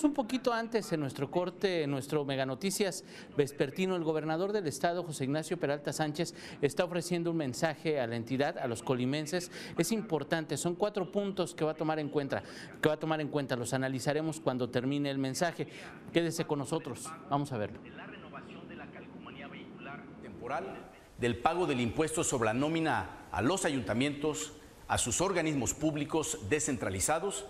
Un 0.00 0.14
poquito 0.14 0.52
antes 0.52 0.90
en 0.92 1.00
nuestro 1.00 1.30
corte, 1.30 1.82
en 1.82 1.90
nuestro 1.90 2.24
Mega 2.24 2.44
Noticias 2.44 3.04
vespertino, 3.36 3.94
el 3.94 4.02
gobernador 4.02 4.52
del 4.52 4.66
estado, 4.66 5.04
José 5.04 5.24
Ignacio 5.24 5.60
Peralta 5.60 5.92
Sánchez, 5.92 6.34
está 6.60 6.84
ofreciendo 6.84 7.30
un 7.30 7.36
mensaje 7.36 8.00
a 8.00 8.06
la 8.06 8.16
entidad, 8.16 8.58
a 8.58 8.66
los 8.66 8.82
colimenses. 8.82 9.52
Es 9.78 9.92
importante, 9.92 10.56
son 10.56 10.74
cuatro 10.74 11.12
puntos 11.12 11.54
que 11.54 11.64
va 11.64 11.72
a 11.72 11.74
tomar 11.74 12.00
en 12.00 12.08
cuenta, 12.08 12.42
que 12.80 12.88
va 12.88 12.94
a 12.94 12.98
tomar 12.98 13.20
en 13.20 13.28
cuenta. 13.28 13.54
Los 13.54 13.74
analizaremos 13.74 14.40
cuando 14.40 14.70
termine 14.70 15.08
el 15.08 15.18
mensaje. 15.18 15.68
Quédese 16.12 16.46
con 16.46 16.58
nosotros, 16.58 17.08
vamos 17.30 17.52
a 17.52 17.58
verlo. 17.58 17.78
La 17.94 18.06
renovación 18.06 18.66
de 18.68 18.76
la 18.76 18.90
calcomanía 18.90 19.46
vehicular 19.46 20.02
temporal 20.20 20.90
del 21.18 21.36
pago 21.36 21.66
del 21.66 21.80
impuesto 21.80 22.24
sobre 22.24 22.46
la 22.46 22.54
nómina 22.54 23.28
a 23.30 23.40
los 23.40 23.64
ayuntamientos, 23.64 24.54
a 24.88 24.98
sus 24.98 25.20
organismos 25.20 25.74
públicos 25.74 26.38
descentralizados 26.48 27.44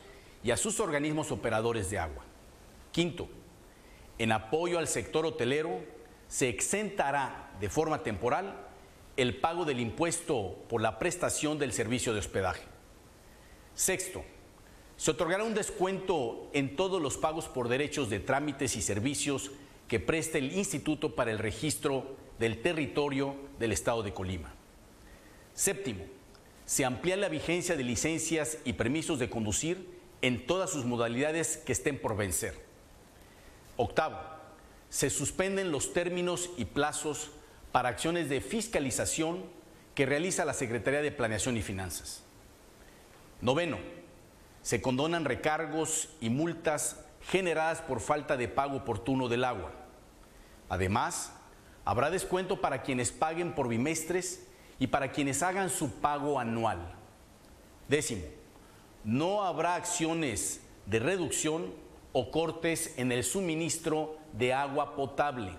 y 0.44 0.50
a 0.50 0.58
sus 0.58 0.80
organismos 0.80 1.32
operadores 1.32 1.88
de 1.88 1.98
agua. 1.98 2.24
Quinto, 2.92 3.28
en 4.18 4.32
apoyo 4.32 4.78
al 4.78 4.86
sector 4.86 5.26
hotelero, 5.26 5.80
se 6.28 6.48
exentará 6.48 7.50
de 7.58 7.68
forma 7.68 8.02
temporal 8.02 8.68
el 9.16 9.36
pago 9.36 9.64
del 9.64 9.80
impuesto 9.80 10.56
por 10.68 10.80
la 10.80 10.98
prestación 10.98 11.58
del 11.58 11.72
servicio 11.72 12.12
de 12.12 12.20
hospedaje. 12.20 12.62
Sexto, 13.74 14.24
se 14.96 15.10
otorgará 15.10 15.42
un 15.42 15.54
descuento 15.54 16.48
en 16.52 16.76
todos 16.76 17.02
los 17.02 17.16
pagos 17.16 17.48
por 17.48 17.68
derechos 17.68 18.08
de 18.10 18.20
trámites 18.20 18.76
y 18.76 18.82
servicios 18.82 19.50
que 19.88 19.98
preste 20.00 20.38
el 20.38 20.52
Instituto 20.52 21.14
para 21.14 21.30
el 21.30 21.38
Registro 21.38 22.16
del 22.38 22.62
Territorio 22.62 23.36
del 23.58 23.72
Estado 23.72 24.02
de 24.02 24.14
Colima. 24.14 24.54
Séptimo, 25.54 26.04
se 26.64 26.84
amplía 26.84 27.16
la 27.16 27.28
vigencia 27.28 27.76
de 27.76 27.84
licencias 27.84 28.58
y 28.64 28.74
permisos 28.74 29.18
de 29.18 29.28
conducir 29.28 29.88
en 30.22 30.46
todas 30.46 30.70
sus 30.70 30.84
modalidades 30.84 31.56
que 31.56 31.72
estén 31.72 31.98
por 31.98 32.16
vencer. 32.16 32.61
Octavo, 33.76 34.18
se 34.88 35.10
suspenden 35.10 35.72
los 35.72 35.92
términos 35.92 36.50
y 36.56 36.66
plazos 36.66 37.30
para 37.72 37.88
acciones 37.88 38.28
de 38.28 38.40
fiscalización 38.40 39.44
que 39.94 40.06
realiza 40.06 40.44
la 40.44 40.54
Secretaría 40.54 41.02
de 41.02 41.12
Planeación 41.12 41.56
y 41.56 41.62
Finanzas. 41.62 42.22
Noveno, 43.40 43.78
se 44.62 44.80
condonan 44.80 45.24
recargos 45.24 46.10
y 46.20 46.30
multas 46.30 47.04
generadas 47.22 47.80
por 47.80 48.00
falta 48.00 48.36
de 48.36 48.48
pago 48.48 48.76
oportuno 48.76 49.28
del 49.28 49.44
agua. 49.44 49.72
Además, 50.68 51.32
habrá 51.84 52.10
descuento 52.10 52.60
para 52.60 52.82
quienes 52.82 53.10
paguen 53.10 53.54
por 53.54 53.68
bimestres 53.68 54.46
y 54.78 54.86
para 54.88 55.12
quienes 55.12 55.42
hagan 55.42 55.70
su 55.70 55.90
pago 56.00 56.38
anual. 56.38 56.94
Décimo, 57.88 58.24
no 59.04 59.42
habrá 59.42 59.74
acciones 59.74 60.60
de 60.86 60.98
reducción 60.98 61.72
o 62.12 62.30
cortes 62.30 62.94
en 62.96 63.12
el 63.12 63.24
suministro 63.24 64.18
de 64.32 64.52
agua 64.52 64.94
potable. 64.94 65.52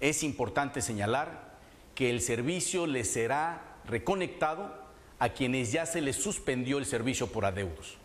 Es 0.00 0.22
importante 0.22 0.80
señalar 0.80 1.54
que 1.94 2.10
el 2.10 2.20
servicio 2.20 2.86
les 2.86 3.12
será 3.12 3.78
reconectado 3.86 4.74
a 5.18 5.30
quienes 5.30 5.72
ya 5.72 5.86
se 5.86 6.00
les 6.00 6.16
suspendió 6.16 6.78
el 6.78 6.86
servicio 6.86 7.28
por 7.28 7.44
adeudos. 7.44 7.96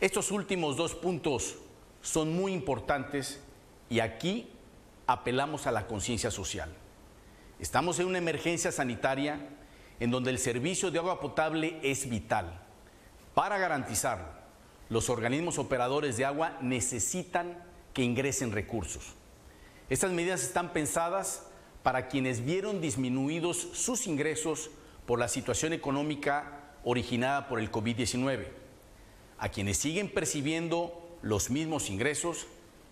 Estos 0.00 0.30
últimos 0.30 0.76
dos 0.76 0.94
puntos 0.94 1.56
son 2.02 2.34
muy 2.34 2.52
importantes 2.52 3.40
y 3.88 4.00
aquí 4.00 4.50
apelamos 5.06 5.66
a 5.66 5.72
la 5.72 5.86
conciencia 5.86 6.30
social. 6.30 6.70
Estamos 7.58 7.98
en 7.98 8.06
una 8.06 8.18
emergencia 8.18 8.72
sanitaria 8.72 9.38
en 10.00 10.10
donde 10.10 10.30
el 10.30 10.38
servicio 10.38 10.90
de 10.90 10.98
agua 10.98 11.20
potable 11.20 11.78
es 11.82 12.08
vital. 12.08 12.60
Para 13.34 13.58
garantizarlo, 13.58 14.43
los 14.88 15.10
organismos 15.10 15.58
operadores 15.58 16.16
de 16.16 16.24
agua 16.24 16.58
necesitan 16.60 17.62
que 17.92 18.02
ingresen 18.02 18.52
recursos. 18.52 19.14
Estas 19.88 20.12
medidas 20.12 20.42
están 20.42 20.72
pensadas 20.72 21.46
para 21.82 22.08
quienes 22.08 22.44
vieron 22.44 22.80
disminuidos 22.80 23.56
sus 23.58 24.06
ingresos 24.06 24.70
por 25.06 25.18
la 25.18 25.28
situación 25.28 25.72
económica 25.72 26.60
originada 26.84 27.48
por 27.48 27.60
el 27.60 27.70
COVID-19. 27.70 28.48
A 29.38 29.48
quienes 29.48 29.78
siguen 29.78 30.08
percibiendo 30.08 31.18
los 31.22 31.50
mismos 31.50 31.90
ingresos, 31.90 32.46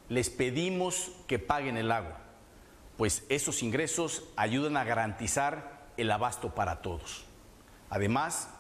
les 0.09 0.29
pedimos 0.29 1.11
que 1.27 1.39
paguen 1.39 1.77
el 1.77 1.91
agua, 1.91 2.21
pues 2.97 3.25
esos 3.29 3.63
ingresos 3.63 4.25
ayudan 4.37 4.77
a 4.77 4.85
garantizar 4.85 5.89
el 5.97 6.11
abasto 6.11 6.55
para 6.55 6.83
todos. 6.83 7.25
Además, 7.89 8.51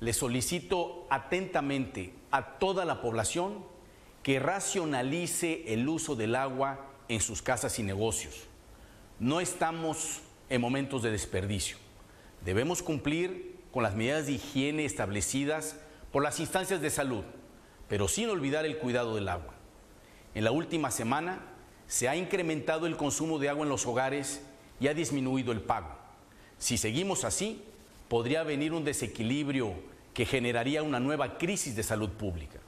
le 0.00 0.12
solicito 0.12 1.06
atentamente 1.10 2.14
a 2.36 2.58
toda 2.58 2.84
la 2.84 3.00
población 3.00 3.64
que 4.22 4.38
racionalice 4.38 5.72
el 5.72 5.88
uso 5.88 6.16
del 6.16 6.34
agua 6.34 6.84
en 7.08 7.22
sus 7.22 7.40
casas 7.40 7.78
y 7.78 7.82
negocios. 7.82 8.44
No 9.18 9.40
estamos 9.40 10.20
en 10.50 10.60
momentos 10.60 11.02
de 11.02 11.10
desperdicio. 11.10 11.78
Debemos 12.44 12.82
cumplir 12.82 13.56
con 13.72 13.82
las 13.82 13.94
medidas 13.94 14.26
de 14.26 14.32
higiene 14.32 14.84
establecidas 14.84 15.76
por 16.12 16.22
las 16.22 16.38
instancias 16.38 16.82
de 16.82 16.90
salud, 16.90 17.24
pero 17.88 18.06
sin 18.06 18.28
olvidar 18.28 18.66
el 18.66 18.76
cuidado 18.76 19.14
del 19.14 19.30
agua. 19.30 19.54
En 20.34 20.44
la 20.44 20.50
última 20.50 20.90
semana 20.90 21.40
se 21.86 22.06
ha 22.06 22.16
incrementado 22.16 22.86
el 22.86 22.98
consumo 22.98 23.38
de 23.38 23.48
agua 23.48 23.64
en 23.64 23.70
los 23.70 23.86
hogares 23.86 24.42
y 24.78 24.88
ha 24.88 24.94
disminuido 24.94 25.52
el 25.52 25.62
pago. 25.62 25.96
Si 26.58 26.76
seguimos 26.76 27.24
así, 27.24 27.62
podría 28.08 28.42
venir 28.42 28.74
un 28.74 28.84
desequilibrio 28.84 29.74
que 30.16 30.24
generaría 30.24 30.82
una 30.82 30.98
nueva 30.98 31.36
crisis 31.36 31.76
de 31.76 31.82
salud 31.82 32.08
pública. 32.08 32.58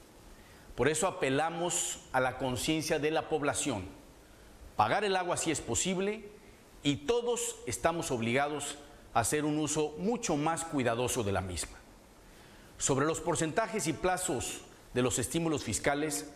Por 0.75 0.87
eso 0.87 1.07
apelamos 1.07 2.01
a 2.13 2.21
la 2.21 2.37
conciencia 2.37 2.99
de 2.99 3.11
la 3.11 3.31
población. 3.31 3.87
Pagar 4.77 5.03
el 5.03 5.17
agua 5.17 5.39
si 5.39 5.51
es 5.51 5.63
posible 5.63 6.29
y 6.83 6.97
todos 7.07 7.57
estamos 7.67 8.11
obligados 8.11 8.77
a 9.15 9.21
hacer 9.21 9.47
un 9.47 9.59
uso 9.59 9.95
mucho 9.97 10.37
más 10.37 10.67
cuidadoso 10.67 11.25
de 11.25 11.33
la 11.33 11.41
misma. 11.41 11.79
Sobre 12.77 13.07
los 13.07 13.23
porcentajes 13.23 13.87
y 13.87 13.95
plazos 13.95 14.61
de 14.93 15.01
los 15.01 15.19
estímulos 15.19 15.65
fiscales, 15.65 16.31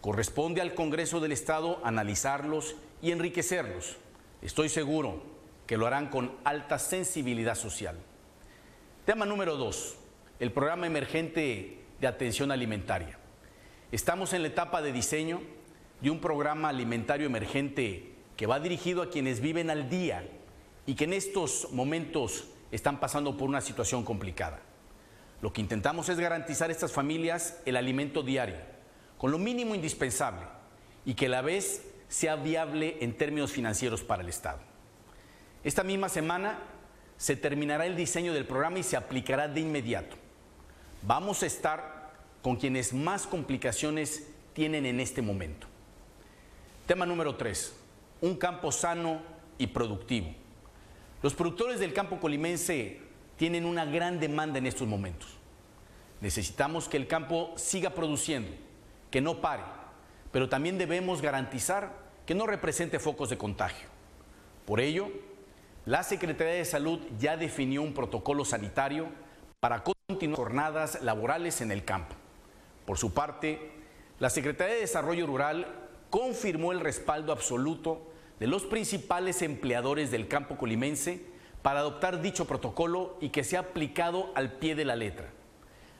corresponde 0.00 0.62
al 0.62 0.74
Congreso 0.74 1.20
del 1.20 1.30
Estado 1.30 1.80
analizarlos 1.84 2.74
y 3.00 3.12
enriquecerlos. 3.12 3.98
Estoy 4.42 4.68
seguro 4.68 5.22
que 5.68 5.76
lo 5.76 5.86
harán 5.86 6.08
con 6.08 6.36
alta 6.42 6.80
sensibilidad 6.80 7.54
social. 7.54 7.96
Tema 9.04 9.26
número 9.26 9.56
dos, 9.56 9.98
el 10.38 10.52
programa 10.52 10.86
emergente 10.86 11.78
de 11.98 12.06
atención 12.06 12.52
alimentaria. 12.52 13.18
Estamos 13.90 14.34
en 14.34 14.42
la 14.42 14.48
etapa 14.48 14.82
de 14.82 14.92
diseño 14.92 15.40
de 16.02 16.10
un 16.10 16.20
programa 16.20 16.68
alimentario 16.68 17.26
emergente 17.26 18.12
que 18.36 18.46
va 18.46 18.60
dirigido 18.60 19.00
a 19.00 19.08
quienes 19.08 19.40
viven 19.40 19.70
al 19.70 19.88
día 19.88 20.28
y 20.84 20.94
que 20.94 21.04
en 21.04 21.14
estos 21.14 21.68
momentos 21.72 22.48
están 22.70 23.00
pasando 23.00 23.36
por 23.38 23.48
una 23.48 23.62
situación 23.62 24.04
complicada. 24.04 24.60
Lo 25.40 25.52
que 25.52 25.62
intentamos 25.62 26.08
es 26.10 26.18
garantizar 26.18 26.68
a 26.68 26.72
estas 26.72 26.92
familias 26.92 27.60
el 27.64 27.76
alimento 27.76 28.22
diario, 28.22 28.56
con 29.16 29.30
lo 29.30 29.38
mínimo 29.38 29.74
indispensable, 29.74 30.42
y 31.06 31.14
que 31.14 31.26
a 31.26 31.30
la 31.30 31.40
vez 31.40 31.82
sea 32.08 32.36
viable 32.36 32.98
en 33.00 33.16
términos 33.16 33.52
financieros 33.52 34.02
para 34.02 34.22
el 34.22 34.28
Estado. 34.28 34.58
Esta 35.64 35.82
misma 35.82 36.10
semana 36.10 36.58
se 37.16 37.36
terminará 37.36 37.86
el 37.86 37.96
diseño 37.96 38.34
del 38.34 38.44
programa 38.44 38.78
y 38.78 38.82
se 38.82 38.96
aplicará 38.96 39.48
de 39.48 39.60
inmediato. 39.60 40.16
Vamos 41.06 41.44
a 41.44 41.46
estar 41.46 42.10
con 42.42 42.56
quienes 42.56 42.92
más 42.92 43.28
complicaciones 43.28 44.28
tienen 44.54 44.84
en 44.86 44.98
este 44.98 45.22
momento. 45.22 45.68
Tema 46.84 47.06
número 47.06 47.36
tres, 47.36 47.76
un 48.20 48.34
campo 48.34 48.72
sano 48.72 49.22
y 49.56 49.68
productivo. 49.68 50.34
Los 51.22 51.32
productores 51.34 51.78
del 51.78 51.92
campo 51.92 52.18
colimense 52.18 52.98
tienen 53.36 53.66
una 53.66 53.84
gran 53.84 54.18
demanda 54.18 54.58
en 54.58 54.66
estos 54.66 54.88
momentos. 54.88 55.28
Necesitamos 56.20 56.88
que 56.88 56.96
el 56.96 57.06
campo 57.06 57.52
siga 57.54 57.90
produciendo, 57.90 58.50
que 59.08 59.20
no 59.20 59.40
pare, 59.40 59.62
pero 60.32 60.48
también 60.48 60.76
debemos 60.76 61.22
garantizar 61.22 61.92
que 62.26 62.34
no 62.34 62.48
represente 62.48 62.98
focos 62.98 63.30
de 63.30 63.38
contagio. 63.38 63.86
Por 64.64 64.80
ello, 64.80 65.08
la 65.84 66.02
Secretaría 66.02 66.54
de 66.54 66.64
Salud 66.64 66.98
ya 67.16 67.36
definió 67.36 67.82
un 67.82 67.94
protocolo 67.94 68.44
sanitario 68.44 69.06
para 69.60 69.82
continuar 69.82 70.36
jornadas 70.36 71.02
laborales 71.02 71.60
en 71.60 71.72
el 71.72 71.84
campo. 71.84 72.14
Por 72.84 72.98
su 72.98 73.12
parte, 73.12 73.72
la 74.20 74.30
Secretaría 74.30 74.76
de 74.76 74.82
Desarrollo 74.82 75.26
Rural 75.26 75.66
confirmó 76.08 76.70
el 76.70 76.78
respaldo 76.78 77.32
absoluto 77.32 78.12
de 78.38 78.46
los 78.46 78.62
principales 78.62 79.42
empleadores 79.42 80.12
del 80.12 80.28
campo 80.28 80.56
colimense 80.56 81.26
para 81.62 81.80
adoptar 81.80 82.22
dicho 82.22 82.44
protocolo 82.46 83.16
y 83.20 83.30
que 83.30 83.42
sea 83.42 83.60
aplicado 83.60 84.30
al 84.36 84.52
pie 84.52 84.76
de 84.76 84.84
la 84.84 84.94
letra. 84.94 85.30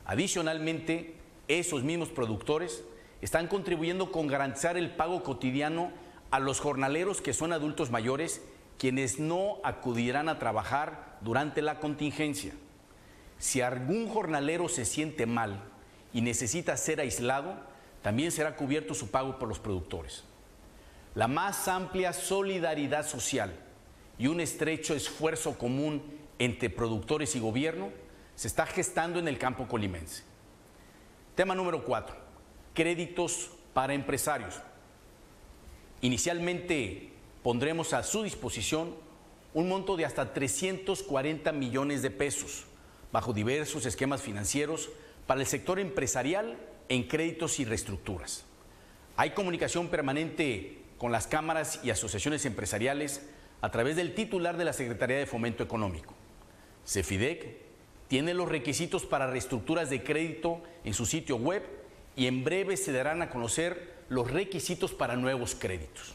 Adicionalmente, 0.05 1.17
esos 1.49 1.83
mismos 1.83 2.11
productores 2.11 2.85
están 3.21 3.49
contribuyendo 3.49 4.13
con 4.13 4.29
garantizar 4.29 4.77
el 4.77 4.95
pago 4.95 5.25
cotidiano 5.25 5.91
a 6.31 6.39
los 6.39 6.61
jornaleros 6.61 7.21
que 7.21 7.33
son 7.33 7.53
adultos 7.53 7.91
mayores 7.91 8.43
quienes 8.79 9.19
no 9.19 9.57
acudirán 9.65 10.29
a 10.29 10.39
trabajar 10.39 11.19
durante 11.23 11.63
la 11.63 11.81
contingencia. 11.81 12.53
Si 13.39 13.61
algún 13.61 14.09
jornalero 14.09 14.69
se 14.69 14.85
siente 14.85 15.27
mal 15.27 15.63
y 16.13 16.21
necesita 16.23 16.77
ser 16.77 17.01
aislado, 17.01 17.57
también 18.03 18.31
será 18.31 18.57
cubierto 18.57 18.95
su 18.95 19.11
pago 19.11 19.39
por 19.39 19.49
los 19.49 19.59
productores. 19.59 20.25
La 21.15 21.29
más 21.29 21.69
amplia 21.69 22.13
solidaridad 22.13 23.07
social 23.07 23.55
y 24.19 24.27
un 24.27 24.41
estrecho 24.41 24.95
esfuerzo 24.95 25.59
común 25.59 26.03
entre 26.39 26.71
productores 26.71 27.35
y 27.37 27.41
gobierno 27.41 27.91
se 28.35 28.49
está 28.49 28.67
gestando 28.67 29.19
en 29.19 29.29
el 29.29 29.39
campo 29.39 29.67
colimense. 29.67 30.23
Tema 31.35 31.55
número 31.55 31.85
cuatro, 31.85 32.17
créditos 32.75 33.51
para 33.75 33.95
empresarios. 33.95 34.61
Inicialmente 36.01 37.13
pondremos 37.43 37.93
a 37.93 38.03
su 38.03 38.23
disposición 38.23 38.95
un 39.55 39.69
monto 39.69 39.97
de 39.97 40.05
hasta 40.05 40.33
340 40.33 41.53
millones 41.53 42.03
de 42.03 42.11
pesos 42.11 42.67
bajo 43.13 43.33
diversos 43.33 43.87
esquemas 43.87 44.23
financieros 44.23 44.91
para 45.27 45.41
el 45.41 45.47
sector 45.47 45.79
empresarial 45.79 46.59
en 46.89 47.05
créditos 47.05 47.59
y 47.61 47.65
reestructuras. 47.65 48.45
Hay 49.17 49.31
comunicación 49.31 49.89
permanente 49.89 50.83
con 50.99 51.13
las 51.13 51.27
cámaras 51.27 51.81
y 51.83 51.91
asociaciones 51.91 52.45
empresariales 52.47 53.23
a 53.61 53.71
través 53.71 53.97
del 53.97 54.15
titular 54.15 54.57
de 54.57 54.65
la 54.65 54.73
Secretaría 54.73 55.17
de 55.17 55.27
Fomento 55.27 55.63
Económico. 55.63 56.15
CEFIDEC 56.87 57.57
tiene 58.09 58.35
los 58.35 58.49
requisitos 58.49 59.05
para 59.05 59.27
reestructuras 59.27 59.91
de 59.91 60.03
crédito 60.03 60.63
en 60.85 60.95
su 60.95 61.07
sitio 61.07 61.37
web 61.37 61.63
y 62.15 62.27
en 62.27 62.45
breve 62.45 62.77
se 62.77 62.93
darán 62.93 63.23
a 63.23 63.31
conocer 63.31 63.97
los 64.09 64.31
requisitos 64.31 64.93
para 64.93 65.17
nuevos 65.17 65.55
créditos. 65.55 66.15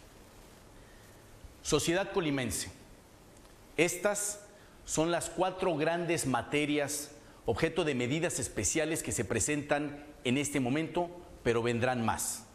Sociedad 1.61 2.11
Colimense. 2.11 2.71
Estas 3.77 4.45
son 4.85 5.11
las 5.11 5.29
cuatro 5.29 5.75
grandes 5.75 6.25
materias 6.25 7.11
objeto 7.45 7.83
de 7.83 7.95
medidas 7.95 8.39
especiales 8.39 9.03
que 9.03 9.11
se 9.11 9.25
presentan 9.25 10.05
en 10.23 10.37
este 10.37 10.59
momento, 10.59 11.09
pero 11.43 11.63
vendrán 11.63 12.05
más. 12.05 12.45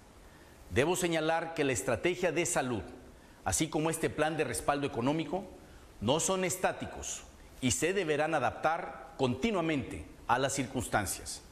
Debo 0.70 0.96
señalar 0.96 1.54
que 1.54 1.64
la 1.64 1.72
estrategia 1.72 2.32
de 2.32 2.46
salud, 2.46 2.82
así 3.44 3.68
como 3.68 3.90
este 3.90 4.10
plan 4.10 4.36
de 4.36 4.44
respaldo 4.44 4.86
económico, 4.86 5.44
no 6.00 6.20
son 6.20 6.44
estáticos 6.44 7.24
y 7.60 7.72
se 7.72 7.92
deberán 7.92 8.34
adaptar 8.34 9.14
continuamente 9.16 10.04
a 10.28 10.38
las 10.38 10.54
circunstancias. 10.54 11.42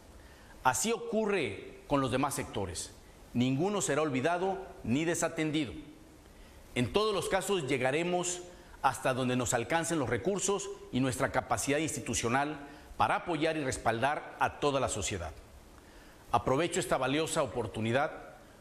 Así 0.63 0.93
ocurre 0.93 1.81
con 1.87 2.01
los 2.01 2.11
demás 2.11 2.35
sectores. 2.35 2.93
Ninguno 3.33 3.81
será 3.81 4.03
olvidado 4.03 4.59
ni 4.85 5.05
desatendido. 5.05 5.73
En 6.75 6.93
todos 6.93 7.15
los 7.15 7.29
casos 7.29 7.67
llegaremos 7.69 8.43
hasta 8.85 9.15
donde 9.15 9.35
nos 9.35 9.55
alcancen 9.55 9.99
los 9.99 10.11
recursos 10.11 10.69
y 10.93 11.01
nuestra 11.01 11.33
capacidad 11.33 11.79
institucional 11.79 12.59
para 12.99 13.17
apoyar 13.17 13.57
y 13.57 13.65
respaldar 13.65 14.37
a 14.39 14.61
toda 14.61 14.79
la 14.79 14.91
sociedad. 14.91 15.33
Aprovecho 16.31 16.81
esta 16.81 16.99
valiosa 16.99 17.43
oportunidad 17.43 18.13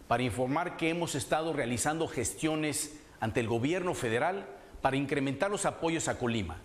para 0.07 0.23
informar 0.23 0.77
que 0.77 0.89
hemos 0.89 1.15
estado 1.15 1.51
realizando 1.51 2.07
gestiones 2.07 2.97
ante 3.19 3.41
el 3.41 3.49
gobierno 3.49 3.93
federal 3.93 4.47
para 4.81 4.95
incrementar 4.95 5.51
los 5.51 5.65
apoyos 5.65 6.07
a 6.07 6.17
Colima, 6.17 6.55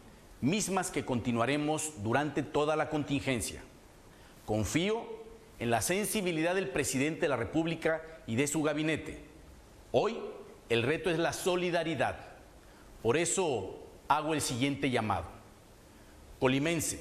mismas 0.40 0.92
que 0.92 1.04
continuaremos 1.04 1.94
durante 2.04 2.44
toda 2.44 2.76
la 2.76 2.88
contingencia. 2.88 3.60
Confío 4.46 5.04
en 5.58 5.70
la 5.70 5.82
sensibilidad 5.82 6.54
del 6.54 6.68
presidente 6.68 7.22
de 7.22 7.28
la 7.28 7.36
República 7.36 8.02
y 8.28 8.36
de 8.36 8.46
su 8.46 8.62
gabinete. 8.62 9.24
Hoy 9.90 10.16
el 10.68 10.84
reto 10.84 11.10
es 11.10 11.18
la 11.18 11.32
solidaridad. 11.32 12.27
Por 13.02 13.16
eso 13.16 13.78
hago 14.08 14.34
el 14.34 14.40
siguiente 14.40 14.90
llamado. 14.90 15.26
Colimense, 16.40 17.00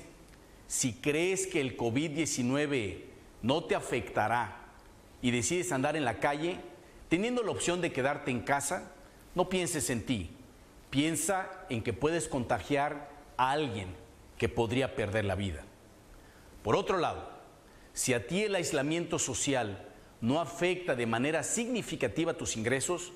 si 0.68 0.94
crees 0.94 1.48
que 1.48 1.62
el 1.62 1.78
COVID-19 1.78 3.04
no 3.42 3.64
te 3.64 3.76
afectará 3.76 4.58
y 5.22 5.32
decides 5.32 5.72
andar 5.72 5.96
en 5.96 6.06
la 6.06 6.20
calle, 6.20 6.60
teniendo 7.10 7.44
la 7.44 7.52
opción 7.52 7.82
de 7.82 7.92
quedarte 7.92 8.32
en 8.32 8.42
casa, 8.42 8.92
no 9.36 9.50
pienses 9.50 9.90
en 9.90 10.06
ti, 10.06 10.30
piensa 10.90 11.66
en 11.70 11.84
que 11.84 11.94
puedes 11.94 12.28
contagiar 12.28 13.10
a 13.38 13.52
alguien 13.52 13.88
que 14.38 14.50
podría 14.50 14.96
perder 14.96 15.26
la 15.26 15.36
vida. 15.36 15.64
Por 16.64 16.76
otro 16.76 16.98
lado, 16.98 17.30
si 17.94 18.14
a 18.14 18.28
ti 18.28 18.44
el 18.44 18.56
aislamiento 18.56 19.20
social 19.20 19.88
no 20.22 20.42
afecta 20.42 20.96
de 20.96 21.06
manera 21.06 21.44
significativa 21.44 22.34
tus 22.34 22.58
ingresos, 22.58 23.14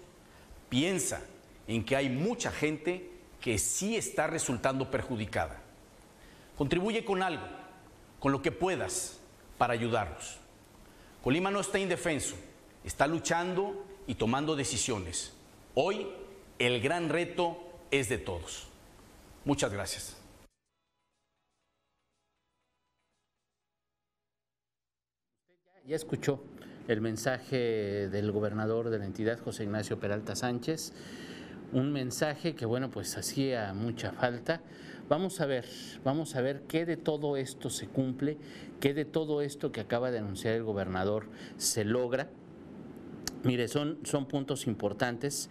piensa 0.69 1.22
en 1.68 1.84
que 1.86 1.96
hay 1.96 2.10
mucha 2.10 2.52
gente 2.52 3.10
que 3.40 3.58
sí 3.58 3.96
está 3.96 4.28
resultando 4.28 4.92
perjudicada. 4.92 5.62
Contribuye 6.58 7.04
con 7.04 7.24
algo, 7.24 7.46
con 8.19 8.31
lo 8.31 8.42
que 8.42 8.52
puedas, 8.52 9.19
para 9.58 9.74
ayudarlos. 9.74 10.38
Colima 11.24 11.52
no 11.52 11.60
está 11.60 11.80
indefenso, 11.80 12.36
está 12.84 13.08
luchando 13.08 13.86
y 14.08 14.16
tomando 14.16 14.56
decisiones. 14.56 15.34
Hoy 15.75 16.08
el 16.60 16.81
gran 16.81 17.10
reto 17.10 17.58
es 17.92 18.10
de 18.10 18.18
todos. 18.18 18.68
Muchas 19.46 19.72
gracias. 19.72 20.18
Ya 25.88 25.96
escuchó 25.96 26.40
el 26.88 27.02
mensaje 27.02 28.10
del 28.10 28.31
gobernador 28.31 28.90
de 28.90 29.00
la 29.00 29.06
entidad, 29.06 29.40
José 29.40 29.63
Ignacio 29.63 30.00
Peralta 30.00 30.36
Sánchez, 30.36 30.94
un 31.73 31.91
mensaje 31.91 32.56
que, 32.56 32.65
bueno, 32.65 32.89
pues 32.89 33.18
hacía 33.18 33.73
mucha 33.73 34.12
falta 34.12 34.62
Vamos 35.12 35.41
a 35.41 35.45
ver, 35.45 35.65
vamos 36.06 36.38
a 36.38 36.41
ver 36.41 36.62
qué 36.69 36.85
de 36.85 36.95
todo 36.95 37.35
esto 37.35 37.69
se 37.69 37.85
cumple, 37.85 38.38
qué 38.79 38.94
de 38.94 39.03
todo 39.03 39.41
esto 39.41 39.73
que 39.73 39.81
acaba 39.81 40.09
de 40.09 40.19
anunciar 40.19 40.53
el 40.53 40.63
gobernador 40.63 41.25
se 41.57 41.83
logra. 41.83 42.29
Mire, 43.44 43.68
son, 43.68 44.00
son 44.06 44.25
puntos 44.25 44.68
importantes. 44.68 45.50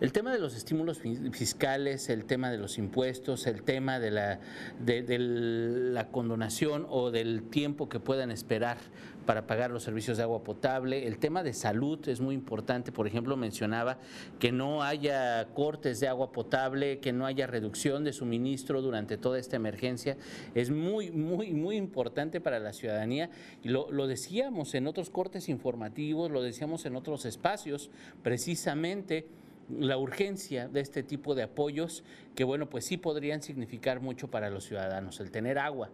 El 0.00 0.12
tema 0.12 0.32
de 0.32 0.38
los 0.38 0.56
estímulos 0.56 1.02
fiscales, 1.32 2.08
el 2.08 2.24
tema 2.24 2.50
de 2.50 2.56
los 2.56 2.78
impuestos, 2.78 3.46
el 3.46 3.62
tema 3.62 4.00
de 4.00 4.10
la, 4.10 4.40
de, 4.82 5.04
la 5.18 6.08
condonación 6.08 6.86
o 6.88 7.10
del 7.10 7.42
tiempo 7.42 7.90
que 7.90 8.00
puedan 8.00 8.30
esperar 8.30 8.78
para 9.26 9.46
pagar 9.46 9.70
los 9.70 9.82
servicios 9.82 10.16
de 10.16 10.22
agua 10.22 10.42
potable. 10.42 11.06
El 11.06 11.18
tema 11.18 11.42
de 11.42 11.52
salud 11.52 12.08
es 12.08 12.22
muy 12.22 12.34
importante. 12.34 12.92
Por 12.92 13.06
ejemplo, 13.06 13.36
mencionaba 13.36 13.98
que 14.38 14.52
no 14.52 14.82
haya 14.82 15.46
cortes 15.52 16.00
de 16.00 16.08
agua 16.08 16.32
potable, 16.32 16.98
que 17.00 17.12
no 17.12 17.26
haya 17.26 17.46
reducción 17.46 18.02
de 18.02 18.14
suministro 18.14 18.80
durante 18.80 19.18
toda 19.18 19.38
esta 19.38 19.56
emergencia. 19.56 20.16
Es 20.54 20.70
muy, 20.70 21.10
muy, 21.10 21.52
muy 21.52 21.76
importante 21.76 22.40
para 22.40 22.58
la 22.58 22.72
ciudadanía. 22.72 23.28
Lo 23.64 24.06
decíamos 24.06 24.74
en 24.74 24.86
otros 24.86 25.10
cortes 25.10 25.50
informativos, 25.50 26.30
lo 26.30 26.40
decíamos 26.40 26.86
en 26.86 26.96
otros 26.96 27.26
espacios, 27.26 27.90
precisamente 28.22 29.28
la 29.78 29.96
urgencia 29.96 30.68
de 30.68 30.80
este 30.80 31.02
tipo 31.02 31.34
de 31.34 31.44
apoyos 31.44 32.04
que, 32.34 32.44
bueno, 32.44 32.68
pues 32.68 32.84
sí 32.84 32.96
podrían 32.96 33.42
significar 33.42 34.00
mucho 34.00 34.28
para 34.28 34.50
los 34.50 34.64
ciudadanos, 34.64 35.20
el 35.20 35.30
tener 35.30 35.58
agua. 35.58 35.90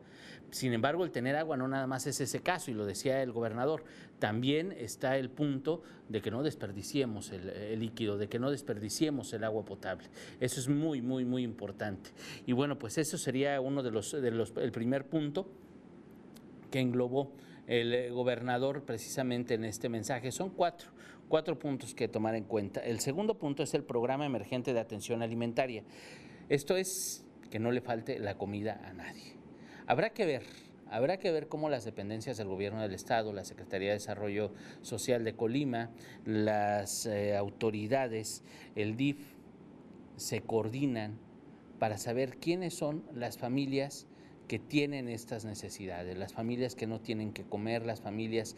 Sin 0.50 0.72
embargo, 0.72 1.04
el 1.04 1.10
tener 1.10 1.36
agua 1.36 1.56
no 1.56 1.66
nada 1.66 1.86
más 1.86 2.06
es 2.06 2.20
ese 2.20 2.40
caso, 2.40 2.70
y 2.70 2.74
lo 2.74 2.86
decía 2.86 3.22
el 3.22 3.32
gobernador, 3.32 3.84
también 4.18 4.72
está 4.72 5.18
el 5.18 5.28
punto 5.28 5.82
de 6.08 6.22
que 6.22 6.30
no 6.30 6.42
desperdiciemos 6.42 7.30
el, 7.32 7.80
líquido, 7.80 8.16
de 8.16 8.28
que 8.28 8.38
no 8.38 8.50
desperdiciemos 8.50 9.32
el 9.32 9.44
agua 9.44 9.64
potable. 9.64 10.08
Eso 10.40 10.60
es 10.60 10.68
muy, 10.68 11.02
muy, 11.02 11.24
muy 11.24 11.42
importante. 11.42 12.10
Y 12.46 12.52
bueno, 12.52 12.78
pues 12.78 12.96
eso 12.98 13.18
sería 13.18 13.60
uno 13.60 13.82
de 13.82 13.90
los, 13.90 14.12
de 14.12 14.30
los 14.30 14.52
el 14.56 14.72
primer 14.72 15.06
punto 15.06 15.48
que 16.70 16.80
englobó 16.80 17.32
el 17.66 18.12
gobernador 18.12 18.84
precisamente 18.84 19.54
en 19.54 19.64
este 19.64 19.88
mensaje. 19.88 20.30
Son 20.30 20.50
cuatro 20.50 20.95
cuatro 21.28 21.58
puntos 21.58 21.94
que 21.94 22.08
tomar 22.08 22.34
en 22.34 22.44
cuenta. 22.44 22.80
El 22.80 23.00
segundo 23.00 23.38
punto 23.38 23.62
es 23.62 23.74
el 23.74 23.84
programa 23.84 24.26
emergente 24.26 24.72
de 24.72 24.80
atención 24.80 25.22
alimentaria. 25.22 25.82
Esto 26.48 26.76
es 26.76 27.24
que 27.50 27.58
no 27.58 27.70
le 27.70 27.80
falte 27.80 28.18
la 28.18 28.36
comida 28.36 28.80
a 28.84 28.92
nadie. 28.92 29.34
Habrá 29.86 30.10
que 30.10 30.26
ver, 30.26 30.42
habrá 30.90 31.18
que 31.18 31.30
ver 31.30 31.48
cómo 31.48 31.68
las 31.68 31.84
dependencias 31.84 32.36
del 32.36 32.48
gobierno 32.48 32.82
del 32.82 32.94
estado, 32.94 33.32
la 33.32 33.44
Secretaría 33.44 33.88
de 33.88 33.94
Desarrollo 33.94 34.52
Social 34.82 35.24
de 35.24 35.34
Colima, 35.34 35.90
las 36.24 37.06
eh, 37.06 37.36
autoridades, 37.36 38.42
el 38.74 38.96
DIF, 38.96 39.18
se 40.16 40.40
coordinan 40.40 41.18
para 41.78 41.98
saber 41.98 42.38
quiénes 42.38 42.74
son 42.74 43.04
las 43.14 43.36
familias 43.38 44.06
que 44.48 44.58
tienen 44.58 45.08
estas 45.08 45.44
necesidades, 45.44 46.16
las 46.16 46.32
familias 46.32 46.74
que 46.74 46.86
no 46.86 47.00
tienen 47.00 47.32
que 47.32 47.44
comer, 47.44 47.84
las 47.84 48.00
familias 48.00 48.56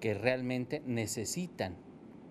que 0.00 0.14
realmente 0.14 0.82
necesitan 0.86 1.76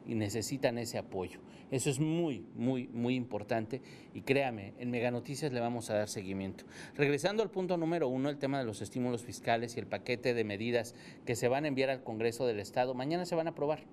y 0.06 0.16
necesitan 0.16 0.78
ese 0.78 0.98
apoyo. 0.98 1.40
Eso 1.72 1.90
es 1.90 2.00
muy, 2.00 2.46
muy, 2.56 2.88
muy 2.88 3.16
importante 3.16 3.82
y 4.14 4.22
créame, 4.22 4.74
en 4.80 4.90
Mega 4.90 5.12
Noticias 5.12 5.54
le 5.54 5.60
vamos 5.60 5.90
a 5.90 5.96
dar 5.96 6.10
seguimiento. 6.10 6.64
Regresando 6.96 7.44
al 7.44 7.52
punto 7.52 7.78
número 7.78 8.08
uno, 8.08 8.30
el 8.30 8.40
tema 8.40 8.58
de 8.58 8.66
los 8.66 8.82
estímulos 8.82 9.24
fiscales 9.24 9.76
y 9.76 9.80
el 9.80 9.86
paquete 9.86 10.34
de 10.34 10.44
medidas 10.44 10.96
que 11.26 11.36
se 11.36 11.48
van 11.48 11.66
a 11.66 11.68
enviar 11.68 11.92
al 11.92 12.04
Congreso 12.04 12.48
del 12.48 12.60
Estado, 12.60 12.96
mañana 12.96 13.26
se 13.26 13.36
van 13.36 13.48
a 13.48 13.52
aprobar. 13.52 13.84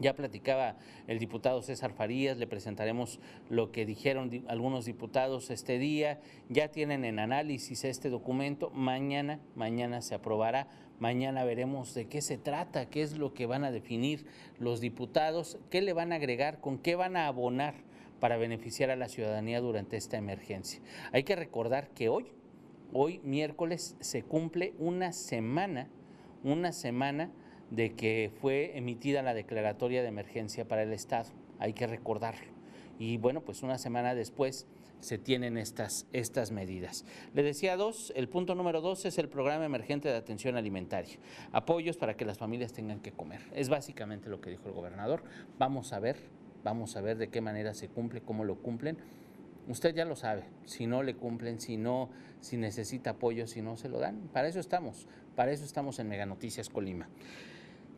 Ya 0.00 0.14
platicaba 0.14 0.76
el 1.06 1.18
diputado 1.18 1.62
César 1.62 1.92
Farías, 1.92 2.36
le 2.36 2.46
presentaremos 2.46 3.20
lo 3.48 3.72
que 3.72 3.86
dijeron 3.86 4.44
algunos 4.48 4.84
diputados 4.84 5.50
este 5.50 5.78
día. 5.78 6.20
Ya 6.48 6.68
tienen 6.68 7.04
en 7.04 7.18
análisis 7.18 7.84
este 7.84 8.10
documento. 8.10 8.70
Mañana, 8.70 9.40
mañana 9.54 10.02
se 10.02 10.14
aprobará. 10.14 10.68
Mañana 10.98 11.44
veremos 11.44 11.94
de 11.94 12.08
qué 12.08 12.22
se 12.22 12.38
trata, 12.38 12.88
qué 12.88 13.02
es 13.02 13.18
lo 13.18 13.34
que 13.34 13.46
van 13.46 13.64
a 13.64 13.70
definir 13.70 14.26
los 14.58 14.80
diputados, 14.80 15.58
qué 15.70 15.82
le 15.82 15.92
van 15.92 16.12
a 16.12 16.16
agregar, 16.16 16.60
con 16.60 16.78
qué 16.78 16.94
van 16.94 17.16
a 17.16 17.26
abonar 17.26 17.74
para 18.20 18.38
beneficiar 18.38 18.90
a 18.90 18.96
la 18.96 19.08
ciudadanía 19.08 19.60
durante 19.60 19.96
esta 19.96 20.16
emergencia. 20.16 20.80
Hay 21.12 21.24
que 21.24 21.36
recordar 21.36 21.90
que 21.90 22.08
hoy, 22.08 22.26
hoy 22.92 23.20
miércoles, 23.24 23.96
se 24.00 24.22
cumple 24.22 24.74
una 24.78 25.12
semana, 25.12 25.88
una 26.42 26.72
semana 26.72 27.30
de 27.70 27.94
que 27.94 28.30
fue 28.40 28.76
emitida 28.76 29.22
la 29.22 29.34
declaratoria 29.34 30.02
de 30.02 30.08
emergencia 30.08 30.66
para 30.66 30.82
el 30.82 30.92
Estado. 30.92 31.30
Hay 31.58 31.72
que 31.72 31.86
recordarlo. 31.86 32.52
Y 32.98 33.18
bueno, 33.18 33.42
pues 33.42 33.62
una 33.62 33.78
semana 33.78 34.14
después 34.14 34.66
se 35.00 35.18
tienen 35.18 35.58
estas, 35.58 36.06
estas 36.12 36.50
medidas. 36.50 37.04
Le 37.34 37.42
decía 37.42 37.76
dos, 37.76 38.12
el 38.16 38.28
punto 38.28 38.54
número 38.54 38.80
dos 38.80 39.04
es 39.04 39.18
el 39.18 39.28
programa 39.28 39.64
emergente 39.64 40.08
de 40.08 40.16
atención 40.16 40.56
alimentaria. 40.56 41.16
Apoyos 41.52 41.96
para 41.96 42.16
que 42.16 42.24
las 42.24 42.38
familias 42.38 42.72
tengan 42.72 43.00
que 43.00 43.12
comer. 43.12 43.42
Es 43.54 43.68
básicamente 43.68 44.28
lo 44.28 44.40
que 44.40 44.50
dijo 44.50 44.68
el 44.68 44.74
gobernador. 44.74 45.22
Vamos 45.58 45.92
a 45.92 46.00
ver, 46.00 46.16
vamos 46.64 46.96
a 46.96 47.00
ver 47.00 47.18
de 47.18 47.28
qué 47.28 47.40
manera 47.40 47.74
se 47.74 47.88
cumple, 47.88 48.22
cómo 48.22 48.44
lo 48.44 48.56
cumplen. 48.56 48.96
Usted 49.68 49.94
ya 49.94 50.04
lo 50.04 50.14
sabe, 50.14 50.44
si 50.64 50.86
no 50.86 51.02
le 51.02 51.16
cumplen, 51.16 51.60
si 51.60 51.76
no, 51.76 52.08
si 52.40 52.56
necesita 52.56 53.10
apoyo, 53.10 53.48
si 53.48 53.62
no 53.62 53.76
se 53.76 53.88
lo 53.88 53.98
dan. 53.98 54.28
Para 54.32 54.46
eso 54.46 54.60
estamos, 54.60 55.08
para 55.34 55.50
eso 55.50 55.64
estamos 55.64 55.98
en 55.98 56.08
Mega 56.08 56.24
Noticias 56.24 56.68
Colima. 56.68 57.08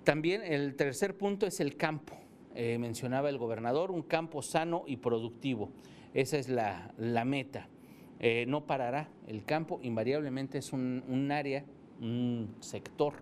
También 0.08 0.40
el 0.42 0.74
tercer 0.74 1.18
punto 1.18 1.44
es 1.46 1.60
el 1.60 1.76
campo. 1.76 2.14
Eh, 2.54 2.78
mencionaba 2.78 3.28
el 3.28 3.36
gobernador, 3.36 3.90
un 3.90 4.00
campo 4.00 4.40
sano 4.40 4.84
y 4.86 4.96
productivo. 4.96 5.68
Esa 6.14 6.38
es 6.38 6.48
la, 6.48 6.94
meta. 7.26 7.68
Eh, 8.18 8.46
no 8.48 8.64
parará. 8.64 9.10
El 9.26 9.44
campo 9.44 9.80
invariablemente 9.82 10.56
es 10.56 10.72
un, 10.72 11.04
un 11.08 11.30
área, 11.30 11.62
un 12.00 12.56
sector 12.60 13.16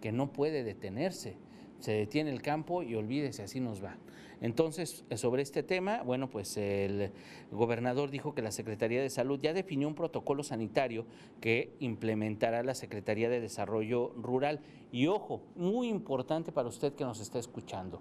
que 0.00 0.12
no 0.12 0.32
puede 0.32 0.62
detenerse. 0.62 1.34
Se 1.80 1.90
detiene 1.90 2.30
el 2.30 2.40
campo 2.40 2.84
y 2.84 2.94
olvídese, 2.94 3.42
así 3.42 3.58
nos 3.58 3.82
va. 3.82 3.96
Entonces, 4.40 5.04
sobre 5.16 5.42
este 5.42 5.62
tema, 5.62 6.02
bueno, 6.02 6.30
pues 6.30 6.56
el 6.56 7.10
gobernador 7.50 8.10
dijo 8.10 8.34
que 8.34 8.42
la 8.42 8.52
Secretaría 8.52 9.02
de 9.02 9.10
Salud 9.10 9.40
ya 9.40 9.52
definió 9.52 9.88
un 9.88 9.94
protocolo 9.94 10.42
sanitario 10.42 11.06
que 11.40 11.74
implementará 11.80 12.62
la 12.62 12.74
Secretaría 12.74 13.28
de 13.28 13.40
Desarrollo 13.40 14.12
Rural. 14.16 14.60
Y 14.92 15.08
ojo, 15.08 15.42
muy 15.56 15.88
importante 15.88 16.52
para 16.52 16.68
usted 16.68 16.94
que 16.94 17.04
nos 17.04 17.20
está 17.20 17.38
escuchando. 17.38 18.00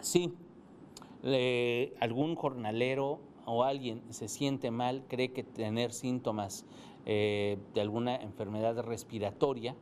Sí, 0.00 0.34
algún 2.00 2.34
jornalero 2.34 3.20
o 3.46 3.64
alguien 3.64 4.02
se 4.10 4.28
siente 4.28 4.70
mal, 4.70 5.04
cree 5.08 5.32
que 5.32 5.42
tener 5.42 5.92
síntomas 5.92 6.64
eh, 7.06 7.58
de 7.74 7.80
alguna 7.80 8.16
enfermedad 8.16 8.78
respiratoria, 8.82 9.74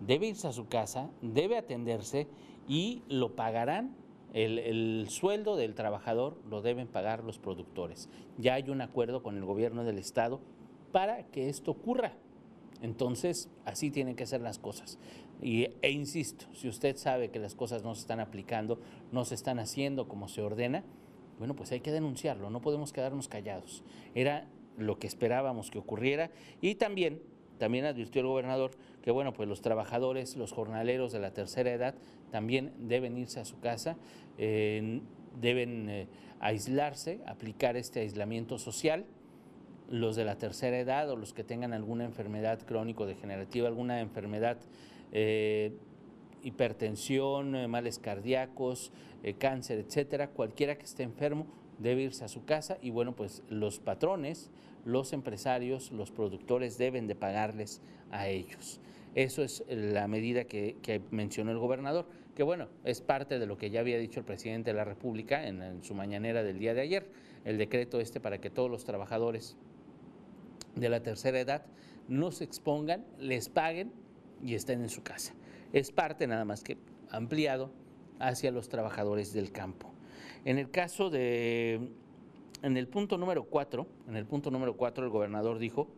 debe 0.00 0.28
irse 0.28 0.48
a 0.48 0.52
su 0.52 0.68
casa, 0.68 1.10
debe 1.22 1.56
atenderse 1.56 2.28
y 2.68 3.02
lo 3.08 3.34
pagarán 3.34 3.94
el, 4.32 5.06
sueldo 5.08 5.56
del 5.56 5.74
trabajador 5.74 6.36
lo 6.48 6.62
deben 6.62 6.86
pagar 6.86 7.24
los 7.24 7.38
productores. 7.38 8.08
Ya 8.38 8.54
hay 8.54 8.70
un 8.70 8.80
acuerdo 8.80 9.22
con 9.22 9.36
el 9.36 9.44
gobierno 9.44 9.84
del 9.84 9.98
estado 9.98 10.40
para 10.92 11.24
que 11.26 11.48
esto 11.48 11.72
ocurra. 11.72 12.12
Entonces, 12.82 13.50
así 13.64 13.90
tienen 13.90 14.16
que 14.16 14.26
ser 14.26 14.40
las 14.40 14.58
cosas. 14.58 14.98
Y, 15.42 15.68
e 15.82 15.90
insisto, 15.90 16.46
si 16.52 16.68
usted 16.68 16.96
sabe 16.96 17.30
que 17.30 17.38
las 17.38 17.54
cosas 17.54 17.82
no 17.82 17.94
se 17.94 18.02
están 18.02 18.20
aplicando, 18.20 18.80
no 19.12 19.24
se 19.24 19.34
están 19.34 19.58
haciendo 19.58 20.08
como 20.08 20.28
se 20.28 20.42
ordena, 20.42 20.84
bueno, 21.38 21.56
pues 21.56 21.72
hay 21.72 21.80
que 21.80 21.92
denunciarlo, 21.92 22.50
no 22.50 22.60
podemos 22.60 22.92
quedarnos 22.92 23.28
callados. 23.28 23.82
Era 24.14 24.46
lo 24.76 24.98
que 24.98 25.06
esperábamos 25.06 25.70
que 25.70 25.78
ocurriera 25.78 26.30
y 26.60 26.74
también 26.74 27.22
también 27.60 27.84
advirtió 27.84 28.22
el 28.22 28.26
gobernador 28.26 28.72
que 29.02 29.12
bueno, 29.12 29.32
pues 29.32 29.48
los 29.48 29.60
trabajadores, 29.60 30.36
los 30.36 30.50
jornaleros 30.50 31.12
de 31.12 31.20
la 31.20 31.32
tercera 31.32 31.70
edad 31.70 31.94
también 32.32 32.72
deben 32.78 33.16
irse 33.16 33.38
a 33.38 33.44
su 33.44 33.60
casa, 33.60 33.96
deben 34.36 35.88
eh, 35.88 36.06
aislarse, 36.40 37.20
aplicar 37.26 37.76
este 37.76 38.00
aislamiento 38.00 38.58
social. 38.58 39.04
Los 39.88 40.14
de 40.14 40.24
la 40.24 40.38
tercera 40.38 40.78
edad 40.78 41.10
o 41.10 41.16
los 41.16 41.32
que 41.32 41.42
tengan 41.42 41.72
alguna 41.72 42.04
enfermedad 42.04 42.60
crónico-degenerativa, 42.60 43.66
alguna 43.66 44.00
enfermedad, 44.00 44.58
eh, 45.10 45.72
hipertensión, 46.42 47.56
eh, 47.56 47.68
males 47.68 47.98
cardíacos, 47.98 48.92
cáncer, 49.38 49.78
etcétera, 49.80 50.28
cualquiera 50.28 50.78
que 50.78 50.84
esté 50.84 51.02
enfermo 51.02 51.46
debe 51.78 52.02
irse 52.02 52.24
a 52.24 52.28
su 52.28 52.44
casa 52.44 52.78
y 52.80 52.90
bueno, 52.90 53.14
pues 53.14 53.42
los 53.50 53.80
patrones, 53.80 54.50
los 54.84 55.12
empresarios, 55.12 55.92
los 55.92 56.10
productores 56.10 56.78
deben 56.78 57.06
de 57.06 57.14
pagarles 57.14 57.80
a 58.10 58.28
ellos. 58.28 58.80
Eso 59.14 59.42
es 59.42 59.64
la 59.68 60.06
medida 60.06 60.44
que, 60.44 61.02
mencionó 61.10 61.50
el 61.50 61.58
gobernador, 61.58 62.06
que 62.34 62.42
bueno, 62.42 62.68
es 62.84 63.00
parte 63.00 63.38
de 63.38 63.46
lo 63.46 63.58
que 63.58 63.70
ya 63.70 63.80
había 63.80 63.98
dicho 63.98 64.20
el 64.20 64.26
presidente 64.26 64.70
de 64.70 64.76
la 64.76 64.84
República 64.84 65.46
en, 65.46 65.82
su 65.82 65.94
mañanera 65.94 66.42
del 66.42 66.58
día 66.58 66.74
de 66.74 66.82
ayer, 66.82 67.10
el 67.44 67.58
decreto 67.58 68.00
este 68.00 68.20
para 68.20 68.40
que 68.40 68.50
todos 68.50 68.70
los 68.70 68.84
trabajadores 68.84 69.56
de 70.76 70.88
la 70.88 71.02
tercera 71.02 71.40
edad 71.40 71.66
no 72.08 72.30
se 72.30 72.44
expongan, 72.44 73.04
les 73.18 73.48
paguen 73.48 73.92
y 74.42 74.54
estén 74.54 74.82
en 74.82 74.88
su 74.88 75.02
casa. 75.02 75.34
Es 75.72 75.90
parte 75.90 76.26
nada 76.26 76.44
más 76.44 76.62
que 76.62 76.78
ampliado 77.10 77.72
hacia 78.20 78.52
los 78.52 78.68
trabajadores 78.68 79.32
del 79.32 79.50
campo. 79.50 79.92
En 80.44 80.58
el 80.58 80.70
caso 80.70 81.10
de 81.10 81.90
en 82.62 82.76
el 82.76 82.88
punto 82.88 83.18
número 83.18 83.44
cuatro, 83.44 83.86
en 84.08 84.16
el 84.16 84.26
punto 84.26 84.50
número 84.50 84.76
el 84.96 85.08
gobernador 85.08 85.58
dijo 85.58 85.88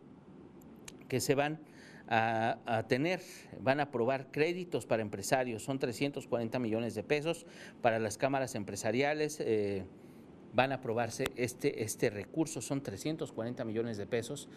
que 1.07 1.19
se 1.19 1.35
van 1.35 1.59
a, 2.07 2.83
tener, 2.87 3.21
van 3.61 3.79
a 3.79 3.83
aprobar 3.83 4.31
créditos 4.31 4.85
para 4.85 5.01
empresarios, 5.01 5.63
son 5.63 5.79
340 5.79 6.59
millones 6.59 6.95
de 6.95 7.03
pesos 7.03 7.45
para 7.81 7.99
las 7.99 8.17
cámaras 8.17 8.55
empresariales. 8.55 9.39
Eh, 9.39 9.85
van 10.53 10.71
a 10.71 10.75
aprobarse 10.75 11.25
este, 11.35 11.83
este 11.83 12.09
recurso, 12.09 12.61
son 12.61 12.83
340 12.83 13.65
millones 13.65 13.97
de 13.97 14.05
pesos 14.05 14.47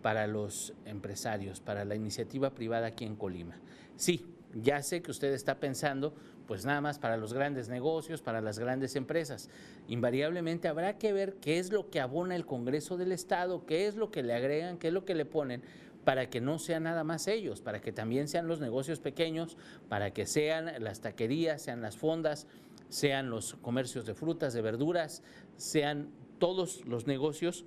para 0.00 0.26
los 0.26 0.74
empresarios, 0.86 1.60
para 1.60 1.84
la 1.84 1.94
iniciativa 1.94 2.50
privada 2.50 2.86
aquí 2.86 3.04
en 3.04 3.16
Colima. 3.16 3.60
Sí, 3.96 4.24
ya 4.54 4.82
sé 4.82 5.02
que 5.02 5.10
usted 5.10 5.32
está 5.32 5.58
pensando, 5.58 6.14
pues 6.46 6.64
nada 6.64 6.80
más 6.80 6.98
para 6.98 7.16
los 7.16 7.32
grandes 7.32 7.68
negocios, 7.68 8.22
para 8.22 8.40
las 8.40 8.58
grandes 8.58 8.96
empresas. 8.96 9.48
Invariablemente 9.88 10.68
habrá 10.68 10.98
que 10.98 11.12
ver 11.12 11.34
qué 11.36 11.58
es 11.58 11.72
lo 11.72 11.90
que 11.90 12.00
abona 12.00 12.36
el 12.36 12.46
Congreso 12.46 12.96
del 12.96 13.12
Estado, 13.12 13.64
qué 13.64 13.86
es 13.86 13.96
lo 13.96 14.10
que 14.10 14.22
le 14.22 14.34
agregan, 14.34 14.78
qué 14.78 14.88
es 14.88 14.94
lo 14.94 15.04
que 15.04 15.14
le 15.14 15.24
ponen 15.24 15.62
para 16.04 16.28
que 16.28 16.40
no 16.40 16.58
sean 16.58 16.82
nada 16.82 17.04
más 17.04 17.28
ellos, 17.28 17.60
para 17.60 17.80
que 17.80 17.92
también 17.92 18.26
sean 18.26 18.48
los 18.48 18.60
negocios 18.60 18.98
pequeños, 18.98 19.56
para 19.88 20.12
que 20.12 20.26
sean 20.26 20.82
las 20.82 21.00
taquerías, 21.00 21.62
sean 21.62 21.80
las 21.80 21.96
fondas, 21.96 22.48
sean 22.88 23.30
los 23.30 23.54
comercios 23.54 24.04
de 24.04 24.14
frutas, 24.14 24.52
de 24.52 24.62
verduras, 24.62 25.22
sean 25.56 26.10
todos 26.38 26.84
los 26.86 27.06
negocios 27.06 27.64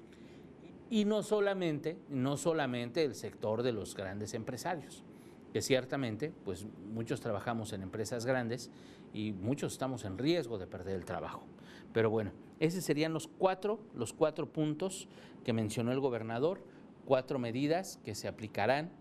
y 0.89 1.05
no 1.05 1.23
solamente, 1.23 1.97
no 2.09 2.35
solamente 2.35 3.05
el 3.05 3.15
sector 3.15 3.63
de 3.63 3.71
los 3.71 3.95
grandes 3.95 4.33
empresarios 4.33 5.05
que 5.55 5.61
ciertamente, 5.61 6.33
pues 6.43 6.67
muchos 6.93 7.21
trabajamos 7.21 7.71
en 7.71 7.81
empresas 7.81 8.25
grandes 8.25 8.69
y 9.13 9.31
muchos 9.31 9.71
estamos 9.71 10.03
en 10.03 10.17
riesgo 10.17 10.57
de 10.57 10.67
perder 10.67 10.97
el 10.97 11.05
trabajo. 11.05 11.45
Pero 11.93 12.09
bueno, 12.09 12.33
esos 12.59 12.83
serían 12.83 13.13
los 13.13 13.29
cuatro, 13.29 13.79
los 13.93 14.11
cuatro 14.11 14.51
puntos 14.51 15.07
que 15.45 15.53
mencionó 15.53 15.93
el 15.93 16.01
gobernador, 16.01 16.61
cuatro 17.05 17.39
medidas 17.39 18.01
que 18.03 18.15
se 18.15 18.27
aplicarán 18.27 18.91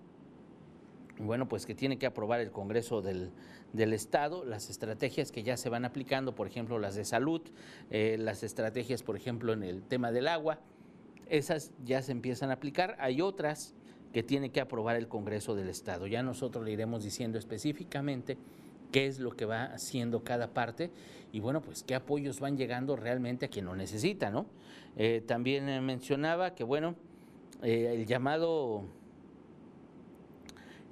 bueno, 1.19 1.49
pues 1.49 1.67
que 1.67 1.75
tiene 1.75 1.99
que 1.99 2.07
aprobar 2.07 2.39
el 2.39 2.53
Congreso 2.53 3.03
del, 3.03 3.33
Estado, 3.93 4.45
las 4.45 4.71
estrategias 4.71 5.33
que 5.33 5.43
ya 5.43 5.57
se 5.57 5.69
van 5.71 5.85
aplicando, 5.85 6.37
por 6.37 6.47
ejemplo, 6.47 6.79
las 6.79 6.95
de 6.95 7.05
salud, 7.05 7.43
eh, 7.91 8.17
las 8.17 8.45
estrategias, 8.45 9.03
por 9.03 9.17
ejemplo, 9.17 9.53
en 9.53 9.65
el 9.65 9.83
tema 9.83 10.13
del 10.13 10.29
agua, 10.29 10.61
esas 11.29 11.73
ya 11.85 12.01
se 12.01 12.13
empiezan 12.13 12.51
a 12.51 12.55
aplicar. 12.55 12.97
Hay 13.01 13.21
otras 13.21 13.75
que 14.15 14.23
tiene 14.23 14.51
que 14.51 14.61
aprobar 14.61 14.95
el 14.95 15.09
Congreso 15.09 15.57
del 15.57 15.69
Estado. 15.69 16.07
Ya 16.07 16.23
nosotros 16.23 16.65
le 16.65 16.71
iremos 16.71 17.03
diciendo 17.03 17.37
específicamente 17.37 18.39
qué 18.93 19.09
es 19.09 19.19
lo 19.19 19.33
que 19.33 19.45
va 19.45 19.65
haciendo 19.65 20.23
cada 20.23 20.55
parte 20.55 20.93
y 21.33 21.41
bueno, 21.41 21.61
pues 21.61 21.83
qué 21.83 21.97
apoyos 21.97 22.39
van 22.39 22.57
llegando 22.57 22.95
realmente 22.95 23.47
a 23.47 23.49
quien 23.49 23.65
lo 23.65 23.75
necesita, 23.75 24.31
¿no? 24.31 24.47
Eh, 24.97 25.21
también 25.27 25.69
eh, 25.69 25.81
mencionaba 25.81 26.55
que 26.55 26.63
bueno, 26.63 26.95
eh, 27.65 27.91
el 27.93 28.07
llamado 28.07 28.85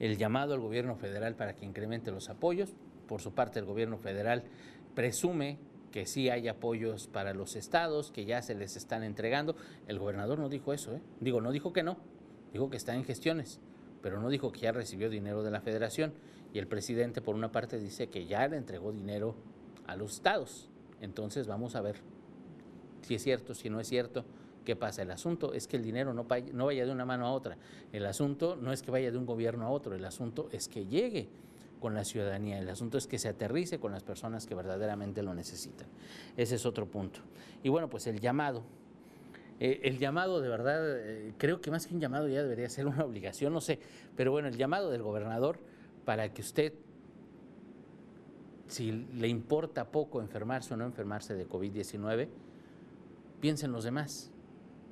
el 0.00 0.19
llamado 0.19 0.55
al 0.55 0.61
gobierno 0.61 0.97
federal 0.97 1.37
para 1.37 1.55
que 1.55 1.64
incremente 1.64 2.11
los 2.11 2.29
apoyos. 2.29 2.75
Por 3.07 3.21
su 3.21 3.33
parte, 3.35 3.61
el 3.61 3.67
gobierno 3.67 3.99
federal 3.99 4.43
presume 4.97 5.59
que 5.93 6.07
sí 6.07 6.29
hay 6.29 6.49
apoyos 6.49 7.07
para 7.07 7.35
los 7.35 7.55
estados, 7.55 8.11
que 8.11 8.25
ya 8.25 8.43
se 8.43 8.57
les 8.57 8.75
están 8.75 9.05
entregando. 9.05 9.55
El 9.87 10.00
gobernador 10.00 10.41
no 10.41 10.49
dijo 10.49 10.73
eso. 10.73 10.99
Digo, 11.21 11.41
no 11.41 11.52
dijo 11.52 11.73
que 11.73 11.85
no, 11.85 11.99
Dijo 12.53 12.71
que 12.71 12.77
está 12.77 12.95
en 12.95 13.05
gestiones, 13.05 13.61
pero 14.03 14.21
no 14.21 14.29
dijo 14.29 14.53
que 14.53 14.61
ya 14.61 14.73
recibió 14.73 15.09
dinero 15.09 15.43
de 15.43 15.51
la 15.51 15.61
federación. 15.61 16.13
Y 16.53 16.59
el 16.59 16.67
presidente, 16.67 17.23
por 17.23 17.35
una 17.35 17.51
parte, 17.51 17.79
dice 17.79 18.09
que 18.09 18.27
ya 18.27 18.47
le 18.47 18.57
entregó 18.57 18.93
dinero 18.93 19.35
a 19.87 19.97
los 19.97 20.15
estados. 20.15 20.69
Entonces 21.01 21.47
vamos 21.47 21.75
a 21.75 21.81
ver 21.81 21.97
si 23.03 23.15
es 23.15 23.23
cierto, 23.23 23.55
si 23.55 23.71
no 23.71 23.81
es 23.81 23.89
cierto. 23.89 24.25
¿Qué 24.65 24.77
pasa? 24.77 25.03
El 25.03 25.11
asunto 25.11 25.55
es 25.55 25.67
que 25.67 25.77
el 25.77 25.83
dinero 25.83 26.15
no, 26.15 26.25
vaya 26.25 26.87
de 26.87 26.93
una 26.93 27.05
mano 27.05 27.27
a 27.27 27.33
otra. 27.33 27.57
El 27.93 28.07
asunto 28.07 28.57
no 28.57 28.73
es 28.73 28.83
que 28.83 28.91
vaya 28.91 29.11
de 29.11 29.19
un 29.19 29.27
gobierno 29.27 29.67
a 29.67 29.71
otro. 29.71 29.95
El 29.95 30.05
asunto 30.05 30.49
es 30.53 30.69
que 30.69 30.87
llegue 30.87 31.29
con 31.81 31.95
la 31.95 32.05
ciudadanía. 32.05 32.61
El 32.61 32.69
asunto 32.69 32.97
es 32.97 33.09
que 33.09 33.19
se 33.19 33.29
aterrice 33.29 33.81
con 33.81 33.91
las 33.91 34.05
personas 34.05 34.47
que 34.47 34.55
verdaderamente 34.55 35.23
lo 35.23 35.35
necesitan. 35.35 35.89
Ese 36.37 36.55
es 36.55 36.65
otro 36.65 36.87
punto. 36.87 37.21
Y 37.65 37.71
bueno, 37.71 37.89
pues 37.91 38.07
el 38.07 38.21
llamado. 38.21 38.63
Eh, 39.64 39.81
el 39.85 39.99
llamado 40.00 40.40
de 40.40 40.49
verdad, 40.49 40.99
eh, 40.99 41.35
creo 41.38 41.61
que 41.61 41.71
más 41.71 41.87
que 41.87 41.95
un 41.95 42.00
llamado 42.00 42.26
ya 42.26 42.42
debería 42.42 42.69
ser 42.69 42.88
una 42.88 43.04
obligación, 43.04 43.52
no 43.52 43.61
sé, 43.61 43.78
pero 44.16 44.33
bueno, 44.33 44.49
el 44.49 44.57
llamado 44.57 44.90
del 44.90 45.04
gobernador 45.04 45.61
para 46.04 46.35
que 46.35 46.42
usted, 46.42 46.73
si 48.66 48.90
le 48.90 49.28
importa 49.28 49.92
poco 49.92 50.21
enfermarse 50.21 50.75
o 50.75 50.76
no 50.76 50.85
enfermarse 50.85 51.35
de 51.35 51.49
COVID-19, 51.49 52.28
piense 53.38 53.66
en 53.66 53.71
los 53.71 53.85
demás. 53.85 54.33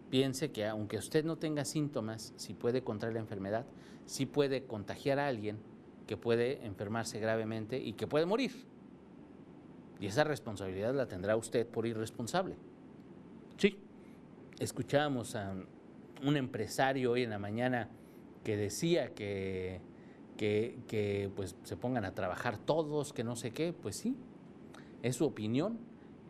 Piense 0.08 0.52
que 0.52 0.64
aunque 0.64 0.98
usted 0.98 1.24
no 1.24 1.36
tenga 1.36 1.64
síntomas, 1.64 2.32
si 2.36 2.54
puede 2.54 2.84
contraer 2.84 3.14
la 3.14 3.20
enfermedad, 3.20 3.66
si 4.06 4.24
puede 4.24 4.66
contagiar 4.66 5.18
a 5.18 5.26
alguien 5.26 5.58
que 6.06 6.16
puede 6.16 6.64
enfermarse 6.64 7.18
gravemente 7.18 7.76
y 7.76 7.94
que 7.94 8.06
puede 8.06 8.24
morir. 8.24 8.52
Y 9.98 10.06
esa 10.06 10.22
responsabilidad 10.22 10.94
la 10.94 11.08
tendrá 11.08 11.34
usted 11.34 11.66
por 11.66 11.88
irresponsable. 11.88 12.54
Sí, 13.56 13.76
escuchábamos 14.60 15.34
a 15.34 15.54
un 16.22 16.36
empresario 16.36 17.12
hoy 17.12 17.24
en 17.24 17.30
la 17.30 17.38
mañana 17.38 17.88
que 18.44 18.56
decía 18.56 19.14
que, 19.14 19.80
que, 20.36 21.30
pues 21.34 21.56
se 21.64 21.76
pongan 21.76 22.04
a 22.04 22.14
trabajar 22.14 22.58
todos, 22.58 23.12
que 23.12 23.24
no 23.24 23.36
sé 23.36 23.50
qué, 23.50 23.72
pues 23.72 23.96
sí, 23.96 24.16
es 25.02 25.16
su 25.16 25.24
opinión. 25.24 25.78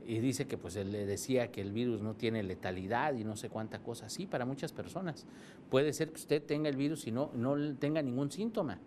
Y 0.07 0.19
dice 0.19 0.47
que 0.47 0.57
pues 0.57 0.75
él 0.77 0.91
le 0.91 1.07
decía 1.07 1.53
que 1.53 1.61
el 1.61 1.73
virus 1.73 2.01
no 2.01 2.15
tiene 2.15 2.43
letalidad 2.43 3.15
y 3.15 3.23
no 3.23 3.37
sé 3.37 3.49
cuánta 3.49 3.81
cosa. 3.81 4.09
Sí, 4.09 4.27
para 4.27 4.45
muchas 4.45 4.73
personas. 4.73 5.27
Puede 5.69 5.93
ser 5.93 6.09
que 6.09 6.17
usted 6.17 6.43
tenga 6.43 6.69
el 6.69 6.77
virus 6.77 7.07
y 7.07 7.13
no, 7.13 7.31
no 7.35 7.77
tenga 7.77 8.03
ningún 8.03 8.33
síntoma. 8.33 8.81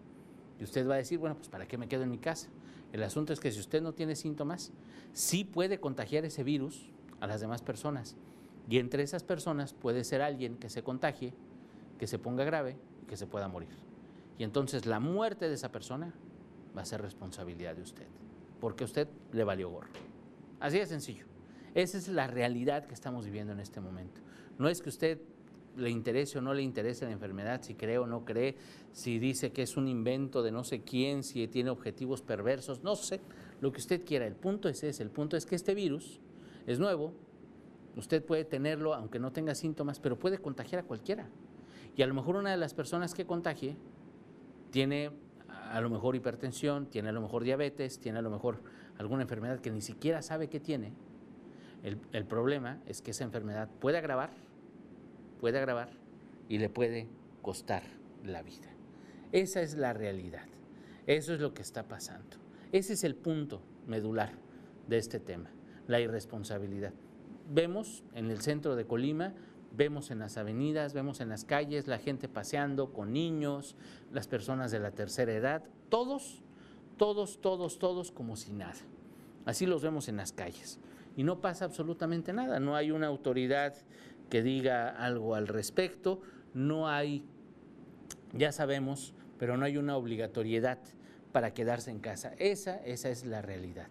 Y 0.60 0.64
usted 0.64 0.90
va 0.90 0.96
a 0.96 0.98
decir, 0.98 1.20
bueno, 1.20 1.36
pues 1.38 1.48
¿para 1.50 1.66
qué 1.68 1.78
me 1.78 1.88
quedo 1.88 2.04
en 2.04 2.10
mi 2.10 2.18
casa? 2.18 2.50
El 2.92 3.04
asunto 3.04 3.32
es 3.32 3.40
que 3.40 3.52
si 3.52 3.60
usted 3.60 3.82
no 3.82 3.94
tiene 3.94 4.16
síntomas, 4.16 4.74
sí 5.14 5.46
puede 5.46 5.80
contagiar 5.80 6.26
ese 6.26 6.44
virus 6.44 6.90
a 7.22 7.28
las 7.28 7.40
demás 7.40 7.62
personas. 7.62 8.18
Y 8.70 8.77
entre 8.77 9.03
esas 9.03 9.24
personas 9.24 9.74
puede 9.74 10.03
ser 10.03 10.22
alguien 10.22 10.58
que 10.58 10.70
se 10.70 10.84
contagie, 10.84 11.34
que 11.98 12.08
se 12.08 12.20
ponga 12.20 12.43
grave 12.43 12.77
y 13.01 13.05
que 13.05 13.17
se 13.17 13.27
pueda 13.27 13.48
morir. 13.48 13.70
Y 14.38 14.43
entonces 14.43 14.86
la 14.86 15.00
muerte 15.00 15.48
de 15.48 15.55
esa 15.55 15.72
persona 15.72 16.13
va 16.75 16.82
a 16.82 16.86
ser 16.86 17.01
responsabilidad 17.01 17.75
de 17.75 17.82
usted, 17.82 18.08
porque 18.60 18.84
usted 18.84 19.08
le 19.32 19.43
valió 19.43 19.70
gorro. 19.70 19.91
Así 20.60 20.79
de 20.79 20.86
sencillo. 20.86 21.25
Esa 21.75 21.98
es 21.98 22.08
la 22.08 22.27
realidad 22.27 22.86
que 22.86 22.93
estamos 22.93 23.25
viviendo 23.25 23.53
en 23.53 23.60
este 23.60 23.82
momento. 23.82 24.22
No 24.58 24.70
es 24.70 24.82
que 24.82 24.89
usted 24.89 25.20
le 25.75 25.89
interese 25.89 26.38
o 26.38 26.41
no 26.41 26.53
le 26.53 26.62
interese 26.62 27.05
la 27.05 27.12
enfermedad, 27.12 27.62
si 27.63 27.74
cree 27.74 27.98
o 27.98 28.05
no 28.05 28.25
cree, 28.25 28.55
si 28.91 29.17
dice 29.17 29.51
que 29.51 29.63
es 29.63 29.75
un 29.75 29.88
invento 29.88 30.43
de 30.43 30.51
no 30.51 30.63
sé 30.63 30.82
quién, 30.82 31.24
si 31.24 31.48
tiene 31.48 31.70
objetivos 31.70 32.22
perversos, 32.22 32.84
no 32.84 32.96
sé, 32.96 33.22
lo 33.60 33.72
que 33.72 33.79
usted 33.79 34.05
quiera. 34.05 34.27
El 34.27 34.36
punto 34.36 34.70
es 34.70 34.84
ese, 34.84 35.03
el 35.03 35.10
punto 35.10 35.36
es 35.36 35.46
que 35.46 35.55
este 35.55 35.74
virus 35.74 36.20
es 36.67 36.79
nuevo, 36.79 37.13
usted 37.96 38.24
puede 38.24 38.46
tenerlo 38.46 38.94
aunque 38.94 39.20
no 39.20 39.32
tenga 39.32 39.56
síntomas, 39.56 40.00
pero 40.00 40.18
puede 40.18 40.38
contagiar 40.38 40.84
a 40.84 40.86
cualquiera. 40.86 41.28
Y 41.96 42.02
a 42.02 42.08
lo 42.08 42.14
mejor 42.14 42.36
una 42.36 42.52
de 42.52 42.58
las 42.58 42.74
personas 42.74 43.14
que 43.14 43.26
contagie 43.26 43.76
tiene 44.72 45.12
a 45.48 45.82
lo 45.82 45.90
mejor 45.90 46.16
hipertensión, 46.16 46.88
tiene 46.88 47.10
a 47.10 47.12
lo 47.12 47.22
mejor 47.22 47.44
diabetes, 47.44 48.00
tiene 48.00 48.20
a 48.20 48.22
lo 48.22 48.30
mejor 48.30 48.62
alguna 48.98 49.24
enfermedad 49.24 49.60
que 49.60 49.72
ni 49.72 49.82
siquiera 49.82 50.22
sabe 50.22 50.50
que 50.50 50.60
tiene. 50.60 50.94
El, 51.84 52.00
el 52.12 52.26
problema 52.26 52.80
es 52.86 53.02
que 53.02 53.12
esa 53.12 53.24
enfermedad 53.24 53.70
puede 53.80 53.98
agravar 53.98 54.32
puede 55.44 55.58
agravar 55.58 55.90
y 56.48 56.58
le 56.58 56.70
puede 56.70 57.10
costar 57.42 57.84
la 58.24 58.42
vida. 58.44 58.70
Esa 59.34 59.62
es 59.62 59.76
la 59.76 59.92
realidad. 59.92 60.46
Eso 61.06 61.34
es 61.34 61.42
lo 61.42 61.54
que 61.54 61.62
está 61.62 61.84
pasando. 61.90 62.38
Ese 62.72 62.94
es 62.94 63.04
el 63.04 63.14
punto 63.14 63.62
medular 63.86 64.32
de 64.88 64.98
este 64.98 65.20
tema, 65.20 65.50
la 65.86 66.00
irresponsabilidad. 66.00 66.94
Vemos 67.53 68.03
en 68.15 68.31
el 68.31 68.41
centro 68.41 68.75
de 68.75 68.87
Colima, 68.87 69.31
vemos 69.77 70.09
en 70.09 70.18
las 70.18 70.37
avenidas, 70.37 70.96
vemos 70.96 71.22
en 71.22 71.29
las 71.29 71.46
calles 71.46 71.85
la 71.85 72.00
gente 72.00 72.27
paseando 72.27 72.92
con 72.92 73.13
niños, 73.13 73.75
las 74.11 74.27
personas 74.27 74.72
de 74.72 74.79
la 74.79 74.89
tercera 74.89 75.33
edad, 75.33 75.63
todos, 75.89 76.42
todos, 76.98 77.39
todos, 77.42 77.77
todos 77.77 78.11
como 78.11 78.37
si 78.37 78.53
nada. 78.53 78.74
Así 79.46 79.68
los 79.68 79.83
vemos 79.83 80.07
en 80.07 80.18
las 80.18 80.31
calles. 80.31 80.79
Y 81.16 81.22
no 81.22 81.42
pasa 81.42 81.66
absolutamente 81.66 82.33
nada, 82.33 82.59
no 82.59 82.75
hay 82.75 82.89
una 82.89 83.05
autoridad 83.05 83.75
que 84.31 84.42
diga 84.42 84.89
algo 84.89 85.35
al 85.35 85.48
respecto. 85.48 86.22
No 86.55 86.89
hay, 86.89 87.24
ya 88.33 88.51
sabemos, 88.51 89.13
pero 89.37 89.57
no 89.57 89.66
hay 89.66 89.77
una 89.77 89.96
obligatoriedad 89.96 90.79
para 91.31 91.53
quedarse 91.53 91.92
en 91.92 92.00
casa. 92.00 92.33
Esa, 92.39 92.77
esa 92.77 93.09
es 93.09 93.27
la 93.27 93.44
realidad. 93.44 93.89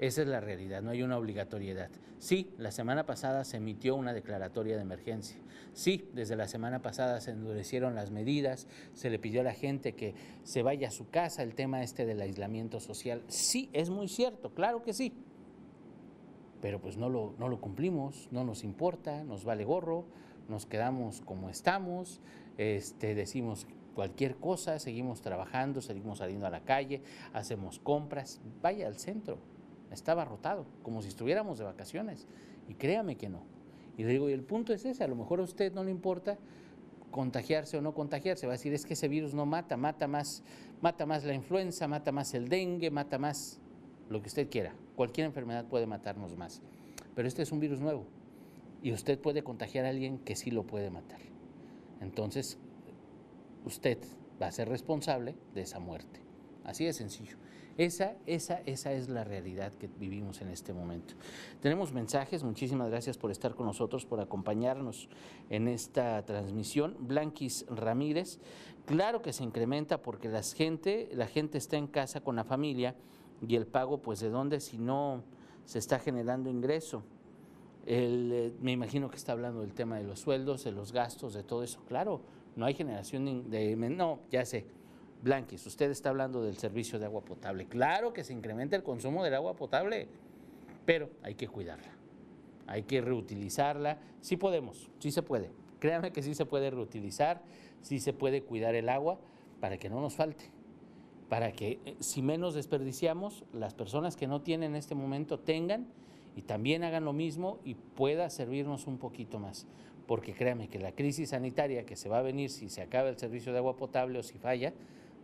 Esa 0.00 0.22
es 0.22 0.28
la 0.28 0.40
realidad, 0.40 0.82
no 0.82 0.90
hay 0.90 1.02
una 1.02 1.18
obligatoriedad. 1.18 1.90
Sí, 2.18 2.50
la 2.58 2.70
semana 2.70 3.06
pasada 3.06 3.44
se 3.44 3.56
emitió 3.56 3.96
una 3.96 4.12
declaratoria 4.12 4.76
de 4.76 4.82
emergencia. 4.82 5.36
Sí, 5.72 6.08
desde 6.14 6.36
la 6.36 6.48
semana 6.48 6.82
pasada 6.82 7.20
se 7.20 7.32
endurecieron 7.32 7.94
las 7.94 8.10
medidas, 8.10 8.66
se 8.94 9.10
le 9.10 9.18
pidió 9.18 9.40
a 9.40 9.44
la 9.44 9.54
gente 9.54 9.94
que 9.94 10.14
se 10.44 10.62
vaya 10.62 10.88
a 10.88 10.92
su 10.92 11.08
casa, 11.10 11.42
el 11.42 11.54
tema 11.54 11.82
este 11.82 12.06
del 12.06 12.20
aislamiento 12.20 12.80
social. 12.80 13.22
Sí, 13.28 13.70
es 13.72 13.90
muy 13.90 14.08
cierto, 14.08 14.50
claro 14.50 14.82
que 14.82 14.92
sí 14.92 15.12
pero 16.60 16.80
pues 16.80 16.96
no 16.96 17.08
lo, 17.08 17.34
no 17.38 17.48
lo 17.48 17.60
cumplimos, 17.60 18.28
no 18.30 18.44
nos 18.44 18.64
importa, 18.64 19.24
nos 19.24 19.44
vale 19.44 19.64
gorro, 19.64 20.04
nos 20.48 20.66
quedamos 20.66 21.20
como 21.20 21.50
estamos, 21.50 22.20
este, 22.56 23.14
decimos 23.14 23.66
cualquier 23.94 24.36
cosa, 24.36 24.78
seguimos 24.78 25.20
trabajando, 25.20 25.80
seguimos 25.80 26.18
saliendo 26.18 26.46
a 26.46 26.50
la 26.50 26.60
calle, 26.60 27.02
hacemos 27.32 27.78
compras, 27.78 28.40
vaya 28.62 28.86
al 28.86 28.96
centro, 28.96 29.38
estaba 29.90 30.24
rotado, 30.24 30.66
como 30.82 31.02
si 31.02 31.08
estuviéramos 31.08 31.58
de 31.58 31.64
vacaciones, 31.64 32.26
y 32.68 32.74
créame 32.74 33.16
que 33.16 33.28
no. 33.28 33.42
Y 33.96 34.04
le 34.04 34.10
digo, 34.10 34.28
y 34.30 34.32
el 34.32 34.42
punto 34.42 34.72
es 34.72 34.84
ese, 34.84 35.02
a 35.02 35.08
lo 35.08 35.16
mejor 35.16 35.40
a 35.40 35.42
usted 35.42 35.72
no 35.72 35.82
le 35.82 35.90
importa 35.90 36.38
contagiarse 37.10 37.76
o 37.78 37.80
no 37.80 37.94
contagiarse, 37.94 38.46
va 38.46 38.52
a 38.52 38.56
decir, 38.56 38.72
es 38.72 38.84
que 38.84 38.94
ese 38.94 39.08
virus 39.08 39.34
no 39.34 39.46
mata, 39.46 39.76
mata 39.76 40.06
más, 40.06 40.42
mata 40.80 41.06
más 41.06 41.24
la 41.24 41.34
influenza, 41.34 41.88
mata 41.88 42.12
más 42.12 42.34
el 42.34 42.48
dengue, 42.48 42.90
mata 42.90 43.18
más 43.18 43.58
lo 44.08 44.20
que 44.20 44.28
usted 44.28 44.48
quiera. 44.50 44.74
Cualquier 44.96 45.26
enfermedad 45.26 45.66
puede 45.66 45.86
matarnos 45.86 46.36
más. 46.36 46.62
Pero 47.14 47.26
este 47.26 47.42
es 47.42 47.52
un 47.52 47.60
virus 47.60 47.80
nuevo 47.80 48.04
y 48.82 48.92
usted 48.92 49.18
puede 49.18 49.42
contagiar 49.42 49.84
a 49.84 49.88
alguien 49.88 50.18
que 50.18 50.36
sí 50.36 50.50
lo 50.50 50.64
puede 50.64 50.90
matar. 50.90 51.20
Entonces, 52.00 52.58
usted 53.64 53.98
va 54.40 54.46
a 54.46 54.52
ser 54.52 54.68
responsable 54.68 55.34
de 55.54 55.62
esa 55.62 55.80
muerte. 55.80 56.20
Así 56.64 56.84
de 56.84 56.92
sencillo. 56.92 57.36
Esa, 57.78 58.16
esa, 58.26 58.60
esa 58.66 58.92
es 58.92 59.08
la 59.08 59.22
realidad 59.22 59.72
que 59.72 59.86
vivimos 59.86 60.40
en 60.40 60.48
este 60.48 60.72
momento. 60.72 61.14
Tenemos 61.60 61.92
mensajes, 61.92 62.42
muchísimas 62.42 62.90
gracias 62.90 63.16
por 63.16 63.30
estar 63.30 63.54
con 63.54 63.66
nosotros, 63.66 64.04
por 64.04 64.18
acompañarnos 64.18 65.08
en 65.48 65.68
esta 65.68 66.24
transmisión. 66.26 66.96
Blanquis 66.98 67.66
Ramírez, 67.70 68.40
claro 68.84 69.22
que 69.22 69.32
se 69.32 69.44
incrementa 69.44 70.02
porque 70.02 70.28
la 70.28 70.42
gente, 70.42 71.08
la 71.12 71.28
gente 71.28 71.56
está 71.56 71.76
en 71.76 71.86
casa 71.86 72.20
con 72.20 72.34
la 72.34 72.42
familia 72.42 72.96
y 73.46 73.54
el 73.54 73.68
pago, 73.68 74.02
pues 74.02 74.18
de 74.18 74.28
dónde 74.28 74.58
si 74.58 74.76
no 74.76 75.22
se 75.64 75.78
está 75.78 76.00
generando 76.00 76.50
ingreso. 76.50 77.04
Eh, 77.86 78.52
me 78.60 78.72
imagino 78.72 79.08
que 79.08 79.16
está 79.16 79.30
hablando 79.30 79.60
del 79.60 79.72
tema 79.72 79.98
de 79.98 80.02
los 80.02 80.18
sueldos, 80.18 80.64
de 80.64 80.72
los 80.72 80.90
gastos, 80.90 81.32
de 81.32 81.44
todo 81.44 81.62
eso. 81.62 81.80
Claro, 81.86 82.22
no 82.56 82.66
hay 82.66 82.74
generación 82.74 83.48
de... 83.48 83.76
No, 83.76 84.18
ya 84.32 84.44
sé. 84.44 84.66
Blanquis, 85.22 85.66
usted 85.66 85.90
está 85.90 86.10
hablando 86.10 86.42
del 86.42 86.56
servicio 86.56 86.98
de 86.98 87.06
agua 87.06 87.22
potable. 87.22 87.66
Claro 87.66 88.12
que 88.12 88.24
se 88.24 88.32
incrementa 88.32 88.76
el 88.76 88.82
consumo 88.82 89.24
del 89.24 89.34
agua 89.34 89.56
potable, 89.56 90.08
pero 90.84 91.10
hay 91.22 91.34
que 91.34 91.48
cuidarla. 91.48 91.92
Hay 92.66 92.82
que 92.82 93.00
reutilizarla. 93.00 93.98
Sí 94.20 94.36
podemos, 94.36 94.90
sí 94.98 95.10
se 95.10 95.22
puede. 95.22 95.50
Créame 95.80 96.12
que 96.12 96.22
sí 96.22 96.34
se 96.34 96.46
puede 96.46 96.70
reutilizar, 96.70 97.42
sí 97.82 98.00
se 98.00 98.12
puede 98.12 98.42
cuidar 98.42 98.74
el 98.74 98.88
agua 98.88 99.18
para 99.60 99.78
que 99.78 99.88
no 99.88 100.00
nos 100.00 100.14
falte 100.14 100.50
para 101.28 101.52
que 101.52 101.78
eh, 101.84 101.96
si 102.00 102.22
menos 102.22 102.54
desperdiciamos, 102.54 103.44
las 103.52 103.74
personas 103.74 104.16
que 104.16 104.26
no 104.26 104.40
tienen 104.42 104.70
en 104.70 104.76
este 104.76 104.94
momento 104.94 105.38
tengan 105.38 105.86
y 106.36 106.42
también 106.42 106.84
hagan 106.84 107.04
lo 107.04 107.12
mismo 107.12 107.58
y 107.64 107.74
pueda 107.74 108.30
servirnos 108.30 108.86
un 108.86 108.98
poquito 108.98 109.38
más. 109.38 109.66
Porque 110.06 110.32
créanme 110.32 110.68
que 110.68 110.78
la 110.78 110.92
crisis 110.92 111.30
sanitaria 111.30 111.84
que 111.84 111.96
se 111.96 112.08
va 112.08 112.18
a 112.18 112.22
venir 112.22 112.50
si 112.50 112.70
se 112.70 112.80
acaba 112.80 113.10
el 113.10 113.18
servicio 113.18 113.52
de 113.52 113.58
agua 113.58 113.76
potable 113.76 114.18
o 114.18 114.22
si 114.22 114.38
falla, 114.38 114.72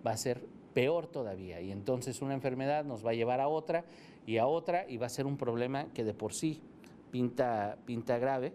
va 0.07 0.12
a 0.12 0.17
ser 0.17 0.45
peor 0.73 1.07
todavía. 1.07 1.61
Y 1.61 1.71
entonces 1.71 2.23
una 2.23 2.35
enfermedad 2.35 2.85
nos 2.85 3.05
va 3.05 3.11
a 3.11 3.14
llevar 3.14 3.40
a 3.40 3.49
otra 3.49 3.85
y 4.27 4.38
a 4.38 4.47
otra 4.47 4.88
y 4.88 4.97
va 4.97 5.07
a 5.07 5.11
ser 5.11 5.27
un 5.27 5.37
problema 5.37 5.87
que 5.95 6.05
de 6.05 6.14
por 6.14 6.35
sí 6.35 6.61
pinta, 7.11 7.79
pinta 7.85 8.19
grave. 8.19 8.53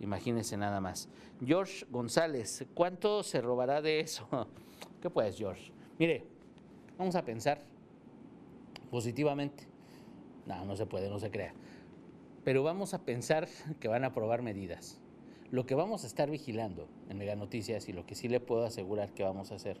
Imagínense 0.00 0.56
nada 0.56 0.80
más. 0.80 1.08
George 1.44 1.86
González, 1.90 2.66
¿cuánto 2.74 3.22
se 3.22 3.40
robará 3.40 3.80
de 3.82 4.00
eso? 4.00 4.26
¿Qué 5.00 5.10
puedes, 5.10 5.36
George? 5.36 5.72
Mire, 5.98 6.24
Vamos 7.02 7.16
a 7.16 7.24
pensar 7.24 7.58
positivamente. 8.90 9.64
No, 10.46 10.64
no 10.64 10.76
se 10.76 10.86
puede, 10.86 11.08
no 11.08 11.18
se 11.18 11.32
crea. 11.32 11.52
Pero 12.44 12.62
vamos 12.62 12.94
a 12.94 13.04
pensar 13.04 13.48
que 13.80 13.88
van 13.88 14.04
a 14.04 14.08
aprobar 14.08 14.42
medidas. 14.42 15.00
Lo 15.50 15.66
que 15.66 15.74
vamos 15.74 16.04
a 16.04 16.06
estar 16.06 16.30
vigilando 16.30 16.86
en 17.08 17.18
Mega 17.18 17.34
Noticias 17.34 17.88
y 17.88 17.92
lo 17.92 18.06
que 18.06 18.14
sí 18.14 18.28
le 18.28 18.38
puedo 18.38 18.64
asegurar 18.64 19.12
que 19.12 19.22
vamos 19.22 19.52
a 19.52 19.56
hacer, 19.56 19.80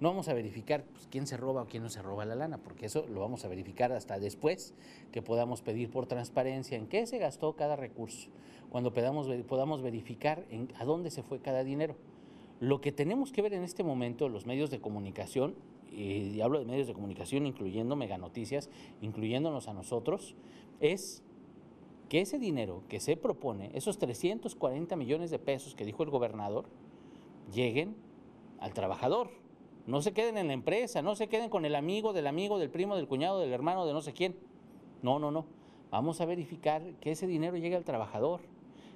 no 0.00 0.08
vamos 0.08 0.28
a 0.28 0.34
verificar 0.34 0.84
pues, 0.84 1.06
quién 1.10 1.26
se 1.26 1.36
roba 1.36 1.62
o 1.62 1.66
quién 1.66 1.82
no 1.82 1.88
se 1.88 2.02
roba 2.02 2.24
la 2.24 2.34
lana, 2.34 2.58
porque 2.58 2.86
eso 2.86 3.06
lo 3.08 3.20
vamos 3.20 3.44
a 3.44 3.48
verificar 3.48 3.92
hasta 3.92 4.18
después 4.18 4.74
que 5.12 5.22
podamos 5.22 5.62
pedir 5.62 5.90
por 5.90 6.06
transparencia 6.06 6.76
en 6.76 6.86
qué 6.86 7.06
se 7.06 7.18
gastó 7.18 7.54
cada 7.54 7.76
recurso, 7.76 8.28
cuando 8.70 8.92
podamos, 8.92 9.28
podamos 9.46 9.82
verificar 9.82 10.44
a 10.78 10.84
dónde 10.84 11.10
se 11.10 11.22
fue 11.22 11.40
cada 11.40 11.64
dinero. 11.64 11.96
Lo 12.60 12.80
que 12.80 12.92
tenemos 12.92 13.32
que 13.32 13.42
ver 13.42 13.54
en 13.54 13.62
este 13.62 13.84
momento 13.84 14.28
los 14.28 14.46
medios 14.46 14.70
de 14.70 14.80
comunicación, 14.80 15.54
y 15.90 16.40
hablo 16.40 16.58
de 16.58 16.64
medios 16.64 16.88
de 16.88 16.94
comunicación 16.94 17.46
incluyendo 17.46 17.94
Mega 17.94 18.18
Noticias, 18.18 18.70
incluyéndonos 19.00 19.68
a 19.68 19.74
nosotros, 19.74 20.34
es 20.80 21.22
que 22.08 22.20
ese 22.20 22.38
dinero 22.38 22.82
que 22.88 23.00
se 23.00 23.16
propone, 23.16 23.70
esos 23.74 23.98
340 23.98 24.96
millones 24.96 25.30
de 25.30 25.38
pesos 25.38 25.74
que 25.74 25.84
dijo 25.84 26.02
el 26.02 26.10
gobernador, 26.10 26.66
lleguen 27.52 27.94
al 28.58 28.72
trabajador. 28.74 29.43
No 29.86 30.00
se 30.02 30.12
queden 30.12 30.38
en 30.38 30.48
la 30.48 30.52
empresa, 30.54 31.02
no 31.02 31.14
se 31.14 31.28
queden 31.28 31.50
con 31.50 31.64
el 31.64 31.74
amigo 31.74 32.12
del 32.12 32.26
amigo, 32.26 32.58
del 32.58 32.70
primo, 32.70 32.96
del 32.96 33.06
cuñado, 33.06 33.38
del 33.40 33.52
hermano, 33.52 33.86
de 33.86 33.92
no 33.92 34.00
sé 34.00 34.12
quién. 34.12 34.36
No, 35.02 35.18
no, 35.18 35.30
no. 35.30 35.46
Vamos 35.90 36.20
a 36.20 36.24
verificar 36.24 36.82
que 37.00 37.12
ese 37.12 37.26
dinero 37.26 37.56
llegue 37.56 37.76
al 37.76 37.84
trabajador. 37.84 38.40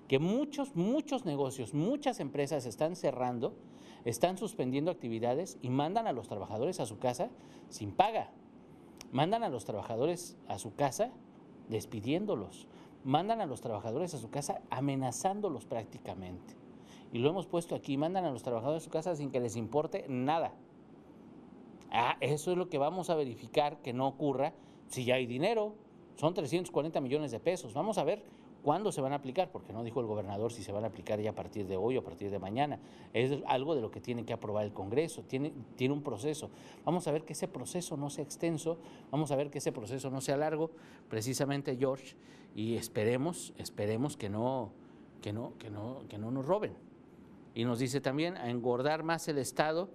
Que 0.09 0.19
muchos, 0.19 0.75
muchos 0.75 1.27
negocios, 1.27 1.75
muchas 1.75 2.19
empresas 2.21 2.65
están 2.65 2.97
cerrando, 2.97 3.55
están 4.07 4.39
suspendiendo 4.39 4.91
actividades 4.91 5.59
y 5.61 5.69
mandan 5.69 6.07
a 6.07 6.13
los 6.13 6.29
trabajadores 6.29 6.81
a 6.81 6.87
su 6.87 6.99
casa 6.99 7.31
sin 7.69 7.93
paga. 7.93 8.31
Mandan 9.13 9.43
a 9.43 9.51
los 9.51 9.67
trabajadores 9.67 10.39
a 10.49 10.59
su 10.59 10.75
casa 10.75 11.13
despidiéndolos 11.69 12.67
mandan 13.05 13.41
a 13.41 13.47
los 13.47 13.61
trabajadores 13.61 14.15
a 14.15 14.19
su 14.19 14.31
casa 14.31 14.61
amenazándolos 14.71 15.65
prácticamente. 15.65 16.55
Y 17.13 17.19
lo 17.19 17.31
hemos 17.31 17.47
puesto 17.47 17.75
aquí, 17.75 17.97
mandan 17.97 18.25
a 18.25 18.31
los 18.31 18.43
trabajadores 18.43 18.83
a 18.83 18.85
su 18.85 18.91
casa 18.91 19.17
sin 19.17 19.31
que 19.31 19.41
les 19.41 19.57
importe 19.57 20.05
nada. 20.09 20.53
Ah, 21.91 22.17
eso 22.21 22.53
es 22.53 22.59
lo 22.59 22.69
que 22.69 22.79
vamos 22.79 23.11
a 23.11 23.15
verificar 23.15 23.81
que 23.83 23.93
no 23.93 24.07
ocurra 24.07 24.53
si 24.89 25.05
ya 25.05 25.15
hay 25.15 25.27
dinero. 25.27 25.75
Son 26.17 26.35
340 26.35 27.01
millones 27.01 27.31
de 27.31 27.41
pesos. 27.41 27.75
Vamos 27.75 27.99
a 27.99 28.05
ver 28.05 28.23
cuándo 28.63 28.93
se 28.93 29.01
van 29.01 29.13
a 29.13 29.17
aplicar, 29.17 29.51
porque 29.51 29.73
no 29.73 29.85
dijo 29.85 30.01
el 30.01 30.07
gobernador 30.07 30.53
si 30.53 30.63
se 30.63 30.73
van 30.73 30.85
a 30.85 30.89
aplicar 30.89 31.21
ya 31.21 31.31
a 31.31 31.35
partir 31.35 31.67
de 31.67 31.77
hoy 31.77 31.97
o 31.97 32.01
a 32.01 32.05
partir 32.05 32.31
de 32.31 32.39
mañana. 32.39 32.79
Es 33.13 33.33
algo 33.47 33.75
de 33.75 33.81
lo 33.81 33.91
que 33.91 34.01
tiene 34.01 34.25
que 34.25 34.33
aprobar 34.33 34.65
el 34.65 34.73
Congreso, 34.73 35.23
tiene, 35.23 35.53
tiene 35.77 35.95
un 35.95 36.03
proceso. 36.03 36.51
Vamos 36.85 37.07
a 37.09 37.13
ver 37.13 37.25
que 37.25 37.33
ese 37.33 37.49
proceso 37.49 37.97
no 37.97 38.11
sea 38.11 38.25
extenso, 38.25 38.79
vamos 39.11 39.31
a 39.31 39.37
ver 39.37 39.51
que 39.51 39.59
ese 39.59 39.73
proceso 39.73 40.11
no 40.11 40.21
sea 40.21 40.37
largo, 40.37 40.71
precisamente 41.09 41.77
George, 41.77 42.17
y 42.55 42.75
esperemos, 42.77 43.55
esperemos 43.57 44.17
que 44.17 44.29
no, 44.29 44.73
que 45.23 45.33
no, 45.33 45.53
que 45.59 45.71
no, 45.71 46.03
que 46.09 46.19
no 46.19 46.31
nos 46.31 46.45
roben. 46.45 46.75
Y 47.55 47.65
nos 47.65 47.79
dice 47.79 48.01
también, 48.01 48.37
a 48.37 48.51
engordar 48.51 49.03
más 49.03 49.29
el 49.29 49.39
Estado, 49.39 49.89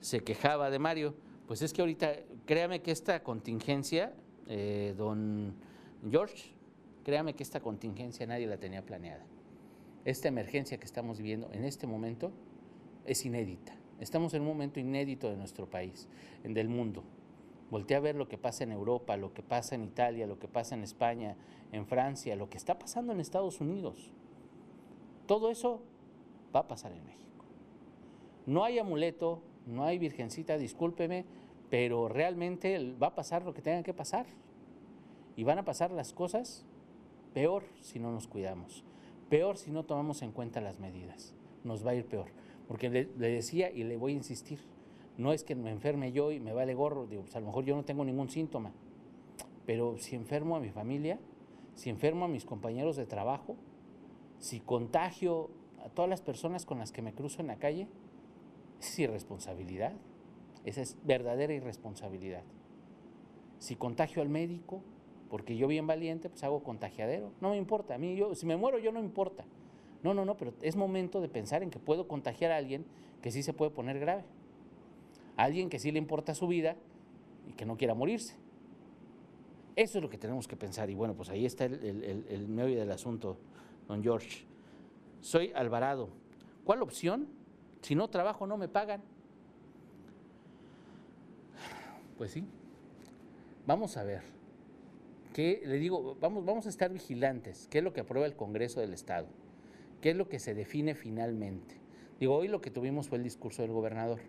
se 0.00 0.20
quejaba 0.20 0.70
de 0.70 0.78
Mario. 0.78 1.14
Pues 1.50 1.62
es 1.62 1.72
que 1.72 1.80
ahorita, 1.80 2.12
créame 2.46 2.80
que 2.80 2.92
esta 2.92 3.24
contingencia, 3.24 4.14
eh, 4.46 4.94
don 4.96 5.52
George, 6.08 6.52
créame 7.02 7.34
que 7.34 7.42
esta 7.42 7.58
contingencia 7.58 8.24
nadie 8.24 8.46
la 8.46 8.58
tenía 8.58 8.86
planeada. 8.86 9.26
Esta 10.04 10.28
emergencia 10.28 10.78
que 10.78 10.84
estamos 10.84 11.18
viviendo 11.18 11.50
en 11.52 11.64
este 11.64 11.88
momento 11.88 12.30
es 13.04 13.26
inédita. 13.26 13.74
Estamos 13.98 14.32
en 14.34 14.42
un 14.42 14.46
momento 14.46 14.78
inédito 14.78 15.28
de 15.28 15.36
nuestro 15.36 15.68
país, 15.68 16.06
del 16.44 16.68
mundo. 16.68 17.02
Voltea 17.68 17.96
a 17.96 18.00
ver 18.00 18.14
lo 18.14 18.28
que 18.28 18.38
pasa 18.38 18.62
en 18.62 18.70
Europa, 18.70 19.16
lo 19.16 19.34
que 19.34 19.42
pasa 19.42 19.74
en 19.74 19.82
Italia, 19.82 20.28
lo 20.28 20.38
que 20.38 20.46
pasa 20.46 20.76
en 20.76 20.84
España, 20.84 21.36
en 21.72 21.84
Francia, 21.84 22.36
lo 22.36 22.48
que 22.48 22.58
está 22.58 22.78
pasando 22.78 23.12
en 23.12 23.18
Estados 23.18 23.60
Unidos. 23.60 24.12
Todo 25.26 25.50
eso 25.50 25.82
va 26.54 26.60
a 26.60 26.68
pasar 26.68 26.92
en 26.92 27.04
México. 27.04 27.44
No 28.46 28.62
hay 28.62 28.78
amuleto, 28.78 29.42
no 29.66 29.84
hay 29.84 29.98
virgencita, 29.98 30.56
discúlpeme, 30.58 31.24
pero 31.70 32.08
realmente 32.08 32.94
va 33.00 33.08
a 33.08 33.14
pasar 33.14 33.44
lo 33.44 33.54
que 33.54 33.62
tenga 33.62 33.82
que 33.82 33.94
pasar. 33.94 34.26
Y 35.36 35.44
van 35.44 35.58
a 35.58 35.64
pasar 35.64 35.92
las 35.92 36.12
cosas 36.12 36.66
peor 37.32 37.62
si 37.80 38.00
no 38.00 38.12
nos 38.12 38.26
cuidamos, 38.26 38.84
peor 39.30 39.56
si 39.56 39.70
no 39.70 39.84
tomamos 39.84 40.22
en 40.22 40.32
cuenta 40.32 40.60
las 40.60 40.80
medidas. 40.80 41.34
Nos 41.64 41.86
va 41.86 41.92
a 41.92 41.94
ir 41.94 42.04
peor. 42.04 42.26
Porque 42.66 42.90
le, 42.90 43.06
decía 43.16 43.70
y 43.70 43.84
le 43.84 43.96
voy 43.96 44.12
a 44.12 44.16
insistir, 44.16 44.58
no 45.16 45.32
es 45.32 45.44
que 45.44 45.54
me 45.54 45.70
enferme 45.70 46.12
yo 46.12 46.32
y 46.32 46.40
me 46.40 46.52
vale 46.52 46.74
gorro, 46.74 47.06
pues 47.06 47.34
a 47.36 47.40
lo 47.40 47.46
mejor 47.46 47.64
yo 47.64 47.74
no 47.76 47.84
tengo 47.84 48.04
ningún 48.04 48.28
síntoma, 48.30 48.72
pero 49.66 49.98
si 49.98 50.16
enfermo 50.16 50.56
a 50.56 50.60
mi 50.60 50.70
familia, 50.70 51.18
si 51.74 51.90
enfermo 51.90 52.24
a 52.24 52.28
mis 52.28 52.44
compañeros 52.44 52.96
de 52.96 53.06
trabajo, 53.06 53.56
si 54.38 54.60
contagio 54.60 55.50
a 55.84 55.88
todas 55.88 56.08
las 56.08 56.20
personas 56.22 56.64
con 56.64 56.78
las 56.78 56.92
que 56.92 57.02
me 57.02 57.12
cruzo 57.12 57.40
en 57.40 57.48
la 57.48 57.56
calle, 57.56 57.88
es 58.80 58.98
irresponsabilidad, 58.98 59.92
esa 60.64 60.82
es 60.82 60.96
verdadera 61.04 61.52
irresponsabilidad. 61.54 62.42
Si 63.58 63.76
contagio 63.76 64.22
al 64.22 64.28
médico, 64.28 64.82
porque 65.28 65.56
yo 65.56 65.68
bien 65.68 65.86
valiente, 65.86 66.28
pues 66.28 66.42
hago 66.44 66.62
contagiadero, 66.62 67.32
no 67.40 67.50
me 67.50 67.56
importa, 67.56 67.94
a 67.94 67.98
mí 67.98 68.16
yo, 68.16 68.34
si 68.34 68.46
me 68.46 68.56
muero 68.56 68.78
yo 68.78 68.92
no 68.92 69.00
importa. 69.00 69.44
No, 70.02 70.14
no, 70.14 70.24
no, 70.24 70.36
pero 70.36 70.54
es 70.62 70.76
momento 70.76 71.20
de 71.20 71.28
pensar 71.28 71.62
en 71.62 71.70
que 71.70 71.78
puedo 71.78 72.08
contagiar 72.08 72.52
a 72.52 72.56
alguien 72.56 72.86
que 73.20 73.30
sí 73.30 73.42
se 73.42 73.52
puede 73.52 73.70
poner 73.70 73.98
grave 73.98 74.24
alguien 75.40 75.70
que 75.70 75.78
sí 75.78 75.90
le 75.90 75.98
importa 75.98 76.34
su 76.34 76.46
vida 76.46 76.76
y 77.48 77.52
que 77.52 77.64
no 77.64 77.76
quiera 77.76 77.94
morirse. 77.94 78.36
Eso 79.76 79.98
es 79.98 80.02
lo 80.02 80.10
que 80.10 80.18
tenemos 80.18 80.46
que 80.46 80.56
pensar. 80.56 80.90
Y 80.90 80.94
bueno, 80.94 81.14
pues 81.14 81.30
ahí 81.30 81.46
está 81.46 81.64
el, 81.64 82.46
medio 82.48 82.78
del 82.78 82.90
asunto, 82.90 83.38
don 83.88 84.02
George. 84.02 84.44
Soy 85.20 85.52
Alvarado. 85.54 86.10
¿Cuál 86.64 86.82
opción? 86.82 87.28
Si 87.80 87.94
no 87.94 88.08
trabajo, 88.08 88.46
no 88.46 88.56
me 88.56 88.68
pagan. 88.68 89.02
Pues 92.20 92.32
sí. 92.32 92.44
Vamos 93.66 93.96
a 93.96 94.04
ver. 94.04 94.20
¿Qué 95.32 95.62
le 95.64 95.78
digo? 95.78 96.18
Vamos, 96.20 96.44
vamos 96.44 96.66
a 96.66 96.68
estar 96.68 96.92
vigilantes. 96.92 97.66
¿Qué 97.70 97.78
es 97.78 97.84
lo 97.84 97.94
que 97.94 98.02
aprueba 98.02 98.26
el 98.26 98.36
Congreso 98.36 98.80
del 98.80 98.92
Estado? 98.92 99.26
¿Qué 100.02 100.10
es 100.10 100.16
lo 100.16 100.28
que 100.28 100.38
se 100.38 100.52
define 100.52 100.94
finalmente? 100.94 101.76
Digo, 102.18 102.36
hoy 102.36 102.48
lo 102.48 102.60
que 102.60 102.70
tuvimos 102.70 103.08
fue 103.08 103.16
el 103.16 103.24
discurso 103.24 103.62
del 103.62 103.70
gobernador. 103.70 104.20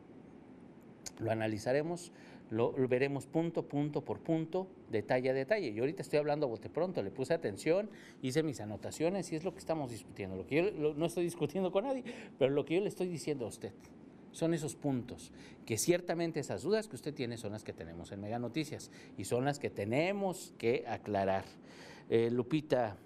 Lo 1.19 1.31
analizaremos, 1.31 2.13
lo, 2.49 2.71
veremos 2.87 3.27
punto, 3.27 3.67
punto 3.67 4.05
por 4.05 4.21
punto, 4.21 4.69
detalle 4.89 5.29
a 5.29 5.33
detalle. 5.33 5.73
Yo 5.73 5.83
ahorita 5.83 6.01
estoy 6.01 6.19
hablando 6.19 6.45
a 6.45 6.49
bote 6.49 6.69
pronto, 6.69 7.03
le 7.03 7.11
puse 7.11 7.33
atención, 7.33 7.89
hice 8.21 8.41
mis 8.41 8.61
anotaciones 8.61 9.29
y 9.33 9.35
es 9.35 9.43
lo 9.43 9.51
que 9.51 9.59
estamos 9.59 9.91
discutiendo. 9.91 10.37
Lo 10.37 10.47
que 10.47 10.55
yo 10.55 10.93
no 10.93 11.05
estoy 11.07 11.25
discutiendo 11.25 11.73
con 11.73 11.83
nadie, 11.83 12.05
pero 12.39 12.51
lo 12.51 12.63
que 12.63 12.75
yo 12.75 12.79
le 12.79 12.87
estoy 12.87 13.09
diciendo 13.09 13.43
a 13.43 13.49
usted 13.49 13.73
son 14.31 14.53
esos 14.53 14.75
puntos, 14.75 15.31
que 15.65 15.77
ciertamente 15.77 16.39
esas 16.39 16.63
dudas 16.63 16.87
que 16.87 16.95
usted 16.95 17.13
tiene 17.13 17.37
son 17.37 17.51
las 17.51 17.63
que 17.63 17.73
tenemos 17.73 18.11
en 18.11 18.21
Mega 18.21 18.39
Noticias 18.39 18.91
y 19.17 19.25
son 19.25 19.45
las 19.45 19.59
que 19.59 19.69
tenemos 19.69 20.53
que 20.57 20.85
aclarar. 20.87 21.45
Eh, 22.09 22.29
Lupita 22.31 22.97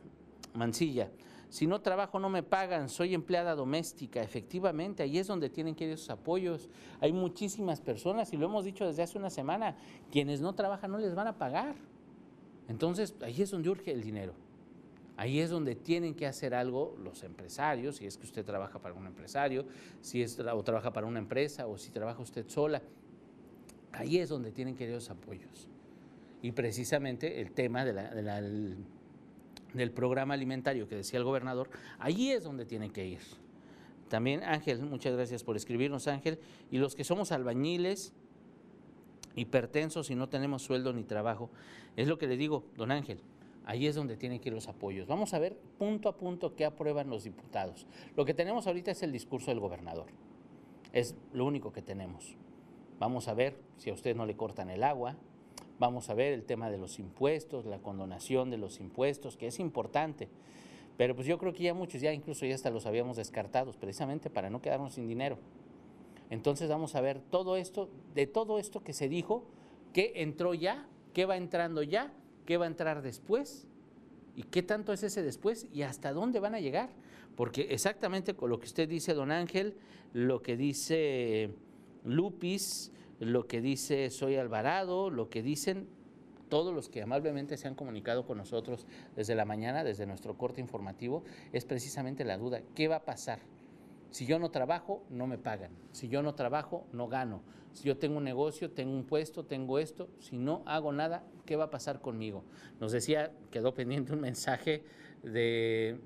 Mancilla, 0.54 1.10
si 1.50 1.68
no 1.68 1.82
trabajo 1.82 2.20
no 2.20 2.30
me 2.30 2.44
pagan, 2.44 2.90
soy 2.90 3.14
empleada 3.14 3.56
doméstica, 3.56 4.22
efectivamente, 4.22 5.04
ahí 5.04 5.18
es 5.18 5.28
donde 5.28 5.50
tienen 5.50 5.76
que 5.76 5.86
ir 5.86 5.92
esos 5.92 6.10
apoyos. 6.10 6.70
Hay 7.00 7.14
muchísimas 7.14 7.82
personas, 7.82 8.34
y 8.34 8.38
lo 8.38 8.48
hemos 8.48 8.66
dicho 8.66 8.86
desde 8.86 9.04
hace 9.04 9.18
una 9.18 9.30
semana, 9.30 9.78
quienes 10.12 10.42
no 10.42 10.54
trabajan 10.54 10.92
no 10.92 10.98
les 10.98 11.16
van 11.16 11.28
a 11.28 11.38
pagar. 11.38 11.76
Entonces, 12.68 13.16
ahí 13.22 13.42
es 13.42 13.52
donde 13.52 13.70
urge 13.70 13.92
el 13.92 14.02
dinero. 14.02 14.34
Ahí 15.18 15.40
es 15.40 15.50
donde 15.50 15.76
tienen 15.76 16.14
que 16.14 16.28
hacer 16.28 16.54
algo 16.54 16.98
los 17.02 17.24
empresarios, 17.24 17.98
si 17.98 18.06
es 18.06 18.18
que 18.18 18.26
usted 18.26 18.44
trabaja 18.44 18.80
para 18.80 18.94
un 18.96 19.08
empresario, 19.08 19.66
si 20.02 20.22
es, 20.22 20.38
o 20.40 20.64
trabaja 20.64 20.92
para 20.92 21.08
una 21.08 21.20
empresa, 21.20 21.68
o 21.68 21.78
si 21.78 21.90
trabaja 21.92 22.22
usted 22.22 22.48
sola. 22.50 22.82
Ahí 23.94 24.18
es 24.18 24.28
donde 24.28 24.52
tienen 24.52 24.76
que 24.76 24.84
ir 24.84 24.90
esos 24.90 25.10
apoyos. 25.10 25.70
Y 26.42 26.52
precisamente 26.52 27.40
el 27.40 27.52
tema 27.52 27.86
del 27.86 28.76
programa 29.94 30.34
alimentario 30.34 30.88
que 30.88 30.96
decía 30.96 31.18
el 31.18 31.24
gobernador, 31.24 31.70
allí 31.98 32.32
es 32.32 32.44
donde 32.44 32.66
tienen 32.66 32.92
que 32.92 33.08
ir. 33.08 33.22
También 34.10 34.44
Ángel, 34.44 34.82
muchas 34.84 35.14
gracias 35.14 35.44
por 35.44 35.56
escribirnos 35.56 36.08
Ángel, 36.08 36.40
y 36.70 36.78
los 36.78 36.94
que 36.94 37.06
somos 37.06 37.32
albañiles, 37.32 38.14
hipertensos 39.36 40.10
y 40.12 40.16
no 40.16 40.28
tenemos 40.30 40.62
sueldo 40.62 40.92
ni 40.94 41.04
trabajo, 41.04 41.50
es 41.96 42.08
lo 42.08 42.18
que 42.18 42.28
le 42.28 42.38
digo, 42.38 42.66
don 42.76 42.92
Ángel, 42.92 43.22
ahí 43.66 43.88
es 43.88 43.96
donde 43.96 44.18
tienen 44.18 44.40
que 44.40 44.50
ir 44.50 44.56
los 44.56 44.68
apoyos. 44.68 45.08
Vamos 45.08 45.34
a 45.34 45.40
ver 45.40 45.58
punto 45.78 46.10
a 46.10 46.18
punto 46.18 46.56
qué 46.56 46.66
aprueban 46.66 47.10
los 47.10 47.24
diputados. 47.24 47.86
Lo 48.16 48.26
que 48.26 48.34
tenemos 48.34 48.68
ahorita 48.68 48.92
es 48.92 49.04
el 49.04 49.12
discurso 49.12 49.52
del 49.52 49.60
gobernador, 49.60 50.08
es 50.94 51.16
lo 51.34 51.46
único 51.46 51.72
que 51.72 51.82
tenemos. 51.82 52.36
Vamos 53.00 53.28
a 53.28 53.34
ver 53.34 53.58
si 53.78 53.90
a 53.90 53.94
usted 53.94 54.16
no 54.16 54.26
le 54.26 54.38
cortan 54.38 54.70
el 54.70 54.84
agua, 54.84 55.18
Vamos 55.78 56.10
a 56.10 56.14
ver 56.14 56.32
el 56.32 56.44
tema 56.44 56.70
de 56.70 56.78
los 56.78 57.00
impuestos, 57.00 57.66
la 57.66 57.80
condonación 57.80 58.50
de 58.50 58.58
los 58.58 58.80
impuestos, 58.80 59.36
que 59.36 59.48
es 59.48 59.60
importante. 59.60 60.30
Pero 60.96 61.16
pues 61.16 61.28
yo 61.28 61.38
creo 61.38 61.52
que 61.52 61.64
ya 61.64 61.74
muchos 61.74 62.00
ya 62.00 62.14
incluso 62.14 62.46
ya 62.46 62.56
hasta 62.56 62.70
los 62.70 62.86
habíamos 62.86 63.18
descartado, 63.18 63.74
precisamente 63.74 64.30
para 64.30 64.50
no 64.50 64.62
quedarnos 64.62 64.94
sin 64.94 65.08
dinero. 65.08 65.38
Entonces 66.30 66.70
vamos 66.70 66.96
a 66.96 67.02
ver 67.02 67.20
todo 67.20 67.58
esto, 67.58 67.90
de 68.14 68.26
todo 68.26 68.58
esto 68.58 68.84
que 68.84 68.94
se 68.94 69.10
dijo, 69.10 69.44
qué 69.92 70.14
entró 70.16 70.54
ya, 70.54 70.88
qué 71.14 71.26
va 71.26 71.36
entrando 71.36 71.84
ya 71.84 72.14
qué 72.46 72.58
va 72.58 72.66
a 72.66 72.68
entrar 72.68 73.02
después 73.02 73.68
y 74.36 74.44
qué 74.44 74.64
tanto 74.64 74.94
es 74.94 75.04
ese 75.04 75.22
después 75.22 75.68
y 75.74 75.84
hasta 75.84 76.14
dónde 76.14 76.40
van 76.40 76.56
a 76.56 76.60
llegar. 76.60 76.90
Porque 77.36 77.68
exactamente 77.72 78.36
con 78.36 78.50
lo 78.50 78.60
que 78.60 78.66
usted 78.66 78.88
dice, 78.88 79.14
don 79.14 79.32
Ángel, 79.32 79.76
lo 80.14 80.42
que 80.42 80.56
dice 80.56 81.52
Lupis, 82.04 82.92
lo 83.20 83.48
que 83.48 83.62
dice 83.62 84.10
Soy 84.10 84.36
Alvarado, 84.36 85.10
lo 85.10 85.30
que 85.30 85.42
dicen 85.42 85.88
todos 86.50 86.74
los 86.74 86.90
que 86.90 87.02
amablemente 87.02 87.58
se 87.58 87.68
han 87.68 87.76
comunicado 87.76 88.26
con 88.26 88.38
nosotros 88.38 88.86
desde 89.16 89.36
la 89.36 89.46
mañana, 89.46 89.84
desde 89.84 90.06
nuestro 90.06 90.38
corte 90.38 90.62
informativo, 90.62 91.24
es 91.52 91.66
precisamente 91.66 92.24
la 92.24 92.38
duda, 92.38 92.62
¿qué 92.76 92.88
va 92.88 92.98
a 92.98 93.06
pasar? 93.06 93.40
Si 94.12 94.26
yo 94.26 94.40
no 94.40 94.50
trabajo, 94.52 95.04
no 95.10 95.28
me 95.28 95.38
pagan. 95.38 95.72
Si 95.92 96.08
yo 96.08 96.22
no 96.22 96.36
trabajo, 96.36 96.86
no 96.94 97.08
gano. 97.08 97.42
Si 97.76 97.84
yo 97.84 97.98
tengo 97.98 98.18
un 98.18 98.24
negocio, 98.24 98.72
tengo 98.72 98.94
un 98.94 99.04
puesto, 99.04 99.44
tengo 99.44 99.80
esto, 99.80 100.10
si 100.20 100.38
no 100.38 100.64
hago 100.66 100.94
nada, 100.94 101.26
¿qué 101.46 101.58
va 101.58 101.66
a 101.66 101.70
pasar 101.70 102.00
conmigo? 102.00 102.46
Nos 102.80 102.94
decía, 102.94 103.34
quedó 103.52 103.74
pendiente 103.74 104.14
un 104.14 104.22
mensaje 104.22 104.84
de, 105.24 106.00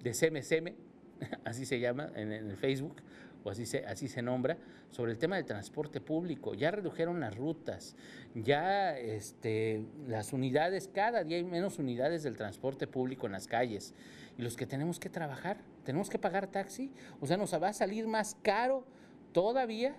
de 0.00 0.12
CMCM, 0.12 0.76
así 1.44 1.66
se 1.66 1.80
llama 1.80 2.12
en 2.14 2.32
el 2.32 2.56
Facebook, 2.56 3.02
o 3.42 3.50
así 3.50 3.66
se, 3.66 3.84
así 3.84 4.06
se 4.06 4.22
nombra, 4.22 4.58
sobre 4.92 5.10
el 5.10 5.18
tema 5.18 5.34
del 5.34 5.44
transporte 5.44 6.00
público. 6.00 6.54
Ya 6.54 6.70
redujeron 6.70 7.18
las 7.18 7.36
rutas, 7.36 7.96
ya 8.36 8.96
este, 8.96 9.84
las 10.06 10.32
unidades, 10.32 10.86
cada 10.86 11.24
día 11.24 11.38
hay 11.38 11.44
menos 11.44 11.80
unidades 11.80 12.22
del 12.22 12.36
transporte 12.36 12.86
público 12.86 13.26
en 13.26 13.32
las 13.32 13.48
calles. 13.48 13.92
Y 14.38 14.42
los 14.42 14.56
que 14.56 14.66
tenemos 14.66 15.00
que 15.00 15.10
trabajar, 15.10 15.58
tenemos 15.82 16.10
que 16.10 16.18
pagar 16.20 16.46
taxi, 16.46 16.92
o 17.20 17.26
sea, 17.26 17.36
nos 17.36 17.52
va 17.60 17.70
a 17.70 17.72
salir 17.72 18.06
más 18.06 18.36
caro 18.40 18.86
todavía 19.32 19.96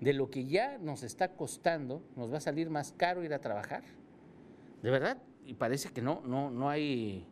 de 0.00 0.12
lo 0.12 0.30
que 0.30 0.44
ya 0.44 0.78
nos 0.78 1.02
está 1.02 1.36
costando, 1.36 2.02
nos 2.16 2.32
va 2.32 2.38
a 2.38 2.40
salir 2.40 2.70
más 2.70 2.92
caro 2.92 3.24
ir 3.24 3.32
a 3.34 3.40
trabajar. 3.40 3.82
De 4.82 4.90
verdad, 4.90 5.18
y 5.46 5.54
parece 5.54 5.90
que 5.90 6.02
no, 6.02 6.20
no, 6.24 6.50
no 6.50 6.68
hay 6.68 7.26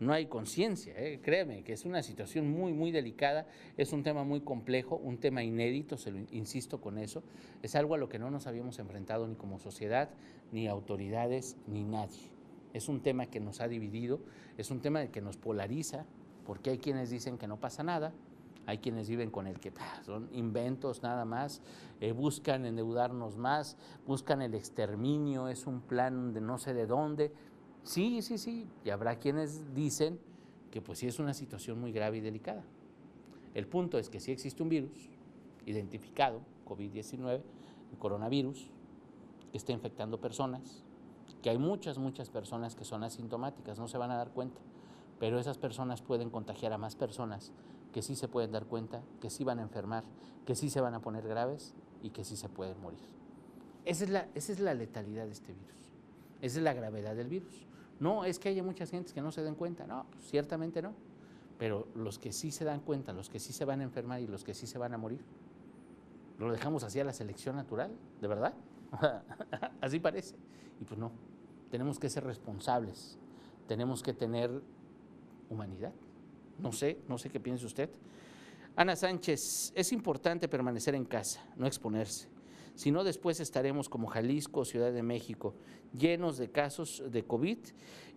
no 0.00 0.14
hay 0.14 0.26
conciencia. 0.26 0.94
¿eh? 0.96 1.20
Créeme 1.22 1.62
que 1.62 1.74
es 1.74 1.84
una 1.84 2.02
situación 2.02 2.50
muy, 2.50 2.72
muy 2.72 2.90
delicada, 2.90 3.46
es 3.76 3.92
un 3.92 4.02
tema 4.02 4.24
muy 4.24 4.40
complejo, 4.40 4.96
un 4.96 5.18
tema 5.18 5.44
inédito, 5.44 5.96
se 5.98 6.10
lo 6.10 6.18
insisto 6.32 6.80
con 6.80 6.98
eso, 6.98 7.22
es 7.62 7.76
algo 7.76 7.94
a 7.94 7.98
lo 7.98 8.08
que 8.08 8.18
no 8.18 8.30
nos 8.30 8.46
habíamos 8.46 8.78
enfrentado 8.78 9.28
ni 9.28 9.36
como 9.36 9.58
sociedad, 9.58 10.08
ni 10.52 10.66
autoridades, 10.66 11.56
ni 11.66 11.84
nadie. 11.84 12.30
Es 12.72 12.88
un 12.88 13.02
tema 13.02 13.26
que 13.26 13.40
nos 13.40 13.60
ha 13.60 13.68
dividido, 13.68 14.20
es 14.56 14.70
un 14.70 14.80
tema 14.80 15.06
que 15.08 15.20
nos 15.20 15.36
polariza, 15.36 16.06
porque 16.46 16.70
hay 16.70 16.78
quienes 16.78 17.10
dicen 17.10 17.36
que 17.36 17.46
no 17.46 17.60
pasa 17.60 17.82
nada, 17.82 18.12
hay 18.66 18.78
quienes 18.78 19.08
viven 19.08 19.30
con 19.30 19.46
el 19.46 19.58
que 19.58 19.72
son 20.04 20.28
inventos 20.32 21.02
nada 21.02 21.24
más, 21.24 21.62
eh, 22.00 22.12
buscan 22.12 22.66
endeudarnos 22.66 23.36
más, 23.36 23.76
buscan 24.06 24.42
el 24.42 24.54
exterminio, 24.54 25.48
es 25.48 25.66
un 25.66 25.80
plan 25.80 26.32
de 26.32 26.40
no 26.40 26.58
sé 26.58 26.74
de 26.74 26.86
dónde, 26.86 27.32
Sí, 27.82 28.22
sí, 28.22 28.38
sí. 28.38 28.66
Y 28.84 28.90
habrá 28.90 29.18
quienes 29.18 29.74
dicen 29.74 30.20
que 30.70 30.80
pues 30.80 30.98
sí 30.98 31.06
es 31.06 31.18
una 31.18 31.34
situación 31.34 31.80
muy 31.80 31.92
grave 31.92 32.18
y 32.18 32.20
delicada. 32.20 32.62
El 33.54 33.66
punto 33.66 33.98
es 33.98 34.10
que 34.10 34.20
si 34.20 34.30
existe 34.30 34.62
un 34.62 34.68
virus 34.68 35.10
identificado, 35.66 36.40
COVID-19, 36.66 37.42
coronavirus, 37.98 38.70
que 39.50 39.58
está 39.58 39.72
infectando 39.72 40.20
personas, 40.20 40.84
que 41.42 41.50
hay 41.50 41.58
muchas, 41.58 41.98
muchas 41.98 42.30
personas 42.30 42.76
que 42.76 42.84
son 42.84 43.02
asintomáticas, 43.02 43.78
no 43.78 43.88
se 43.88 43.98
van 43.98 44.12
a 44.12 44.16
dar 44.16 44.30
cuenta, 44.30 44.60
pero 45.18 45.40
esas 45.40 45.58
personas 45.58 46.02
pueden 46.02 46.30
contagiar 46.30 46.72
a 46.72 46.78
más 46.78 46.94
personas 46.94 47.52
que 47.92 48.02
sí 48.02 48.16
se 48.16 48.28
pueden 48.28 48.52
dar 48.52 48.66
cuenta, 48.66 49.02
que 49.20 49.30
sí 49.30 49.44
van 49.44 49.58
a 49.58 49.62
enfermar, 49.62 50.04
que 50.46 50.54
sí 50.54 50.70
se 50.70 50.80
van 50.80 50.94
a 50.94 51.00
poner 51.00 51.26
graves 51.26 51.74
y 52.02 52.10
que 52.10 52.24
sí 52.24 52.36
se 52.36 52.48
pueden 52.48 52.80
morir. 52.80 53.00
Esa 53.84 54.04
es 54.04 54.10
la, 54.10 54.28
esa 54.34 54.52
es 54.52 54.60
la 54.60 54.74
letalidad 54.74 55.26
de 55.26 55.32
este 55.32 55.52
virus, 55.52 55.90
esa 56.40 56.58
es 56.58 56.64
la 56.64 56.72
gravedad 56.72 57.16
del 57.16 57.28
virus. 57.28 57.66
No, 58.00 58.24
es 58.24 58.38
que 58.38 58.48
hay 58.48 58.62
muchas 58.62 58.90
gentes 58.90 59.12
que 59.12 59.20
no 59.20 59.30
se 59.30 59.42
den 59.42 59.54
cuenta. 59.54 59.86
No, 59.86 60.06
pues, 60.10 60.24
ciertamente 60.24 60.80
no. 60.80 60.94
Pero 61.58 61.86
los 61.94 62.18
que 62.18 62.32
sí 62.32 62.50
se 62.50 62.64
dan 62.64 62.80
cuenta, 62.80 63.12
los 63.12 63.28
que 63.28 63.38
sí 63.38 63.52
se 63.52 63.66
van 63.66 63.80
a 63.80 63.84
enfermar 63.84 64.20
y 64.22 64.26
los 64.26 64.42
que 64.42 64.54
sí 64.54 64.66
se 64.66 64.78
van 64.78 64.94
a 64.94 64.98
morir, 64.98 65.20
lo 66.38 66.50
dejamos 66.50 66.82
así 66.82 66.98
a 66.98 67.04
la 67.04 67.12
selección 67.12 67.56
natural, 67.56 67.92
¿de 68.22 68.26
verdad? 68.26 68.54
así 69.82 70.00
parece. 70.00 70.36
Y 70.80 70.84
pues 70.84 70.98
no, 70.98 71.12
tenemos 71.70 71.98
que 71.98 72.08
ser 72.08 72.24
responsables, 72.24 73.18
tenemos 73.68 74.02
que 74.02 74.14
tener 74.14 74.62
humanidad. 75.50 75.92
No 76.62 76.72
sé, 76.72 76.98
no 77.08 77.18
sé 77.18 77.30
qué 77.30 77.40
piensa 77.40 77.66
usted. 77.66 77.90
Ana 78.76 78.96
Sánchez, 78.96 79.72
es 79.74 79.92
importante 79.92 80.48
permanecer 80.48 80.94
en 80.94 81.04
casa, 81.04 81.44
no 81.56 81.66
exponerse. 81.66 82.28
Si 82.74 82.90
no, 82.90 83.04
después 83.04 83.40
estaremos 83.40 83.88
como 83.88 84.06
Jalisco, 84.06 84.64
Ciudad 84.64 84.92
de 84.92 85.02
México, 85.02 85.54
llenos 85.96 86.38
de 86.38 86.50
casos 86.50 87.02
de 87.10 87.24
COVID 87.24 87.58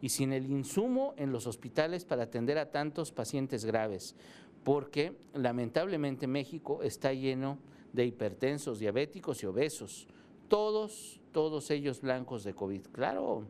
y 0.01 0.10
sin 0.10 0.32
el 0.32 0.49
insumo 0.49 1.13
en 1.17 1.32
los 1.32 1.47
hospitales 1.47 2.06
para 2.06 2.23
atender 2.23 2.58
a 2.58 2.71
tantos 2.71 3.12
pacientes 3.12 3.65
graves, 3.65 4.15
porque 4.63 5.17
lamentablemente 5.34 6.27
México 6.27 6.82
está 6.84 7.13
lleno 7.13 7.58
de 7.91 8.06
hipertensos, 8.06 8.79
diabéticos 8.79 9.43
y 9.43 9.47
obesos, 9.47 10.08
todos, 10.47 11.19
todos 11.32 11.69
ellos 11.71 12.01
blancos 12.01 12.43
de 12.43 12.53
COVID. 12.53 12.88
Claro, 12.91 13.45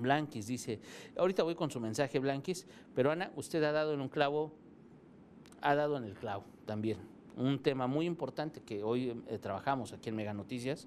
Blanquis 0.00 0.46
dice, 0.46 0.80
ahorita 1.16 1.42
voy 1.42 1.54
con 1.54 1.70
su 1.70 1.80
mensaje 1.80 2.18
Blanquis, 2.18 2.66
pero 2.94 3.10
Ana, 3.10 3.30
usted 3.36 3.62
ha 3.62 3.72
dado 3.72 3.94
en 3.94 4.00
un 4.00 4.08
clavo, 4.08 4.52
ha 5.60 5.74
dado 5.74 5.96
en 5.96 6.04
el 6.04 6.14
clavo 6.14 6.44
también 6.66 6.98
un 7.36 7.58
tema 7.62 7.86
muy 7.86 8.06
importante 8.06 8.60
que 8.60 8.82
hoy 8.82 9.22
eh, 9.28 9.38
trabajamos 9.38 9.92
aquí 9.92 10.10
en 10.10 10.16
Mega 10.16 10.34
Noticias, 10.34 10.86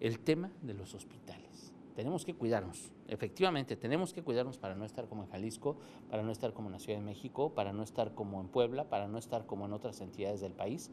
el 0.00 0.20
tema 0.20 0.50
de 0.62 0.74
los 0.74 0.94
hospitales. 0.94 1.72
Tenemos 1.94 2.24
que 2.24 2.34
cuidarnos, 2.34 2.92
efectivamente, 3.08 3.76
tenemos 3.76 4.12
que 4.12 4.22
cuidarnos 4.22 4.56
para 4.56 4.76
no 4.76 4.84
estar 4.84 5.08
como 5.08 5.24
en 5.24 5.30
Jalisco, 5.30 5.76
para 6.08 6.22
no 6.22 6.30
estar 6.30 6.52
como 6.52 6.68
en 6.68 6.74
la 6.74 6.78
Ciudad 6.78 6.98
de 6.98 7.04
México, 7.04 7.54
para 7.54 7.72
no 7.72 7.82
estar 7.82 8.14
como 8.14 8.40
en 8.40 8.48
Puebla, 8.48 8.84
para 8.84 9.08
no 9.08 9.18
estar 9.18 9.46
como 9.46 9.66
en 9.66 9.72
otras 9.72 10.00
entidades 10.00 10.40
del 10.40 10.52
país, 10.52 10.92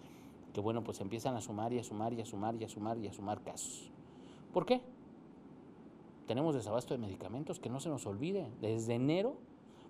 que 0.53 0.61
bueno, 0.61 0.83
pues 0.83 1.01
empiezan 1.01 1.35
a 1.35 1.41
sumar 1.41 1.73
y 1.73 1.79
a 1.79 1.83
sumar 1.83 2.13
y 2.13 2.21
a 2.21 2.25
sumar 2.25 2.55
y 2.55 2.63
a 2.63 2.69
sumar 2.69 2.97
y 2.97 3.07
a 3.07 3.13
sumar 3.13 3.43
casos. 3.43 3.91
¿Por 4.51 4.65
qué? 4.65 4.81
Tenemos 6.27 6.55
desabasto 6.55 6.93
de 6.93 6.99
medicamentos, 6.99 7.59
que 7.59 7.69
no 7.69 7.79
se 7.79 7.89
nos 7.89 8.05
olvide, 8.05 8.49
desde 8.61 8.95
enero 8.95 9.37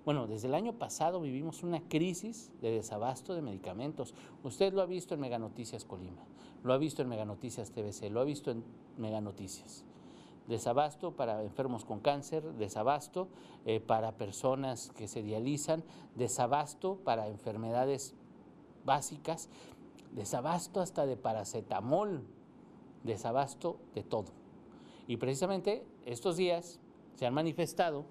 bueno, 0.05 0.27
desde 0.27 0.47
el 0.47 0.53
año 0.53 0.73
pasado 0.73 1.19
vivimos 1.19 1.63
una 1.63 1.81
crisis 1.81 2.51
de 2.61 2.69
desabasto 2.69 3.33
de 3.33 3.41
medicamentos. 3.41 4.13
Usted 4.43 4.71
lo 4.71 4.83
ha 4.83 4.85
visto 4.85 5.15
en 5.15 5.19
Mega 5.19 5.39
Noticias 5.39 5.83
Colima, 5.83 6.21
lo 6.63 6.73
ha 6.73 6.77
visto 6.77 7.01
en 7.01 7.09
Mega 7.09 7.25
Noticias 7.25 7.71
TVC, 7.71 8.11
lo 8.11 8.21
ha 8.21 8.23
visto 8.23 8.51
en 8.51 8.63
Mega 8.97 9.19
Noticias. 9.19 9.83
Desabasto 10.47 11.13
para 11.13 11.41
enfermos 11.41 11.85
con 11.85 12.01
cáncer, 12.01 12.43
desabasto 12.53 13.29
eh, 13.65 13.79
para 13.79 14.11
personas 14.11 14.91
que 14.95 15.07
se 15.07 15.23
dializan, 15.23 15.83
desabasto 16.13 16.97
para 16.97 17.27
enfermedades 17.27 18.13
básicas, 18.85 19.49
desabasto 20.11 20.81
hasta 20.81 21.07
de 21.07 21.17
paracetamol, 21.17 22.27
desabasto 23.03 23.79
de 23.95 24.03
todo. 24.03 24.44
Y 25.07 25.17
precisamente 25.17 25.83
estos 26.05 26.37
días 26.37 26.79
se 27.15 27.25
han 27.25 27.33
manifestado 27.33 28.05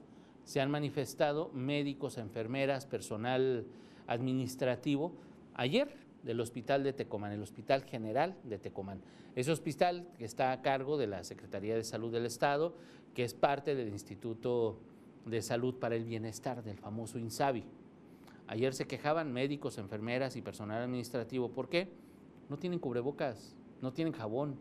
se 0.45 0.61
han 0.61 0.71
manifestado 0.71 1.51
médicos, 1.55 2.19
enfermeras, 2.19 2.87
personal 2.87 3.67
administrativo, 4.07 5.13
ayer 5.55 5.89
del 6.23 6.41
Hospital 6.41 6.85
de 6.85 6.93
Tecomán, 6.93 7.33
el 7.33 7.43
Hospital 7.43 7.83
General 7.85 8.37
de 8.45 8.59
Tecomán. 8.59 9.01
Ese 9.35 9.51
hospital 9.51 10.07
que 10.19 10.25
está 10.25 10.53
a 10.53 10.63
cargo 10.63 10.97
de 10.97 11.07
la 11.07 11.25
Secretaría 11.25 11.75
de 11.75 11.83
Salud 11.83 12.13
del 12.13 12.27
Estado, 12.27 12.75
que 13.15 13.25
es 13.25 13.35
parte 13.35 13.75
del 13.75 13.89
Instituto 13.89 14.79
de 15.25 15.43
Salud 15.43 15.75
para 15.77 15.97
el 15.97 16.05
Bienestar, 16.05 16.63
del 16.63 16.79
famoso 16.79 17.19
INSABI. 17.19 17.65
Ayer 18.47 18.75
se 18.75 18.87
quejaban 18.87 19.33
médicos, 19.33 19.79
enfermeras 19.79 20.37
y 20.37 20.43
personal 20.43 20.83
administrativo. 20.83 21.51
¿Por 21.51 21.71
qué? 21.71 21.89
No 22.51 22.59
tienen 22.59 22.79
cubrebocas, 22.79 23.57
no 23.81 23.93
tienen 23.93 24.13
jabón, 24.13 24.57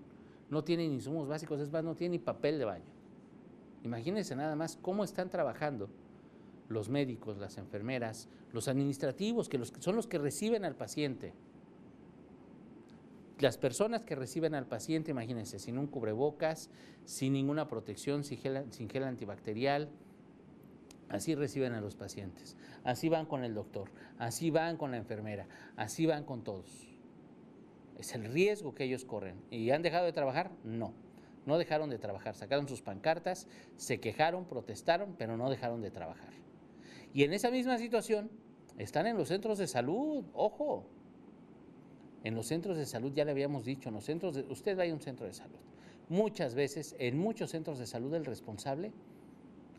no 0.54 0.64
tienen 0.64 0.94
insumos 0.94 1.28
básicos, 1.28 1.60
es 1.60 1.72
más, 1.72 1.84
no 1.84 1.96
tienen 1.96 2.14
ni 2.14 2.20
papel 2.20 2.58
de 2.58 2.66
baño. 2.66 2.86
Imagínense 3.84 4.36
nada 4.36 4.56
más 4.56 4.78
cómo 4.82 5.04
están 5.04 5.30
trabajando 5.30 5.90
los 6.70 6.90
médicos, 6.90 7.38
las 7.38 7.58
enfermeras, 7.58 8.30
los 8.54 8.68
administrativos, 8.68 9.50
que, 9.50 9.60
son 9.80 9.96
los 9.96 10.08
que 10.08 10.18
reciben 10.18 10.64
al 10.64 10.76
paciente. 10.76 11.34
Las 13.40 13.58
personas 13.58 14.06
que 14.06 14.16
reciben 14.16 14.56
al 14.56 14.68
paciente, 14.68 15.12
imagínense, 15.12 15.60
sin 15.60 15.78
un 15.78 15.88
cubrebocas, 15.88 16.70
sin 17.04 17.34
ninguna 17.34 17.68
protección, 17.68 18.24
sin 18.24 18.38
gel, 18.38 18.72
sin 18.72 18.90
gel 18.90 19.04
antibacterial, 19.04 19.90
así 21.10 21.36
reciben 21.36 21.74
a 21.74 21.82
los 21.82 21.96
pacientes. 21.96 22.56
Así 22.86 23.10
van 23.10 23.26
con 23.26 23.44
el 23.44 23.54
doctor, 23.54 23.90
así 24.18 24.50
van 24.50 24.78
con 24.78 24.92
la 24.92 24.98
enfermera, 24.98 25.48
así 25.76 26.06
van 26.06 26.24
con 26.24 26.44
todos. 26.44 26.93
Es 27.98 28.14
el 28.16 28.26
riesgo 28.26 28.74
que 28.74 28.86
ellos 28.86 29.06
corren. 29.06 29.42
¿Y 29.52 29.70
han 29.72 29.82
dejado 29.82 30.06
de 30.06 30.14
trabajar? 30.14 30.52
No. 30.64 30.94
No 31.46 31.58
dejaron 31.58 31.90
de 31.90 31.98
trabajar, 31.98 32.36
sacaron 32.36 32.68
sus 32.68 32.82
pancartas, 32.82 33.48
se 33.76 34.00
quejaron, 34.00 34.46
protestaron, 34.46 35.16
pero 35.18 35.36
no 35.36 35.50
dejaron 35.50 35.82
de 35.82 35.92
trabajar. 35.92 36.32
Y 37.14 37.24
en 37.24 37.34
esa 37.34 37.52
misma 37.52 37.78
situación 37.78 38.32
están 38.78 39.08
en 39.08 39.18
los 39.18 39.28
centros 39.28 39.58
de 39.58 39.68
salud, 39.68 40.24
ojo. 40.34 40.86
En 42.24 42.36
los 42.36 42.48
centros 42.48 42.78
de 42.78 42.86
salud, 42.86 43.12
ya 43.14 43.26
le 43.26 43.32
habíamos 43.32 43.66
dicho, 43.66 43.90
en 43.90 43.96
los 43.96 44.06
centros 44.06 44.36
de, 44.36 44.42
usted 44.44 44.78
va 44.78 44.84
a 44.84 44.94
un 44.94 45.02
centro 45.02 45.26
de 45.26 45.34
salud. 45.34 45.60
muchas 46.10 46.56
veces 46.56 46.96
en 47.00 47.18
muchos 47.18 47.52
centros 47.52 47.80
de 47.80 47.86
salud 47.86 48.14
el 48.14 48.26
responsable 48.26 48.92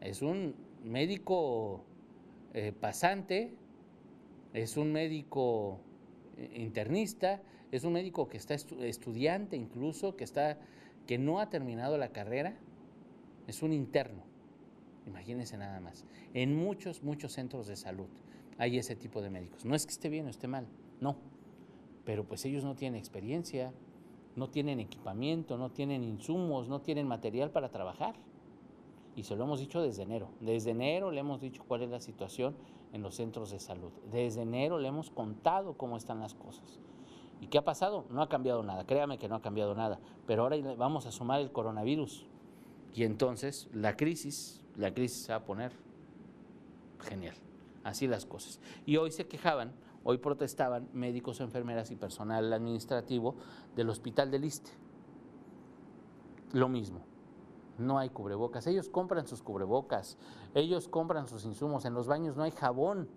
es 0.01 0.21
un 0.21 0.55
médico 0.83 1.85
eh, 2.53 2.73
pasante, 2.79 3.55
es 4.53 4.77
un 4.77 4.93
médico 4.93 5.81
eh, 6.37 6.53
internista, 6.57 7.41
es 7.77 7.85
un 7.85 7.93
médico 7.93 8.29
que 8.29 8.37
está 8.37 8.55
estudiante 8.55 9.57
incluso, 9.57 10.17
que, 10.17 10.25
está, 10.25 10.59
que 11.07 11.19
no 11.19 11.41
ha 11.41 11.51
terminado 11.51 11.99
la 11.99 12.11
carrera, 12.11 12.57
es 13.47 13.63
un 13.63 13.73
interno. 13.73 14.23
Imagínense 15.07 15.57
nada 15.59 15.81
más. 15.81 16.05
En 16.33 16.57
muchos, 16.57 17.03
muchos 17.03 17.33
centros 17.33 17.67
de 17.67 17.77
salud 17.77 18.07
hay 18.59 18.79
ese 18.79 18.97
tipo 18.97 19.21
de 19.21 19.31
médicos. 19.31 19.65
No 19.65 19.75
es 19.75 19.87
que 19.87 19.93
esté 19.93 20.09
bien 20.09 20.27
o 20.27 20.31
esté 20.31 20.49
mal, 20.49 20.67
no. 21.01 21.17
Pero 22.05 22.25
pues 22.25 22.45
ellos 22.45 22.65
no 22.65 22.75
tienen 22.75 22.99
experiencia, 22.99 23.73
no 24.37 24.49
tienen 24.49 24.81
equipamiento, 24.81 25.59
no 25.59 25.71
tienen 25.71 26.05
insumos, 26.05 26.69
no 26.69 26.81
tienen 26.81 27.07
material 27.07 27.51
para 27.51 27.71
trabajar. 27.71 28.15
Y 29.17 29.25
se 29.25 29.37
lo 29.37 29.45
hemos 29.45 29.61
dicho 29.61 29.81
desde 29.81 30.03
enero. 30.03 30.29
Desde 30.41 30.71
enero 30.71 31.11
le 31.11 31.21
hemos 31.21 31.41
dicho 31.41 31.63
cuál 31.67 31.83
es 31.83 31.91
la 31.91 32.01
situación 32.01 32.57
en 32.93 33.03
los 33.03 33.15
centros 33.15 33.51
de 33.51 33.61
salud. 33.61 33.93
Desde 34.11 34.43
enero 34.43 34.79
le 34.79 34.89
hemos 34.89 35.11
contado 35.11 35.77
cómo 35.77 35.97
están 35.97 36.21
las 36.21 36.35
cosas. 36.35 36.81
¿Y 37.41 37.49
qué 37.49 37.59
ha 37.59 37.65
pasado? 37.65 38.07
No 38.11 38.23
ha 38.23 38.29
cambiado 38.29 38.63
nada, 38.63 38.87
créame 38.87 39.19
que 39.19 39.29
no 39.29 39.37
ha 39.37 39.43
cambiado 39.43 39.75
nada. 39.75 40.01
Pero 40.27 40.43
ahora 40.43 40.57
vamos 40.77 41.07
a 41.07 41.13
sumar 41.13 41.41
el 41.41 41.53
coronavirus. 41.53 42.27
Y 42.95 43.05
entonces 43.05 43.69
la 43.73 43.97
crisis, 43.97 44.63
la 44.77 44.95
crisis 44.95 45.25
se 45.25 45.33
va 45.33 45.39
a 45.39 45.45
poner 45.45 45.73
genial. 47.01 47.35
Así 47.83 48.07
las 48.07 48.25
cosas. 48.25 48.61
Y 48.87 48.97
hoy 48.97 49.11
se 49.11 49.27
quejaban 49.27 49.75
Hoy 50.05 50.19
protestaban 50.19 50.89
médicos, 50.93 51.41
enfermeras 51.41 51.91
y 51.91 51.97
personal 51.97 52.53
administrativo 52.53 53.37
del 53.75 53.89
Hospital 53.89 54.31
del 54.31 54.43
Liste. 54.43 54.71
Lo 56.53 56.69
mismo, 56.69 57.01
no 57.79 57.99
hay 57.99 58.11
cubrebocas. 58.11 58.67
Ellos 58.67 58.91
compran 58.91 59.27
sus 59.27 59.43
cubrebocas, 59.43 60.19
ellos 60.55 60.89
compran 60.89 61.27
sus 61.27 61.47
insumos. 61.47 61.87
En 61.87 61.95
los 61.95 62.07
baños 62.07 62.37
no 62.37 62.43
hay 62.43 62.51
jabón. 62.51 63.09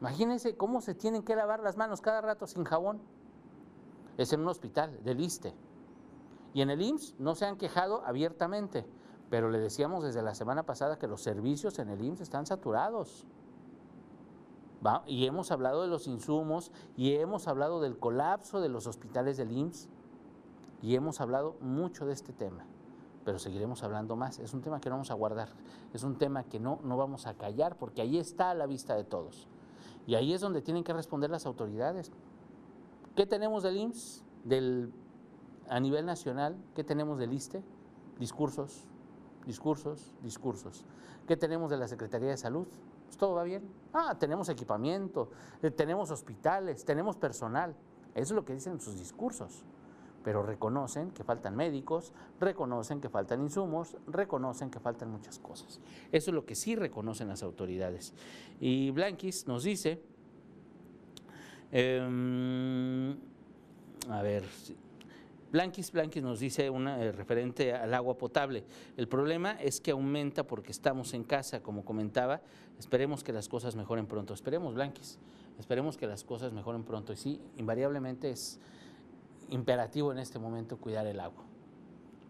Imagínense 0.00 0.56
cómo 0.56 0.80
se 0.80 0.94
tienen 0.94 1.22
que 1.22 1.36
lavar 1.36 1.60
las 1.60 1.76
manos 1.76 2.00
cada 2.00 2.20
rato 2.20 2.46
sin 2.46 2.64
jabón. 2.64 3.00
Es 4.16 4.32
en 4.32 4.40
un 4.40 4.48
hospital 4.48 5.02
del 5.04 5.18
Liste. 5.18 5.54
Y 6.54 6.62
en 6.62 6.70
el 6.70 6.82
IMSS 6.82 7.14
no 7.18 7.34
se 7.34 7.46
han 7.46 7.56
quejado 7.56 8.04
abiertamente, 8.04 8.86
pero 9.30 9.50
le 9.50 9.58
decíamos 9.58 10.04
desde 10.04 10.22
la 10.22 10.34
semana 10.34 10.64
pasada 10.64 10.98
que 10.98 11.06
los 11.06 11.22
servicios 11.22 11.78
en 11.78 11.90
el 11.90 12.02
IMSS 12.02 12.22
están 12.22 12.46
saturados 12.46 13.26
y 15.06 15.26
hemos 15.26 15.50
hablado 15.50 15.82
de 15.82 15.88
los 15.88 16.06
insumos 16.06 16.70
y 16.96 17.14
hemos 17.14 17.48
hablado 17.48 17.80
del 17.80 17.98
colapso 17.98 18.60
de 18.60 18.68
los 18.68 18.86
hospitales 18.86 19.36
del 19.36 19.50
IMSS 19.50 19.88
y 20.82 20.94
hemos 20.94 21.20
hablado 21.20 21.56
mucho 21.60 22.06
de 22.06 22.12
este 22.12 22.32
tema, 22.32 22.64
pero 23.24 23.38
seguiremos 23.38 23.82
hablando 23.82 24.14
más. 24.14 24.38
Es 24.38 24.54
un 24.54 24.62
tema 24.62 24.80
que 24.80 24.88
no 24.88 24.96
vamos 24.96 25.10
a 25.10 25.14
guardar, 25.14 25.48
es 25.92 26.04
un 26.04 26.16
tema 26.16 26.44
que 26.44 26.60
no, 26.60 26.78
no 26.84 26.96
vamos 26.96 27.26
a 27.26 27.34
callar 27.34 27.76
porque 27.76 28.02
ahí 28.02 28.18
está 28.18 28.50
a 28.50 28.54
la 28.54 28.66
vista 28.66 28.94
de 28.94 29.04
todos. 29.04 29.48
Y 30.08 30.14
ahí 30.14 30.32
es 30.32 30.40
donde 30.40 30.62
tienen 30.62 30.84
que 30.84 30.94
responder 30.94 31.28
las 31.28 31.44
autoridades. 31.44 32.10
¿Qué 33.14 33.26
tenemos 33.26 33.62
del 33.62 33.76
IMSS? 33.76 34.24
Del, 34.42 34.90
a 35.68 35.78
nivel 35.80 36.06
nacional, 36.06 36.56
¿qué 36.74 36.82
tenemos 36.82 37.18
del 37.18 37.34
ISTE? 37.34 37.62
Discursos, 38.18 38.86
discursos, 39.44 40.14
discursos. 40.22 40.86
¿Qué 41.26 41.36
tenemos 41.36 41.68
de 41.68 41.76
la 41.76 41.86
Secretaría 41.86 42.30
de 42.30 42.38
Salud? 42.38 42.66
Pues, 43.04 43.18
todo 43.18 43.34
va 43.34 43.42
bien. 43.42 43.70
Ah, 43.92 44.16
tenemos 44.18 44.48
equipamiento, 44.48 45.28
eh, 45.60 45.70
tenemos 45.70 46.10
hospitales, 46.10 46.86
tenemos 46.86 47.18
personal. 47.18 47.76
Eso 48.14 48.32
es 48.32 48.36
lo 48.36 48.46
que 48.46 48.54
dicen 48.54 48.72
en 48.72 48.80
sus 48.80 48.98
discursos. 48.98 49.62
Pero 50.28 50.42
reconocen 50.42 51.10
que 51.12 51.24
faltan 51.24 51.56
médicos, 51.56 52.12
reconocen 52.38 53.00
que 53.00 53.08
faltan 53.08 53.40
insumos, 53.40 53.96
reconocen 54.06 54.70
que 54.70 54.78
faltan 54.78 55.10
muchas 55.10 55.38
cosas. 55.38 55.80
Eso 56.12 56.30
es 56.30 56.34
lo 56.34 56.44
que 56.44 56.54
sí 56.54 56.76
reconocen 56.76 57.28
las 57.28 57.42
autoridades. 57.42 58.12
Y 58.60 58.90
Blanquis 58.90 59.46
nos 59.46 59.64
dice, 59.64 60.02
em, 61.72 63.16
a 64.10 64.20
ver, 64.20 64.44
Blanquis 65.50 65.92
Blanquis 65.92 66.22
nos 66.22 66.40
dice 66.40 66.68
una 66.68 67.02
eh, 67.02 67.10
referente 67.10 67.72
al 67.72 67.94
agua 67.94 68.18
potable. 68.18 68.64
El 68.98 69.08
problema 69.08 69.52
es 69.52 69.80
que 69.80 69.92
aumenta 69.92 70.46
porque 70.46 70.72
estamos 70.72 71.14
en 71.14 71.24
casa, 71.24 71.62
como 71.62 71.86
comentaba. 71.86 72.42
Esperemos 72.78 73.24
que 73.24 73.32
las 73.32 73.48
cosas 73.48 73.76
mejoren 73.76 74.06
pronto. 74.06 74.34
Esperemos, 74.34 74.74
Blanquis. 74.74 75.18
Esperemos 75.58 75.96
que 75.96 76.06
las 76.06 76.22
cosas 76.22 76.52
mejoren 76.52 76.84
pronto. 76.84 77.14
Y 77.14 77.16
sí, 77.16 77.40
invariablemente 77.56 78.30
es 78.30 78.60
imperativo 79.48 80.12
en 80.12 80.18
este 80.18 80.38
momento 80.38 80.78
cuidar 80.78 81.06
el 81.06 81.20
agua. 81.20 81.44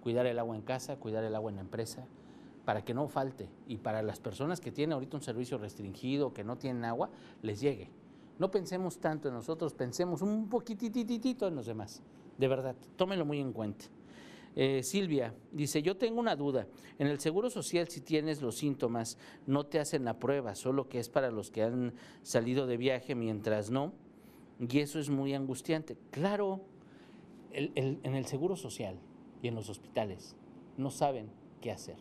Cuidar 0.02 0.26
el 0.26 0.38
agua 0.38 0.56
en 0.56 0.62
casa, 0.62 0.96
cuidar 0.96 1.24
el 1.24 1.34
agua 1.34 1.50
en 1.50 1.56
la 1.56 1.62
empresa, 1.62 2.06
para 2.64 2.84
que 2.84 2.94
no 2.94 3.08
falte. 3.08 3.48
Y 3.66 3.78
para 3.78 4.02
las 4.02 4.20
personas 4.20 4.60
que 4.60 4.72
tienen 4.72 4.92
ahorita 4.92 5.16
un 5.16 5.22
servicio 5.22 5.58
restringido, 5.58 6.32
que 6.32 6.44
no 6.44 6.56
tienen 6.56 6.84
agua, 6.84 7.10
les 7.42 7.60
llegue. 7.60 7.90
No 8.38 8.50
pensemos 8.50 8.98
tanto 8.98 9.28
en 9.28 9.34
nosotros, 9.34 9.74
pensemos 9.74 10.22
un 10.22 10.48
poquitititito 10.48 11.48
en 11.48 11.56
los 11.56 11.66
demás 11.66 12.02
de 12.38 12.48
verdad, 12.48 12.76
tómenlo 12.96 13.26
muy 13.26 13.40
en 13.40 13.52
cuenta. 13.52 13.84
Eh, 14.56 14.82
Silvia 14.82 15.34
dice, 15.52 15.82
yo 15.82 15.96
tengo 15.96 16.18
una 16.18 16.34
duda. 16.34 16.66
En 16.98 17.08
el 17.08 17.20
Seguro 17.20 17.50
Social, 17.50 17.88
si 17.88 18.00
tienes 18.00 18.40
los 18.40 18.56
síntomas, 18.56 19.18
no 19.46 19.66
te 19.66 19.78
hacen 19.78 20.04
la 20.04 20.18
prueba, 20.18 20.54
solo 20.54 20.88
que 20.88 20.98
es 20.98 21.08
para 21.08 21.30
los 21.30 21.50
que 21.50 21.62
han 21.62 21.94
salido 22.22 22.66
de 22.66 22.76
viaje, 22.76 23.14
mientras 23.14 23.70
no. 23.70 23.92
Y 24.58 24.78
eso 24.78 24.98
es 24.98 25.10
muy 25.10 25.34
angustiante. 25.34 25.96
Claro, 26.10 26.62
en 27.52 28.14
el 28.14 28.26
Seguro 28.26 28.56
Social 28.56 28.98
y 29.42 29.48
en 29.48 29.54
los 29.54 29.68
hospitales 29.68 30.36
no 30.76 30.90
saben 30.90 31.30
qué 31.60 31.70
hacer. 31.70 31.96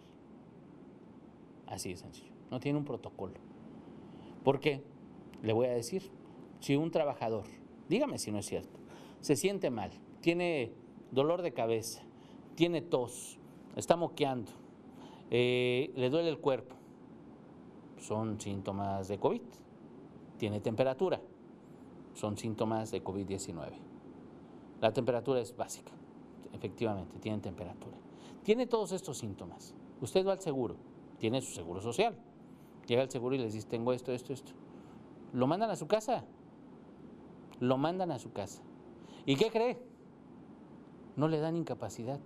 Así 1.66 1.90
de 1.90 1.98
sencillo. 1.98 2.32
No 2.50 2.60
tienen 2.60 2.78
un 2.78 2.86
protocolo. 2.86 3.36
¿Por 4.44 4.60
qué? 4.60 4.84
Le 5.44 5.54
voy 5.54 5.68
a 5.68 5.72
decir, 5.72 6.10
si 6.60 6.76
un 6.76 6.92
trabajador, 6.92 7.46
dígame 7.90 8.18
si 8.18 8.32
no 8.32 8.40
es 8.40 8.46
cierto, 8.46 8.80
se 9.20 9.36
siente 9.36 9.70
mal, 9.70 9.92
tiene 10.22 10.72
dolor 11.12 11.42
de 11.42 11.54
cabeza, 11.54 12.04
tiene 12.56 12.82
tos, 12.82 13.38
está 13.76 13.96
moqueando, 13.96 14.52
eh, 15.30 15.92
le 15.96 16.10
duele 16.10 16.30
el 16.30 16.40
cuerpo, 16.40 16.76
son 18.00 18.40
síntomas 18.40 19.08
de 19.08 19.20
COVID. 19.20 19.42
Tiene 20.38 20.60
temperatura, 20.60 21.20
son 22.14 22.38
síntomas 22.38 22.92
de 22.92 23.04
COVID-19. 23.04 23.87
La 24.82 24.94
temperatura 24.94 25.40
es 25.40 25.56
básica, 25.56 25.92
efectivamente, 26.54 27.20
tiene 27.20 27.40
temperatura. 27.40 27.98
Tiene 28.44 28.68
todos 28.68 28.92
estos 28.92 29.18
síntomas. 29.18 29.74
Usted 30.02 30.26
va 30.26 30.34
al 30.34 30.42
seguro, 30.42 30.76
tiene 31.18 31.42
su 31.42 31.54
seguro 31.54 31.82
social. 31.82 32.16
Llega 32.86 33.02
al 33.02 33.10
seguro 33.10 33.36
y 33.36 33.40
les 33.40 33.54
dice, 33.54 33.68
tengo 33.68 33.92
esto, 33.92 34.12
esto, 34.12 34.34
esto. 34.34 34.52
Lo 35.34 35.48
mandan 35.48 35.70
a 35.70 35.76
su 35.76 35.88
casa. 35.88 36.24
Lo 37.60 37.78
mandan 37.78 38.12
a 38.12 38.20
su 38.20 38.32
casa. 38.32 38.62
¿Y 39.26 39.36
qué 39.36 39.50
cree? 39.50 39.78
no 41.18 41.28
le 41.28 41.40
dan 41.40 41.58
incapacidad. 41.58 42.20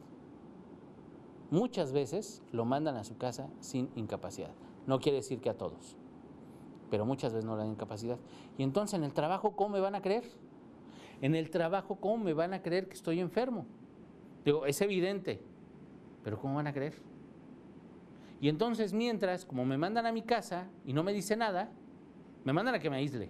Muchas 1.49 1.91
veces 1.91 2.43
lo 2.51 2.65
mandan 2.65 2.95
a 2.97 3.03
su 3.03 3.17
casa 3.17 3.49
sin 3.59 3.89
incapacidad. 3.95 4.51
No 4.85 4.99
quiere 4.99 5.17
decir 5.17 5.41
que 5.41 5.49
a 5.49 5.57
todos, 5.57 5.97
pero 6.91 7.05
muchas 7.05 7.33
veces 7.33 7.45
no 7.45 7.55
le 7.55 7.63
dan 7.63 7.71
incapacidad. 7.71 8.19
Y 8.57 8.63
entonces 8.63 8.97
en 8.97 9.03
el 9.03 9.13
trabajo, 9.13 9.55
¿cómo 9.55 9.69
me 9.69 9.79
van 9.79 9.95
a 9.95 10.01
creer? 10.01 10.23
En 11.21 11.36
el 11.36 11.49
trabajo, 11.51 11.97
¿cómo 11.97 12.23
me 12.23 12.34
van 12.34 12.53
a 12.53 12.62
creer 12.62 12.88
que 12.88 12.95
estoy 12.95 13.19
enfermo? 13.19 13.65
Digo, 14.43 14.65
es 14.65 14.81
evidente, 14.81 15.39
pero 16.23 16.39
¿cómo 16.39 16.55
van 16.55 16.67
a 16.67 16.73
creer? 16.73 16.95
Y 18.41 18.49
entonces 18.49 18.91
mientras, 18.91 19.45
como 19.45 19.63
me 19.65 19.77
mandan 19.77 20.07
a 20.07 20.12
mi 20.12 20.23
casa 20.23 20.67
y 20.84 20.93
no 20.93 21.03
me 21.03 21.13
dice 21.13 21.38
nada, 21.38 21.69
me 22.43 22.53
mandan 22.53 22.73
a 22.73 22.79
que 22.79 22.89
me 22.89 22.97
aísle. 22.97 23.29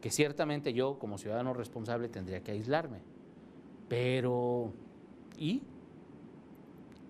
Que 0.00 0.10
ciertamente 0.10 0.72
yo, 0.72 0.98
como 1.00 1.18
ciudadano 1.18 1.52
responsable, 1.54 2.08
tendría 2.08 2.40
que 2.40 2.52
aislarme. 2.52 3.00
Pero, 3.88 4.72
¿y? 5.36 5.62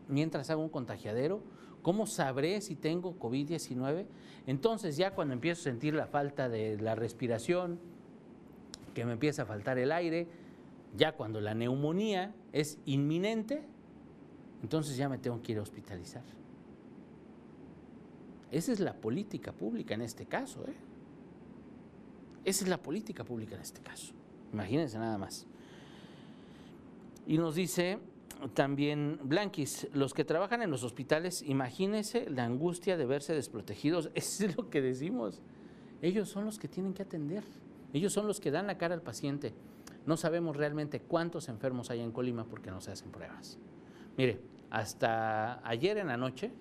Mientras 0.09 0.49
hago 0.49 0.63
un 0.63 0.71
contagiadero, 0.71 1.43
¿cómo 1.83 2.07
sabré 2.07 2.63
si 2.63 2.77
tengo 2.77 3.19
COVID-19? 3.19 4.07
Entonces 4.47 4.97
ya 4.97 5.15
cuando 5.15 5.35
empiezo 5.35 5.61
a 5.61 5.65
sentir 5.65 5.93
la 5.95 6.07
falta 6.07 6.49
de 6.49 6.79
la 6.81 6.95
respiración, 6.95 7.79
que 8.97 9.05
me 9.05 9.13
empieza 9.13 9.43
a 9.43 9.45
faltar 9.45 9.79
el 9.79 9.93
aire, 9.93 10.27
ya 10.97 11.13
cuando 11.13 11.39
la 11.39 11.53
neumonía 11.53 12.35
es 12.55 12.79
inminente, 12.87 13.63
entonces 14.63 14.97
ya 14.97 15.07
me 15.11 15.19
tengo 15.19 15.43
que 15.43 15.53
ir 15.53 15.59
a 15.59 15.63
hospitalizar. 15.63 16.23
Esa 18.51 18.73
es 18.73 18.81
la 18.81 18.95
política 18.95 19.53
pública 19.53 19.93
en 19.93 20.01
este 20.01 20.25
caso. 20.25 20.65
¿eh? 20.67 20.73
Esa 22.47 22.65
es 22.65 22.71
la 22.71 22.79
política 22.79 23.23
pública 23.23 23.55
en 23.57 23.61
este 23.61 23.83
caso. 23.83 24.15
Imagínense 24.55 24.99
nada 24.99 25.19
más. 25.19 25.47
Y 27.27 27.37
nos 27.37 27.55
dice 27.55 27.99
también 28.55 29.19
Blanquis, 29.25 29.89
los 29.93 30.15
que 30.15 30.25
trabajan 30.25 30.63
en 30.63 30.71
los 30.71 30.85
hospitales, 30.85 31.43
imagínense 31.43 32.31
la 32.31 32.47
angustia 32.47 32.97
de 32.97 33.05
verse 33.05 33.35
desprotegidos. 33.35 34.11
Eso 34.15 34.47
es 34.47 34.57
lo 34.57 34.71
que 34.71 34.81
decimos. 34.81 35.43
Ellos 36.01 36.31
son 36.31 36.47
los 36.47 36.59
que 36.59 36.67
tienen 36.67 36.95
que 36.95 37.03
atender. 37.03 37.45
Ellos 37.93 38.13
son 38.13 38.27
los 38.27 38.41
que 38.41 38.51
dan 38.51 38.67
la 38.67 38.79
cara 38.79 38.95
al 38.95 39.03
paciente. 39.03 39.55
No 40.07 40.17
sabemos 40.17 40.57
realmente 40.57 41.01
cuántos 41.01 41.49
enfermos 41.49 41.91
hay 41.91 42.01
en 42.01 42.13
Colima 42.13 42.45
porque 42.45 42.71
no 42.71 42.81
se 42.81 42.93
hacen 42.93 43.11
pruebas. 43.11 43.59
Mire, 44.17 44.41
hasta 44.71 45.67
ayer 45.67 45.99
en 45.99 46.09
la 46.09 46.17
noche, 46.17 46.53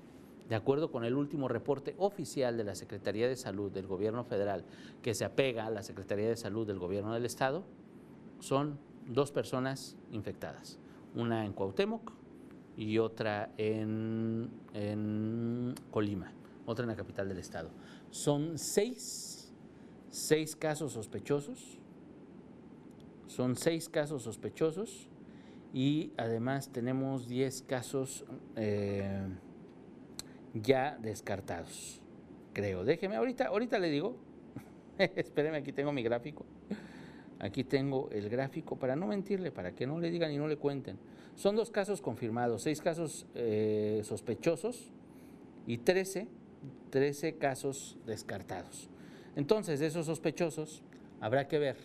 de 0.50 0.56
acuerdo 0.56 0.92
con 0.92 1.04
el 1.06 1.16
último 1.16 1.48
reporte 1.48 1.96
oficial 1.98 2.58
de 2.58 2.64
la 2.64 2.76
Secretaría 2.76 3.28
de 3.28 3.36
Salud 3.36 3.72
del 3.72 3.88
Gobierno 3.88 4.24
Federal, 4.24 4.64
que 5.02 5.14
se 5.14 5.26
apega 5.26 5.66
a 5.66 5.70
la 5.70 5.84
Secretaría 5.84 6.30
de 6.30 6.38
Salud 6.38 6.68
del 6.68 6.80
Gobierno 6.80 7.14
del 7.14 7.26
Estado, 7.26 7.64
son 8.40 8.78
dos 9.08 9.32
personas 9.32 9.98
infectadas, 10.12 10.80
una 11.16 11.46
en 11.46 11.54
Cuauhtémoc 11.54 12.12
y 12.78 12.98
otra 12.98 13.52
en, 13.58 14.50
en 14.74 15.74
Colima, 15.92 16.32
otra 16.66 16.84
en 16.84 16.90
la 16.90 16.96
capital 16.96 17.28
del 17.28 17.40
Estado. 17.40 17.70
Son 18.12 18.58
seis, 18.58 19.35
seis 20.16 20.56
casos 20.56 20.94
sospechosos, 20.94 21.78
son 23.28 23.58
seis 23.58 23.90
casos 23.90 24.24
sospechosos 24.24 25.10
y 25.74 26.14
además 26.16 26.70
tenemos 26.72 27.28
10 27.28 27.64
casos 27.64 28.24
eh, 28.56 29.28
ya 30.54 30.98
descartados, 31.02 32.02
creo. 32.54 32.86
Déjeme, 32.86 33.18
ahorita, 33.18 33.48
ahorita 33.48 33.78
le 33.78 33.90
digo, 33.90 34.16
espéreme, 34.98 35.58
aquí 35.58 35.74
tengo 35.74 35.92
mi 35.92 36.02
gráfico. 36.02 36.46
Aquí 37.40 37.66
tengo 37.66 38.10
el 38.12 38.30
gráfico 38.30 38.78
para 38.80 38.96
no 38.96 39.08
mentirle, 39.08 39.52
para 39.52 39.74
que 39.74 39.86
no 39.86 40.00
le 40.00 40.10
digan 40.10 40.32
y 40.32 40.38
no 40.38 40.48
le 40.48 40.56
cuenten. 40.56 40.98
Son 41.36 41.58
dos 41.58 41.70
casos 41.70 42.02
confirmados, 42.02 42.62
seis 42.62 42.80
casos 42.80 43.28
eh, 43.36 44.00
sospechosos 44.06 44.94
y 45.68 45.80
13, 45.80 46.30
13 46.90 47.36
casos 47.36 47.98
descartados. 48.06 48.90
Entonces, 49.36 49.80
de 49.80 49.88
esos 49.88 50.06
sospechosos, 50.06 50.82
habrá 51.20 51.48
que 51.48 51.60
ver 51.60 51.78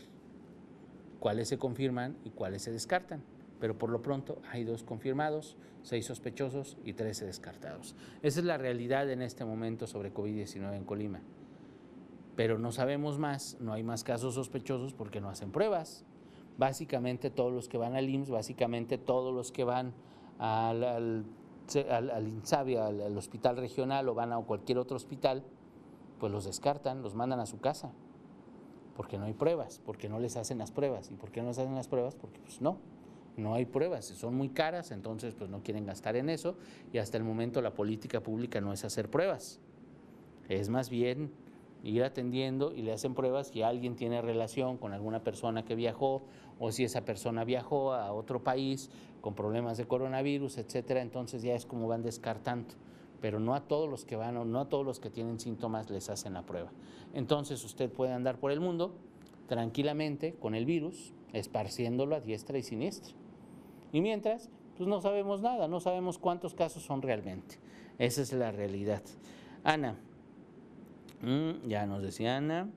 cuáles 1.18 1.48
se 1.48 1.58
confirman 1.58 2.16
y 2.24 2.30
cuáles 2.30 2.62
se 2.62 2.72
descartan 2.72 3.22
pero 3.60 3.78
por 3.78 3.90
lo 3.90 4.02
pronto 4.02 4.40
hay 4.50 4.64
dos 4.64 4.82
confirmados, 4.82 5.56
seis 5.82 6.06
sospechosos 6.06 6.78
y 6.84 6.94
13 6.94 7.26
descartados. 7.26 7.94
Esa 8.22 8.40
es 8.40 8.46
la 8.46 8.56
realidad 8.56 9.08
en 9.10 9.22
este 9.22 9.44
momento 9.44 9.86
sobre 9.86 10.12
COVID-19 10.12 10.74
en 10.74 10.84
Colima. 10.84 11.20
Pero 12.36 12.58
no 12.58 12.72
sabemos 12.72 13.18
más, 13.18 13.58
no 13.60 13.74
hay 13.74 13.82
más 13.82 14.02
casos 14.02 14.34
sospechosos 14.34 14.94
porque 14.94 15.20
no 15.20 15.28
hacen 15.28 15.52
pruebas. 15.52 16.04
Básicamente 16.56 17.30
todos 17.30 17.52
los 17.52 17.68
que 17.68 17.76
van 17.76 17.94
al 17.94 18.08
IMSS, 18.08 18.30
básicamente 18.30 18.96
todos 18.96 19.34
los 19.34 19.52
que 19.52 19.64
van 19.64 19.92
al, 20.38 20.82
al 20.82 21.24
al, 21.88 23.16
hospital 23.16 23.56
regional 23.56 24.08
o 24.08 24.14
van 24.14 24.32
a 24.32 24.38
cualquier 24.38 24.78
otro 24.78 24.96
hospital, 24.96 25.44
pues 26.20 26.30
los 26.32 26.44
descartan, 26.44 27.02
los 27.02 27.16
mandan 27.16 27.40
a 27.40 27.46
su 27.46 27.58
casa, 27.58 27.90
porque 28.94 29.18
no 29.18 29.24
hay 29.24 29.32
pruebas, 29.32 29.80
porque 29.84 30.08
no 30.08 30.20
les 30.20 30.36
hacen 30.36 30.58
las 30.58 30.70
pruebas. 30.70 31.10
¿Y 31.10 31.14
por 31.14 31.32
qué 31.32 31.40
no 31.40 31.48
les 31.48 31.58
hacen 31.58 31.74
las 31.74 31.88
pruebas? 31.88 32.14
Porque 32.14 32.38
pues 32.40 32.60
no, 32.60 32.78
no 33.36 33.54
hay 33.54 33.64
pruebas, 33.64 34.04
son 34.04 34.34
muy 34.34 34.50
caras, 34.50 34.90
entonces 34.90 35.34
pues 35.34 35.50
no 35.50 35.62
quieren 35.62 35.86
gastar 35.86 36.16
en 36.16 36.28
eso 36.28 36.56
y 36.92 36.98
hasta 36.98 37.16
el 37.16 37.24
momento 37.24 37.62
la 37.62 37.74
política 37.74 38.22
pública 38.22 38.60
no 38.60 38.72
es 38.72 38.84
hacer 38.84 39.10
pruebas, 39.10 39.60
es 40.48 40.68
más 40.68 40.90
bien 40.90 41.32
ir 41.82 42.04
atendiendo 42.04 42.72
y 42.72 42.82
le 42.82 42.92
hacen 42.92 43.14
pruebas 43.14 43.48
si 43.48 43.62
alguien 43.62 43.96
tiene 43.96 44.20
relación 44.20 44.76
con 44.76 44.92
alguna 44.92 45.24
persona 45.24 45.64
que 45.64 45.74
viajó 45.74 46.22
o 46.58 46.72
si 46.72 46.84
esa 46.84 47.04
persona 47.04 47.44
viajó 47.44 47.94
a 47.94 48.12
otro 48.12 48.44
país 48.44 48.90
con 49.22 49.34
problemas 49.34 49.78
de 49.78 49.86
coronavirus, 49.86 50.58
etcétera, 50.58 51.00
entonces 51.00 51.42
ya 51.42 51.54
es 51.54 51.64
como 51.64 51.88
van 51.88 52.02
descartando, 52.02 52.74
pero 53.20 53.40
no 53.40 53.54
a 53.54 53.62
todos 53.62 53.88
los 53.88 54.04
que 54.04 54.16
van 54.16 54.36
o 54.36 54.44
no 54.44 54.60
a 54.60 54.68
todos 54.68 54.84
los 54.84 55.00
que 55.00 55.10
tienen 55.10 55.38
síntomas 55.38 55.90
les 55.90 56.08
hacen 56.10 56.34
la 56.34 56.42
prueba. 56.42 56.70
Entonces 57.14 57.64
usted 57.64 57.90
puede 57.90 58.12
andar 58.12 58.38
por 58.38 58.50
el 58.50 58.60
mundo 58.60 58.94
tranquilamente 59.48 60.34
con 60.34 60.54
el 60.54 60.64
virus, 60.64 61.12
esparciéndolo 61.32 62.14
a 62.14 62.20
diestra 62.20 62.58
y 62.58 62.62
siniestra. 62.62 63.14
Y 63.92 64.00
mientras, 64.00 64.48
pues 64.76 64.88
no 64.88 65.00
sabemos 65.00 65.40
nada, 65.40 65.68
no 65.68 65.80
sabemos 65.80 66.18
cuántos 66.18 66.54
casos 66.54 66.82
son 66.84 67.02
realmente. 67.02 67.56
Esa 67.98 68.22
es 68.22 68.32
la 68.32 68.52
realidad. 68.52 69.02
Ana, 69.64 69.98
mm, 71.22 71.68
ya 71.68 71.86
nos 71.86 72.02
decía 72.02 72.36
Ana, 72.36 72.70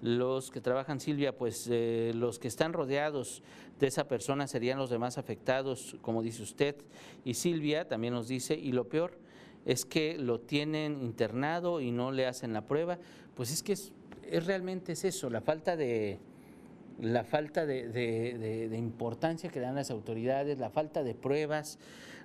los 0.00 0.50
que 0.50 0.60
trabajan, 0.60 1.00
Silvia, 1.00 1.36
pues 1.36 1.68
eh, 1.70 2.12
los 2.14 2.38
que 2.38 2.46
están 2.46 2.72
rodeados 2.72 3.42
de 3.80 3.86
esa 3.86 4.06
persona 4.06 4.46
serían 4.46 4.78
los 4.78 4.90
demás 4.90 5.18
afectados, 5.18 5.96
como 6.02 6.22
dice 6.22 6.42
usted. 6.42 6.76
Y 7.24 7.34
Silvia 7.34 7.88
también 7.88 8.14
nos 8.14 8.28
dice, 8.28 8.54
y 8.54 8.72
lo 8.72 8.88
peor 8.88 9.18
es 9.64 9.84
que 9.84 10.18
lo 10.18 10.40
tienen 10.40 11.00
internado 11.02 11.80
y 11.80 11.90
no 11.90 12.12
le 12.12 12.26
hacen 12.26 12.52
la 12.52 12.66
prueba. 12.66 12.98
Pues 13.34 13.50
es 13.50 13.62
que 13.62 13.72
es, 13.72 13.92
realmente 14.46 14.92
es 14.92 15.04
eso, 15.04 15.30
la 15.30 15.40
falta 15.40 15.76
de, 15.76 16.18
la 17.00 17.24
falta 17.24 17.66
de, 17.66 18.70
importancia 18.76 19.50
que 19.50 19.60
dan 19.60 19.74
las 19.74 19.90
autoridades, 19.90 20.58
la 20.58 20.70
falta 20.70 21.02
de 21.02 21.14
pruebas. 21.14 21.78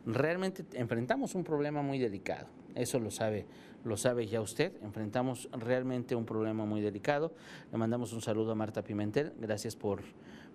Realmente 0.05 0.65
enfrentamos 0.73 1.35
un 1.35 1.43
problema 1.43 1.81
muy 1.81 1.99
delicado, 1.99 2.47
eso 2.75 2.99
lo 2.99 3.11
sabe, 3.11 3.45
lo 3.83 3.97
sabe 3.97 4.27
ya 4.27 4.41
usted, 4.41 4.71
enfrentamos 4.81 5.49
realmente 5.51 6.15
un 6.15 6.25
problema 6.25 6.65
muy 6.65 6.81
delicado. 6.81 7.33
Le 7.71 7.77
mandamos 7.77 8.13
un 8.13 8.21
saludo 8.21 8.51
a 8.51 8.55
Marta 8.55 8.83
Pimentel, 8.83 9.33
gracias 9.39 9.75
por, 9.75 10.01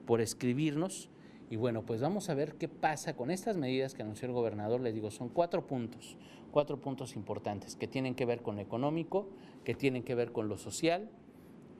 por 0.07 0.21
escribirnos. 0.21 1.11
Y 1.51 1.57
bueno, 1.57 1.85
pues 1.85 2.01
vamos 2.01 2.31
a 2.31 2.35
ver 2.35 2.55
qué 2.55 2.69
pasa 2.69 3.15
con 3.17 3.31
estas 3.31 3.57
medidas 3.57 3.95
que 3.95 4.03
anunció 4.03 4.27
el 4.27 4.33
gobernador. 4.33 4.81
Le 4.81 4.93
digo, 4.93 5.11
son 5.11 5.29
cuatro 5.29 5.67
puntos, 5.67 6.17
cuatro 6.55 6.81
puntos 6.81 7.17
importantes 7.17 7.75
que 7.75 7.89
tienen 7.89 8.15
que 8.15 8.25
ver 8.27 8.41
con 8.41 8.55
lo 8.55 8.63
económico, 8.63 9.27
que 9.65 9.75
tienen 9.75 10.05
que 10.05 10.15
ver 10.15 10.31
con 10.31 10.47
lo 10.47 10.57
social, 10.57 11.11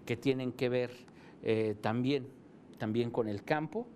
que 0.05 0.17
tienen 0.17 0.51
que 0.51 0.69
ver 0.69 0.91
eh, 1.45 1.77
también, 1.81 2.27
también 2.77 3.13
con 3.13 3.29
el 3.29 3.45
campo 3.45 3.87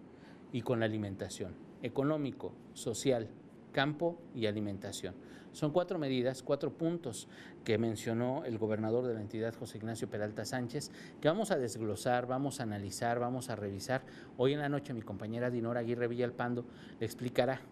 y 0.53 0.63
con 0.63 0.79
la 0.79 0.87
alimentación, 0.87 1.55
económico, 1.83 2.53
social, 2.75 3.29
campo 3.73 4.21
y 4.37 4.47
alimentación. 4.47 5.17
Son 5.51 5.73
cuatro 5.73 5.99
medidas, 5.99 6.45
cuatro 6.45 6.73
puntos 6.73 7.27
que 7.65 7.77
mencionó 7.77 8.45
el 8.45 8.57
gobernador 8.57 9.05
de 9.05 9.15
la 9.15 9.21
entidad, 9.21 9.57
José 9.57 9.79
Ignacio 9.79 10.09
Peralta 10.09 10.45
Sánchez, 10.45 10.93
que 11.21 11.27
vamos 11.27 11.51
a 11.51 11.59
desglosar, 11.59 12.29
vamos 12.29 12.61
a 12.61 12.63
analizar, 12.63 13.19
vamos 13.19 13.51
a 13.51 13.57
revisar. 13.57 14.05
Hoy 14.37 14.53
en 14.53 14.61
la 14.61 14.69
noche 14.69 14.95
mi 14.95 15.03
compañera 15.03 15.51
Dinora 15.51 15.81
Aguirre 15.81 16.07
Villalpando 16.07 16.67
le 17.01 17.05
explicará 17.05 17.63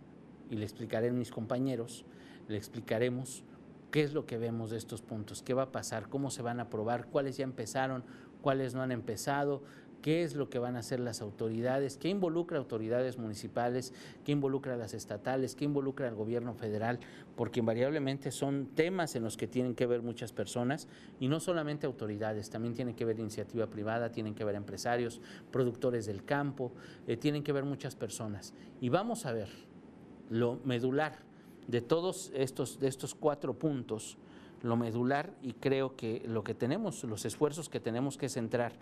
y 0.50 0.56
le 0.56 0.64
explicaré 0.64 1.10
a 1.10 1.12
mis 1.12 1.30
compañeros, 1.30 2.04
le 2.48 2.56
explicaremos 2.56 3.44
qué 3.90 4.02
es 4.02 4.12
lo 4.12 4.26
que 4.26 4.38
vemos 4.38 4.70
de 4.70 4.76
estos 4.76 5.02
puntos, 5.02 5.42
qué 5.42 5.54
va 5.54 5.62
a 5.62 5.72
pasar, 5.72 6.08
cómo 6.08 6.30
se 6.30 6.42
van 6.42 6.60
a 6.60 6.64
aprobar, 6.64 7.06
cuáles 7.06 7.36
ya 7.36 7.44
empezaron, 7.44 8.04
cuáles 8.42 8.74
no 8.74 8.82
han 8.82 8.92
empezado, 8.92 9.62
qué 10.06 10.22
es 10.22 10.36
lo 10.36 10.48
que 10.48 10.60
van 10.60 10.76
a 10.76 10.78
hacer 10.78 11.00
las 11.00 11.20
autoridades, 11.20 11.96
qué 11.96 12.08
involucra 12.08 12.58
autoridades 12.58 13.18
municipales, 13.18 13.92
qué 14.24 14.30
involucra 14.30 14.76
las 14.76 14.94
estatales, 14.94 15.56
qué 15.56 15.64
involucra 15.64 16.06
al 16.06 16.14
gobierno 16.14 16.54
federal, 16.54 17.00
porque 17.34 17.58
invariablemente 17.58 18.30
son 18.30 18.66
temas 18.74 19.16
en 19.16 19.24
los 19.24 19.36
que 19.36 19.48
tienen 19.48 19.74
que 19.74 19.86
ver 19.86 20.02
muchas 20.02 20.32
personas 20.32 20.86
y 21.18 21.26
no 21.26 21.40
solamente 21.40 21.86
autoridades, 21.86 22.50
también 22.50 22.74
tienen 22.74 22.94
que 22.94 23.04
ver 23.04 23.18
iniciativa 23.18 23.66
privada, 23.66 24.12
tienen 24.12 24.36
que 24.36 24.44
ver 24.44 24.54
empresarios, 24.54 25.20
productores 25.50 26.06
del 26.06 26.24
campo, 26.24 26.70
eh, 27.08 27.16
tienen 27.16 27.42
que 27.42 27.52
ver 27.52 27.64
muchas 27.64 27.96
personas. 27.96 28.54
Y 28.80 28.90
vamos 28.90 29.26
a 29.26 29.32
ver 29.32 29.48
lo 30.30 30.60
medular 30.64 31.25
de 31.68 31.80
todos 31.80 32.30
estos, 32.34 32.78
de 32.78 32.88
estos 32.88 33.14
cuatro 33.14 33.54
puntos 33.54 34.18
lo 34.62 34.76
medular 34.76 35.32
y 35.42 35.52
creo 35.52 35.96
que 35.96 36.22
lo 36.26 36.42
que 36.42 36.54
tenemos, 36.54 37.04
los 37.04 37.24
esfuerzos 37.24 37.68
que 37.68 37.80
tenemos 37.80 38.16
que 38.16 38.28
centrar 38.28 38.72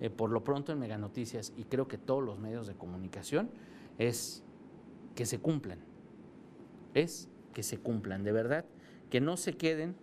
eh, 0.00 0.10
por 0.10 0.30
lo 0.30 0.44
pronto 0.44 0.72
en 0.72 0.78
Mega 0.78 0.98
Noticias 0.98 1.52
y 1.56 1.64
creo 1.64 1.88
que 1.88 1.98
todos 1.98 2.22
los 2.22 2.38
medios 2.38 2.66
de 2.66 2.74
comunicación 2.74 3.50
es 3.98 4.42
que 5.14 5.26
se 5.26 5.38
cumplan, 5.38 5.78
es 6.94 7.28
que 7.52 7.62
se 7.62 7.78
cumplan, 7.78 8.24
de 8.24 8.32
verdad, 8.32 8.64
que 9.10 9.20
no 9.20 9.36
se 9.36 9.54
queden, 9.54 9.94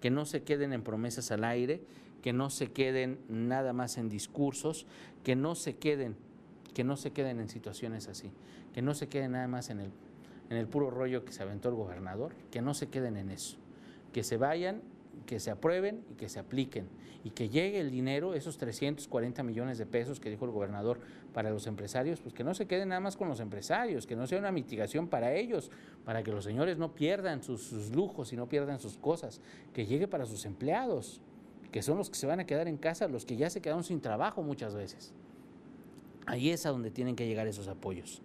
que 0.00 0.10
no 0.10 0.24
se 0.24 0.42
queden 0.42 0.72
en 0.72 0.82
promesas 0.82 1.30
al 1.30 1.44
aire, 1.44 1.82
que 2.22 2.32
no 2.32 2.48
se 2.48 2.72
queden 2.72 3.18
nada 3.28 3.72
más 3.72 3.98
en 3.98 4.08
discursos, 4.08 4.86
que 5.22 5.36
no 5.36 5.54
se 5.54 5.76
queden, 5.76 6.16
que 6.72 6.84
no 6.84 6.96
se 6.96 7.12
queden 7.12 7.40
en 7.40 7.48
situaciones 7.48 8.08
así, 8.08 8.32
que 8.72 8.80
no 8.80 8.94
se 8.94 9.08
queden 9.08 9.32
nada 9.32 9.48
más 9.48 9.68
en 9.68 9.80
el, 9.80 9.90
en 10.50 10.56
el 10.56 10.66
puro 10.66 10.90
rollo 10.90 11.24
que 11.24 11.32
se 11.32 11.42
aventó 11.42 11.68
el 11.68 11.74
gobernador, 11.74 12.34
que 12.50 12.62
no 12.62 12.74
se 12.74 12.88
queden 12.88 13.16
en 13.16 13.30
eso 13.30 13.58
que 14.14 14.22
se 14.22 14.38
vayan, 14.38 14.80
que 15.26 15.40
se 15.40 15.50
aprueben 15.50 16.04
y 16.10 16.14
que 16.14 16.30
se 16.30 16.38
apliquen 16.38 16.88
y 17.24 17.30
que 17.30 17.48
llegue 17.48 17.80
el 17.80 17.90
dinero, 17.90 18.34
esos 18.34 18.58
340 18.58 19.42
millones 19.42 19.78
de 19.78 19.86
pesos 19.86 20.20
que 20.20 20.30
dijo 20.30 20.44
el 20.44 20.50
gobernador 20.50 21.00
para 21.32 21.50
los 21.50 21.66
empresarios, 21.66 22.20
pues 22.20 22.34
que 22.34 22.44
no 22.44 22.54
se 22.54 22.66
queden 22.66 22.90
nada 22.90 23.00
más 23.00 23.16
con 23.16 23.28
los 23.28 23.40
empresarios, 23.40 24.06
que 24.06 24.14
no 24.14 24.26
sea 24.26 24.38
una 24.38 24.52
mitigación 24.52 25.08
para 25.08 25.34
ellos, 25.34 25.70
para 26.04 26.22
que 26.22 26.30
los 26.30 26.44
señores 26.44 26.78
no 26.78 26.94
pierdan 26.94 27.42
sus, 27.42 27.90
lujos 27.94 28.32
y 28.32 28.36
no 28.36 28.46
pierdan 28.46 28.78
sus 28.78 28.98
cosas, 28.98 29.40
que 29.72 29.86
llegue 29.86 30.06
para 30.06 30.26
sus 30.26 30.44
empleados, 30.44 31.22
que 31.72 31.82
son 31.82 31.96
los 31.96 32.10
que 32.10 32.16
se 32.16 32.26
van 32.26 32.40
a 32.40 32.46
quedar 32.46 32.68
en 32.68 32.76
casa, 32.76 33.08
los 33.08 33.24
que 33.24 33.36
ya 33.36 33.48
se 33.48 33.62
quedaron 33.62 33.84
sin 33.84 34.00
trabajo 34.02 34.42
muchas 34.42 34.74
veces. 34.74 35.14
Ahí 36.26 36.50
es 36.50 36.66
a 36.66 36.70
donde 36.70 36.90
tienen 36.90 37.16
que 37.16 37.26
llegar 37.26 37.46
esos 37.46 37.68
apoyos. 37.68 38.22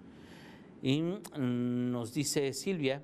Y 0.82 1.04
nos 1.38 2.14
dice 2.14 2.54
Silvia, 2.54 3.02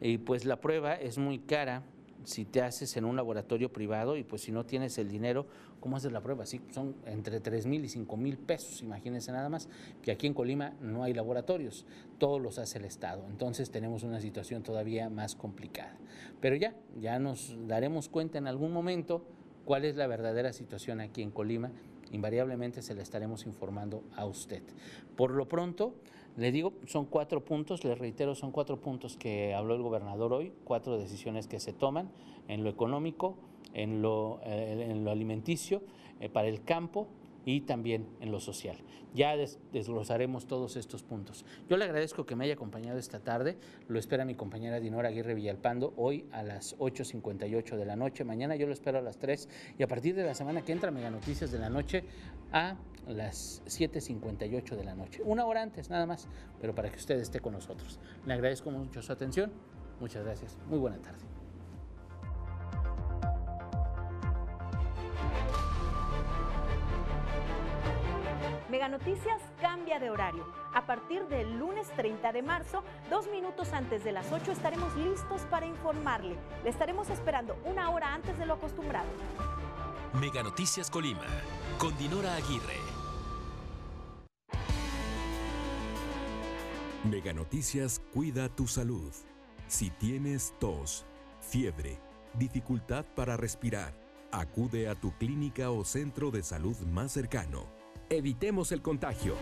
y 0.00 0.18
pues 0.18 0.44
la 0.44 0.60
prueba 0.60 0.94
es 0.94 1.18
muy 1.18 1.38
cara, 1.38 1.82
si 2.24 2.44
te 2.44 2.62
haces 2.62 2.96
en 2.96 3.04
un 3.04 3.16
laboratorio 3.16 3.72
privado 3.72 4.16
y 4.16 4.24
pues 4.24 4.42
si 4.42 4.52
no 4.52 4.64
tienes 4.64 4.98
el 4.98 5.08
dinero, 5.08 5.46
¿cómo 5.80 5.96
haces 5.96 6.12
la 6.12 6.20
prueba? 6.20 6.46
Sí, 6.46 6.60
son 6.70 6.94
entre 7.06 7.40
3 7.40 7.66
mil 7.66 7.84
y 7.84 7.88
5 7.88 8.16
mil 8.16 8.36
pesos, 8.36 8.82
imagínense 8.82 9.32
nada 9.32 9.48
más, 9.48 9.68
que 10.02 10.10
aquí 10.10 10.26
en 10.26 10.34
Colima 10.34 10.74
no 10.80 11.02
hay 11.02 11.14
laboratorios, 11.14 11.86
todos 12.18 12.40
los 12.40 12.58
hace 12.58 12.78
el 12.78 12.84
Estado, 12.84 13.24
entonces 13.28 13.70
tenemos 13.70 14.02
una 14.02 14.20
situación 14.20 14.62
todavía 14.62 15.08
más 15.08 15.34
complicada. 15.34 15.96
Pero 16.40 16.56
ya, 16.56 16.74
ya 17.00 17.18
nos 17.18 17.56
daremos 17.66 18.08
cuenta 18.08 18.38
en 18.38 18.46
algún 18.46 18.72
momento 18.72 19.24
cuál 19.64 19.84
es 19.84 19.96
la 19.96 20.06
verdadera 20.06 20.52
situación 20.52 21.00
aquí 21.00 21.22
en 21.22 21.30
Colima, 21.30 21.70
invariablemente 22.12 22.82
se 22.82 22.94
le 22.94 23.02
estaremos 23.02 23.46
informando 23.46 24.04
a 24.16 24.26
usted. 24.26 24.62
Por 25.16 25.30
lo 25.30 25.48
pronto, 25.48 25.94
le 26.36 26.52
digo, 26.52 26.72
son 26.86 27.06
cuatro 27.06 27.44
puntos, 27.44 27.84
le 27.84 27.94
reitero, 27.94 28.34
son 28.34 28.52
cuatro 28.52 28.80
puntos 28.80 29.16
que 29.16 29.54
habló 29.54 29.74
el 29.74 29.82
gobernador 29.82 30.32
hoy, 30.32 30.52
cuatro 30.64 30.98
decisiones 30.98 31.46
que 31.46 31.60
se 31.60 31.72
toman 31.72 32.10
en 32.48 32.64
lo 32.64 32.70
económico, 32.70 33.36
en 33.74 34.02
lo, 34.02 34.40
eh, 34.44 34.88
en 34.90 35.04
lo 35.04 35.10
alimenticio, 35.10 35.82
eh, 36.20 36.28
para 36.28 36.48
el 36.48 36.62
campo 36.64 37.08
y 37.50 37.60
también 37.62 38.06
en 38.20 38.30
lo 38.30 38.38
social. 38.38 38.76
Ya 39.12 39.36
desglosaremos 39.72 40.46
todos 40.46 40.76
estos 40.76 41.02
puntos. 41.02 41.44
Yo 41.68 41.76
le 41.76 41.84
agradezco 41.84 42.26
que 42.26 42.36
me 42.36 42.44
haya 42.44 42.54
acompañado 42.54 42.96
esta 42.96 43.18
tarde. 43.18 43.58
Lo 43.88 43.98
espera 43.98 44.24
mi 44.24 44.36
compañera 44.36 44.78
Dinora 44.78 45.08
Aguirre 45.08 45.34
Villalpando 45.34 45.92
hoy 45.96 46.26
a 46.30 46.44
las 46.44 46.78
8.58 46.78 47.76
de 47.76 47.84
la 47.84 47.96
noche. 47.96 48.24
Mañana 48.24 48.54
yo 48.54 48.68
lo 48.68 48.72
espero 48.72 48.98
a 48.98 49.02
las 49.02 49.18
3 49.18 49.48
y 49.78 49.82
a 49.82 49.88
partir 49.88 50.14
de 50.14 50.24
la 50.24 50.34
semana 50.34 50.62
que 50.62 50.70
entra 50.70 50.92
Mega 50.92 51.10
Noticias 51.10 51.50
de 51.50 51.58
la 51.58 51.70
noche 51.70 52.04
a 52.52 52.76
las 53.08 53.62
7.58 53.64 54.76
de 54.76 54.84
la 54.84 54.94
noche. 54.94 55.20
Una 55.24 55.44
hora 55.44 55.62
antes 55.62 55.90
nada 55.90 56.06
más, 56.06 56.28
pero 56.60 56.72
para 56.72 56.88
que 56.88 56.98
usted 56.98 57.18
esté 57.18 57.40
con 57.40 57.54
nosotros. 57.54 57.98
Le 58.26 58.34
agradezco 58.34 58.70
mucho 58.70 59.02
su 59.02 59.12
atención. 59.12 59.50
Muchas 59.98 60.24
gracias. 60.24 60.56
Muy 60.68 60.78
buena 60.78 60.98
tarde. 60.98 61.39
Mega 68.80 68.96
Noticias 68.96 69.42
cambia 69.60 69.98
de 69.98 70.08
horario. 70.08 70.50
A 70.72 70.86
partir 70.86 71.26
del 71.26 71.58
lunes 71.58 71.86
30 71.96 72.32
de 72.32 72.40
marzo, 72.40 72.82
dos 73.10 73.30
minutos 73.30 73.74
antes 73.74 74.02
de 74.04 74.10
las 74.10 74.32
8 74.32 74.52
estaremos 74.52 74.96
listos 74.96 75.42
para 75.50 75.66
informarle. 75.66 76.34
Le 76.64 76.70
estaremos 76.70 77.10
esperando 77.10 77.58
una 77.66 77.90
hora 77.90 78.14
antes 78.14 78.38
de 78.38 78.46
lo 78.46 78.54
acostumbrado. 78.54 79.06
Mega 80.18 80.42
Noticias 80.42 80.90
Colima, 80.90 81.26
con 81.76 81.94
Dinora 81.98 82.34
Aguirre. 82.36 82.78
Mega 87.04 87.34
Noticias 87.34 88.00
cuida 88.14 88.48
tu 88.48 88.66
salud. 88.66 89.12
Si 89.68 89.90
tienes 89.90 90.54
tos, 90.58 91.04
fiebre, 91.42 91.98
dificultad 92.32 93.04
para 93.14 93.36
respirar, 93.36 93.92
acude 94.32 94.88
a 94.88 94.94
tu 94.94 95.12
clínica 95.18 95.70
o 95.70 95.84
centro 95.84 96.30
de 96.30 96.42
salud 96.42 96.78
más 96.86 97.12
cercano 97.12 97.79
Evitemos 98.12 98.72
el 98.72 98.82
contagio. 98.82 99.36